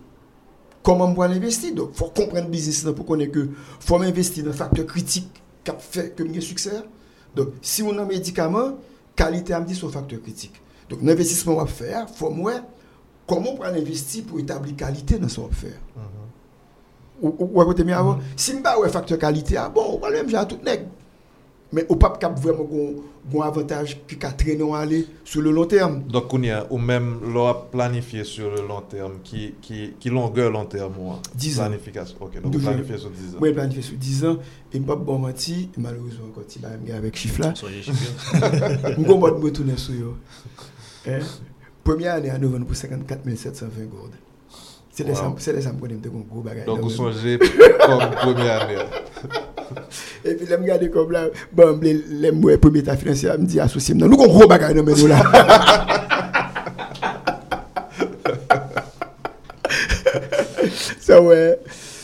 Comment 0.83 1.13
pour 1.13 1.25
investir? 1.25 1.75
Donc, 1.75 1.91
il 1.93 1.97
faut 1.99 2.07
comprendre 2.07 2.45
le 2.45 2.51
business 2.51 2.85
pour 2.95 3.07
connaître 3.07 3.33
que 3.33 3.49
faut 3.81 3.99
m'investir 3.99 4.45
dans 4.45 4.51
un 4.51 4.55
facteur 4.55 4.87
critique 4.87 5.31
qui 5.65 5.73
fait 5.79 6.15
que 6.15 6.23
j'ai 6.33 6.41
succès. 6.41 6.83
Donc, 7.35 7.49
si 7.63 7.83
on 7.83 7.97
a 7.99 8.03
un 8.03 8.05
médicament, 8.07 8.79
qualité 9.15 9.53
à 9.53 9.61
me 9.61 9.67
un 9.67 9.91
facteur 9.91 10.21
critique. 10.23 10.61
Donc, 10.89 11.01
l'investissement 11.03 11.55
va 11.57 11.67
faire, 11.67 12.07
il 12.09 12.15
faut 12.15 12.31
moi 12.31 12.55
comment 13.27 13.55
on 13.59 13.63
investir 13.63 14.25
pour 14.25 14.41
établir 14.41 14.75
qualité 14.77 15.19
dans 15.19 15.29
ce 15.29 15.37
qu'on 15.37 15.47
va 15.47 15.55
faire? 15.55 15.81
Mm 15.97 16.01
-hmm. 16.01 16.21
Ou, 17.23 17.35
ou, 17.39 17.63
ou, 17.63 17.73
mm 17.73 18.19
Si 18.37 18.53
je 18.53 18.57
pas 18.63 18.77
un 18.83 18.89
facteur 18.89 19.19
qualité, 19.19 19.57
ah 19.57 19.69
bon, 19.69 19.85
on 19.95 19.99
va 19.99 20.11
même 20.11 20.35
à 20.35 20.45
tout 20.47 20.59
nègre. 20.65 20.87
Men 21.71 21.87
ou 21.87 21.95
pap 22.03 22.17
kap 22.19 22.35
vremen 22.43 22.67
goun 22.67 23.45
avantage 23.47 23.95
ki 24.11 24.17
ka 24.19 24.33
trenon 24.35 24.73
ale 24.75 25.05
sou 25.23 25.39
le 25.45 25.53
long 25.55 25.69
term. 25.71 26.01
Dok 26.11 26.27
kounye, 26.33 26.57
ou 26.67 26.83
men 26.83 27.05
lor 27.31 27.51
ap 27.53 27.61
planifiye 27.71 28.25
sou 28.27 28.51
le 28.51 28.65
long 28.67 28.89
term, 28.91 29.21
ki, 29.27 29.53
ki, 29.63 29.83
ki 30.03 30.11
longe 30.11 30.49
long 30.51 30.67
term 30.71 30.97
ou 30.99 31.13
an? 31.15 31.21
10 31.37 31.61
an. 31.63 31.77
Ok, 32.19 32.41
nou 32.43 32.57
planifiye 32.57 32.99
sou 32.99 33.15
10 33.15 33.37
an. 33.37 33.43
Mwen 33.45 33.55
planifiye 33.55 33.87
sou 33.87 33.99
10 34.03 34.25
an, 34.33 34.41
e 34.67 34.81
mbap 34.83 35.05
bon 35.07 35.23
manti, 35.23 35.61
malouzou 35.79 36.27
an 36.27 36.33
konti 36.35 36.65
la 36.65 36.75
mga 36.75 36.99
avek 36.99 37.23
chifla. 37.23 37.53
Soye 37.61 37.85
chifla. 37.87 38.11
Mgon 38.99 39.23
bot 39.23 39.39
mwen 39.39 39.55
tounen 39.61 39.79
sou 39.79 39.95
yo. 39.95 40.17
Premye 41.87 42.11
ane 42.17 42.35
an 42.35 42.43
nou 42.43 42.57
ven 42.57 42.67
pou 42.67 42.75
54.720 42.75 43.87
gourde. 43.93 44.19
Se 44.91 45.07
de 45.07 45.15
sam 45.15 45.79
konen 45.79 46.03
mte 46.03 46.11
kon 46.11 46.27
gro 46.27 46.43
bagay. 46.43 46.67
Donk 46.67 46.83
ou 46.83 46.91
sonje 46.91 47.39
kom 47.39 48.05
premye 48.19 48.51
ane 48.59 48.83
an. 48.83 49.41
E 50.25 50.35
pi 50.35 50.49
lem 50.49 50.65
gade 50.67 50.91
kom 50.93 51.13
la, 51.15 51.27
ban 51.55 51.77
mble 51.77 51.95
lem 52.23 52.41
mwe 52.41 52.57
pou 52.61 52.75
meta 52.75 52.97
finansya, 52.99 53.37
mdi 53.41 53.61
asosye 53.63 53.95
mnen. 53.95 54.11
Nou 54.11 54.19
kon 54.21 54.33
kou 54.35 54.49
bagay 54.51 54.75
nan 54.77 54.87
men 54.87 54.97
nou 54.99 55.09
la. 55.11 55.21
Sa 61.01 61.21
wè. 61.25 61.41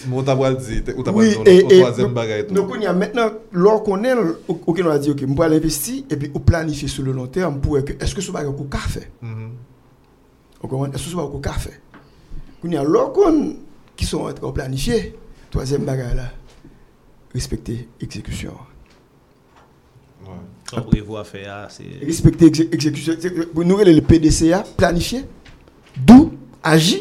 Mwen 0.06 0.26
tabwa 0.26 0.52
di, 0.54 0.78
ou 0.94 1.02
tabwa 1.06 1.24
di, 1.26 1.34
ou 1.34 1.68
toazem 1.72 2.14
bagay 2.14 2.44
tou. 2.46 2.54
Nou 2.54 2.70
kon 2.70 2.84
ya 2.84 2.94
menen, 2.96 3.40
lor 3.58 3.82
konen, 3.86 4.22
ou 4.46 4.74
ken 4.76 4.86
wad 4.86 5.02
di, 5.02 5.10
ok, 5.10 5.26
mwen 5.26 5.38
pou 5.38 5.46
al 5.48 5.58
investi, 5.58 6.04
e 6.06 6.14
pi 6.20 6.30
ou 6.32 6.44
planifi 6.46 6.88
sou 6.90 7.06
le 7.06 7.14
long 7.16 7.30
term 7.32 7.58
pou 7.62 7.80
e 7.80 7.82
ke, 7.86 7.98
eske 8.06 8.22
sou 8.22 8.36
bagay 8.36 8.54
kou 8.54 8.70
ka 8.70 8.84
fe? 8.86 9.02
Ou 10.62 10.70
kon, 10.70 10.92
eske 10.92 11.08
sou 11.08 11.18
bagay 11.18 11.32
kou 11.34 11.42
ka 11.44 11.56
fe? 11.66 11.74
Kon 12.62 12.74
ya 12.74 12.86
lor 12.86 13.10
kon, 13.16 13.42
ki 13.98 14.06
son 14.06 14.30
planifiye, 14.54 15.10
toazem 15.50 15.82
bagay 15.88 16.14
la. 16.14 16.30
Respecter 17.36 17.88
l'exécution. 18.00 18.52
Ouais. 20.24 21.24
faire, 21.24 21.68
c'est. 21.70 21.84
Respecter 22.04 22.46
l'exécution. 22.46 23.12
Nous, 23.54 23.76
le 23.78 24.00
PDCA, 24.00 24.64
planifier, 24.76 25.24
d'où 25.96 26.32
agir, 26.62 27.00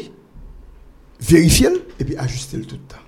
vérifier 1.20 1.68
et 1.98 2.04
puis 2.04 2.16
ajuster 2.16 2.58
le 2.58 2.64
tout 2.64 2.76
le 2.76 2.82
temps. 2.82 3.04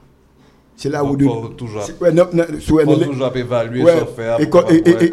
C'est 0.77 0.89
là 0.89 1.05
où. 1.05 1.19
Faut 1.19 1.49
toujours, 1.49 1.83
ouais, 2.01 2.13
non, 2.13 2.27
non, 2.33 2.45
faut 2.61 2.83
non, 2.85 2.99
toujours 2.99 3.37
évaluer 3.37 3.83
ouais, 3.85 4.07
faire. 4.17 4.41
École, 4.41 4.65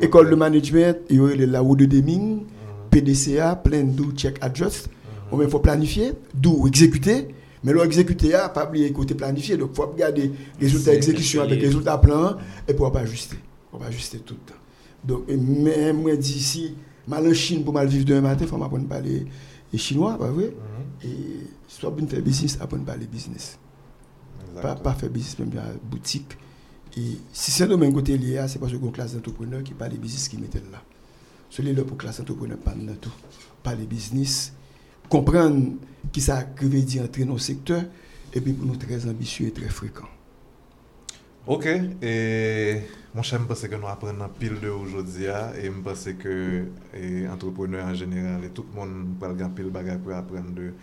école 0.08 0.30
de 0.30 0.36
management, 0.36 0.98
il 1.10 1.18
y 1.18 1.44
a 1.44 1.46
la 1.48 1.60
roue 1.60 1.76
de 1.76 1.86
Deming, 1.86 2.38
mm 2.38 2.46
PDCA, 2.92 3.58
plein 3.58 3.84
d'où 3.84 4.14
check 4.14 4.38
adjust. 4.42 4.88
Mm 4.88 5.38
-hmm. 5.38 5.44
Il 5.44 5.50
faut 5.50 5.60
planifier, 5.60 6.14
d'où 6.34 6.66
exécuter 6.68 7.28
mais 7.66 7.74
l'exécuter, 7.74 8.38
pas 8.54 8.68
oublier 8.68 8.92
côté 8.94 9.16
planifié. 9.16 9.58
Donc, 9.58 9.72
il 9.74 9.76
faut 9.76 9.88
regarder 9.88 10.32
les 10.60 10.68
résultats 10.68 10.92
d'exécution 10.92 11.42
avec 11.42 11.60
les 11.60 11.66
résultats 11.66 11.98
plan 11.98 12.38
et 12.68 12.76
pour 12.76 12.92
pas 12.92 13.00
ajuster. 13.00 13.38
Pour 13.72 13.80
pas 13.80 13.88
ajuster 13.88 14.20
tout 14.20 14.36
le 14.36 14.40
temps. 14.52 14.60
Donc, 15.04 15.28
même 15.28 16.04
moi, 16.04 16.16
d'ici, 16.16 16.76
mal 17.08 17.28
en 17.28 17.34
Chine 17.34 17.64
pour 17.64 17.74
mal 17.74 17.88
vivre 17.88 18.06
demain 18.06 18.22
matin, 18.22 18.46
il 18.46 18.48
faut 18.48 18.58
m'apprendre 18.58 18.86
à 18.86 18.90
parler 18.90 19.26
chinois, 19.76 20.16
pas 20.16 20.30
vrai? 20.30 20.54
Mm-hmm. 20.54 21.08
Et 21.08 21.18
soit 21.68 21.90
bien 21.90 22.06
faire 22.06 22.22
business, 22.22 22.56
apprendre 22.62 22.84
à 22.84 22.86
parler 22.86 23.08
business. 23.08 23.58
Pas, 24.62 24.76
pas 24.76 24.94
faire 24.94 25.10
business 25.10 25.40
même 25.40 25.52
la 25.56 25.66
boutique. 25.90 26.38
Et 26.96 27.18
si 27.34 27.50
c'est 27.50 27.64
un 27.64 27.68
domaine 27.68 27.92
côté 27.92 28.16
lié, 28.16 28.46
c'est 28.48 28.60
parce 28.60 28.72
que 28.72 28.78
une 28.78 28.92
classe 28.92 29.16
d'entrepreneurs 29.16 29.64
qui 29.64 29.74
parle 29.74 29.94
business 29.94 30.28
qui 30.30 30.38
mettent 30.38 30.54
là. 30.72 30.84
Celui-là 31.50 31.84
pour 31.84 31.98
classe 31.98 32.20
d'entrepreneurs, 32.20 32.60
pas 32.60 32.76
de 32.76 32.94
tout. 32.94 33.12
Parler 33.64 33.86
business 33.88 34.54
comprendre 35.10 35.74
qui 36.12 36.22
ça 36.22 36.46
veut 36.62 36.82
dire 36.82 37.04
entrer 37.04 37.26
dans 37.26 37.34
le 37.34 37.40
secteur 37.40 37.84
et 38.34 38.42
puis 38.42 38.54
pour 38.54 38.66
nous 38.66 38.76
très 38.76 39.08
ambitieux 39.08 39.48
et 39.48 39.52
très 39.52 39.70
fréquents. 39.70 40.10
Ok, 41.48 41.68
et 42.02 42.82
mon 43.14 43.22
cher, 43.22 43.40
je 43.40 43.46
pense 43.46 43.68
que 43.68 43.76
nous 43.76 43.88
apprenons 43.88 44.28
pile 44.40 44.60
de 44.60 44.68
aujourd'hui 44.70 45.28
hein, 45.28 45.52
et 45.62 45.66
je 45.66 45.72
pense 45.72 46.08
que 46.18 46.66
les 46.94 47.28
entrepreneurs 47.28 47.86
en 47.86 47.94
général 47.94 48.44
et 48.44 48.50
tout 48.50 48.66
le 48.74 48.80
monde 48.80 49.20
peut 49.20 49.28
avoir 49.28 49.52
pile 49.52 49.72
de 49.72 49.98
pour 49.98 50.14
apprendre 50.14 50.52
de 50.56 50.74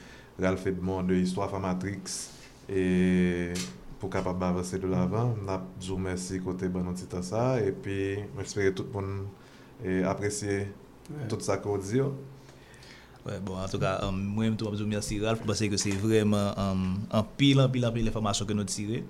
Ralph 0.41 0.66
Edmond, 0.66 1.03
de 1.03 1.14
l'histoire 1.14 1.51
Formatrix 1.51 2.31
et 2.68 3.53
pour 3.99 4.09
capable 4.09 4.39
d'avancer 4.39 4.79
de 4.79 4.87
l'avant. 4.87 5.35
Je 5.81 5.89
vous 5.89 5.97
remercie 5.97 6.39
côté 6.41 6.68
bon 6.68 6.85
ça 7.23 7.61
et 7.61 7.73
puis 7.73 8.18
j'espère 8.39 8.66
que 8.66 8.70
tout 8.70 8.85
le 8.85 9.01
monde 9.01 10.07
apprécie 10.07 10.66
tout 11.29 11.41
ça 11.41 11.57
qu'on 11.57 11.77
dit. 11.77 12.01
Ouais, 13.25 13.39
bon, 13.45 13.57
en 13.57 13.68
tout 13.68 13.79
cas, 13.79 14.01
um, 14.03 14.20
moi-même, 14.20 14.57
je 14.59 14.64
vous 14.64 14.70
remercie, 14.70 15.20
Ralph, 15.20 15.41
parce 15.47 15.61
que 15.61 15.77
c'est 15.77 15.91
vraiment 15.91 16.53
um, 16.59 16.99
un 17.11 17.23
pile, 17.23 17.61
un 17.61 17.68
pile, 17.68 18.11
que 18.11 18.53
nous 18.53 18.64
tirons. 18.64 19.03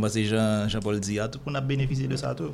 Parce 0.00 0.14
que 0.14 0.24
Jean, 0.24 0.68
Jean-Paul 0.68 0.98
dit, 0.98 1.18
tout 1.30 1.38
le 1.46 1.56
a 1.56 1.60
bénéficié 1.60 2.08
de 2.08 2.16
ça. 2.16 2.34
Tout. 2.34 2.50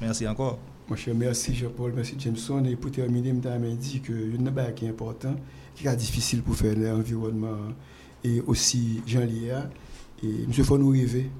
Merci 0.00 0.28
encore. 0.28 0.58
Moi, 0.88 0.98
merci 1.14 1.54
Jean-Paul, 1.54 1.92
merci 1.94 2.14
Jameson. 2.18 2.64
Et 2.64 2.76
pour 2.76 2.90
terminer, 2.90 3.32
je 3.32 3.74
dit 3.74 4.00
que 4.00 4.12
une 4.12 4.46
chose 4.46 4.74
qui 4.76 4.86
est 4.86 4.88
important, 4.88 5.34
qui 5.74 5.86
est 5.86 5.96
difficile 5.96 6.42
pour 6.42 6.54
faire 6.54 6.76
l'environnement, 6.76 7.56
et 8.22 8.40
aussi 8.40 9.00
Jean 9.06 9.24
Lia. 9.24 9.68
Et 10.22 10.46
monsieur, 10.46 10.62
il 10.62 10.66
faut 10.66 10.78
nous 10.78 10.90
rêver. 10.90 11.30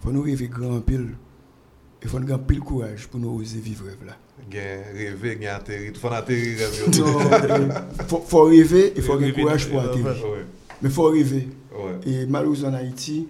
Il 0.00 0.04
faut 0.04 0.12
nous 0.12 0.22
rêver 0.22 0.48
grand 0.48 0.80
pile. 0.80 1.16
Il 2.02 2.08
faut 2.08 2.18
nous 2.18 2.24
avoir 2.24 2.46
pile 2.46 2.60
courage 2.60 3.08
pour 3.08 3.18
nous 3.20 3.40
oser 3.40 3.58
vivre 3.58 3.86
là 4.06 4.16
gen 4.50 4.82
rêver, 4.94 5.38
gen 5.40 5.48
atterrir. 5.48 5.90
Il 5.92 5.98
faut 5.98 6.08
atterrir. 6.08 6.58
Il 8.00 8.04
faut 8.26 8.42
rêver, 8.44 8.92
il 8.96 9.02
faut 9.02 9.12
avoir 9.12 9.32
courage 9.34 9.68
pour 9.68 9.80
atterrir. 9.80 10.06
Mais 10.80 10.88
il 10.88 10.94
faut 10.94 11.10
rêver. 11.10 11.48
Et 12.06 12.26
malheureusement 12.26 12.68
en 12.68 12.74
Haïti, 12.74 13.28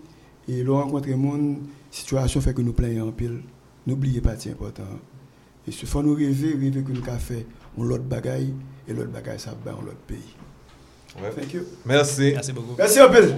et 0.48 0.62
le 0.62 0.72
rencontrer 0.72 1.14
monde, 1.14 1.58
situation 1.90 2.40
fait 2.40 2.54
que 2.54 2.62
nous 2.62 2.72
plaignons 2.72 3.08
en 3.08 3.12
pile. 3.12 3.40
N'oubliez 3.86 4.20
pas, 4.20 4.34
c'est 4.38 4.50
important. 4.50 4.82
Et 5.66 5.70
il 5.70 5.88
faut 5.88 6.02
nous 6.02 6.14
rêver, 6.14 6.52
rêver 6.52 6.82
que 6.82 6.92
nous 6.92 7.02
avons 7.06 7.18
fait 7.18 7.46
l'autre 7.78 8.04
bagaille, 8.04 8.52
et 8.86 8.92
l'autre 8.92 9.10
bagaille, 9.10 9.40
ça 9.40 9.54
va 9.64 9.72
dans 9.72 9.80
l'autre 9.80 9.96
pays. 10.06 10.18
Ouais. 11.20 11.30
Thank 11.30 11.54
you. 11.54 11.62
Merci. 11.86 12.32
Merci 12.34 12.52
beaucoup. 12.52 12.74
Merci 12.76 13.00
un 13.00 13.08
peu. 13.08 13.32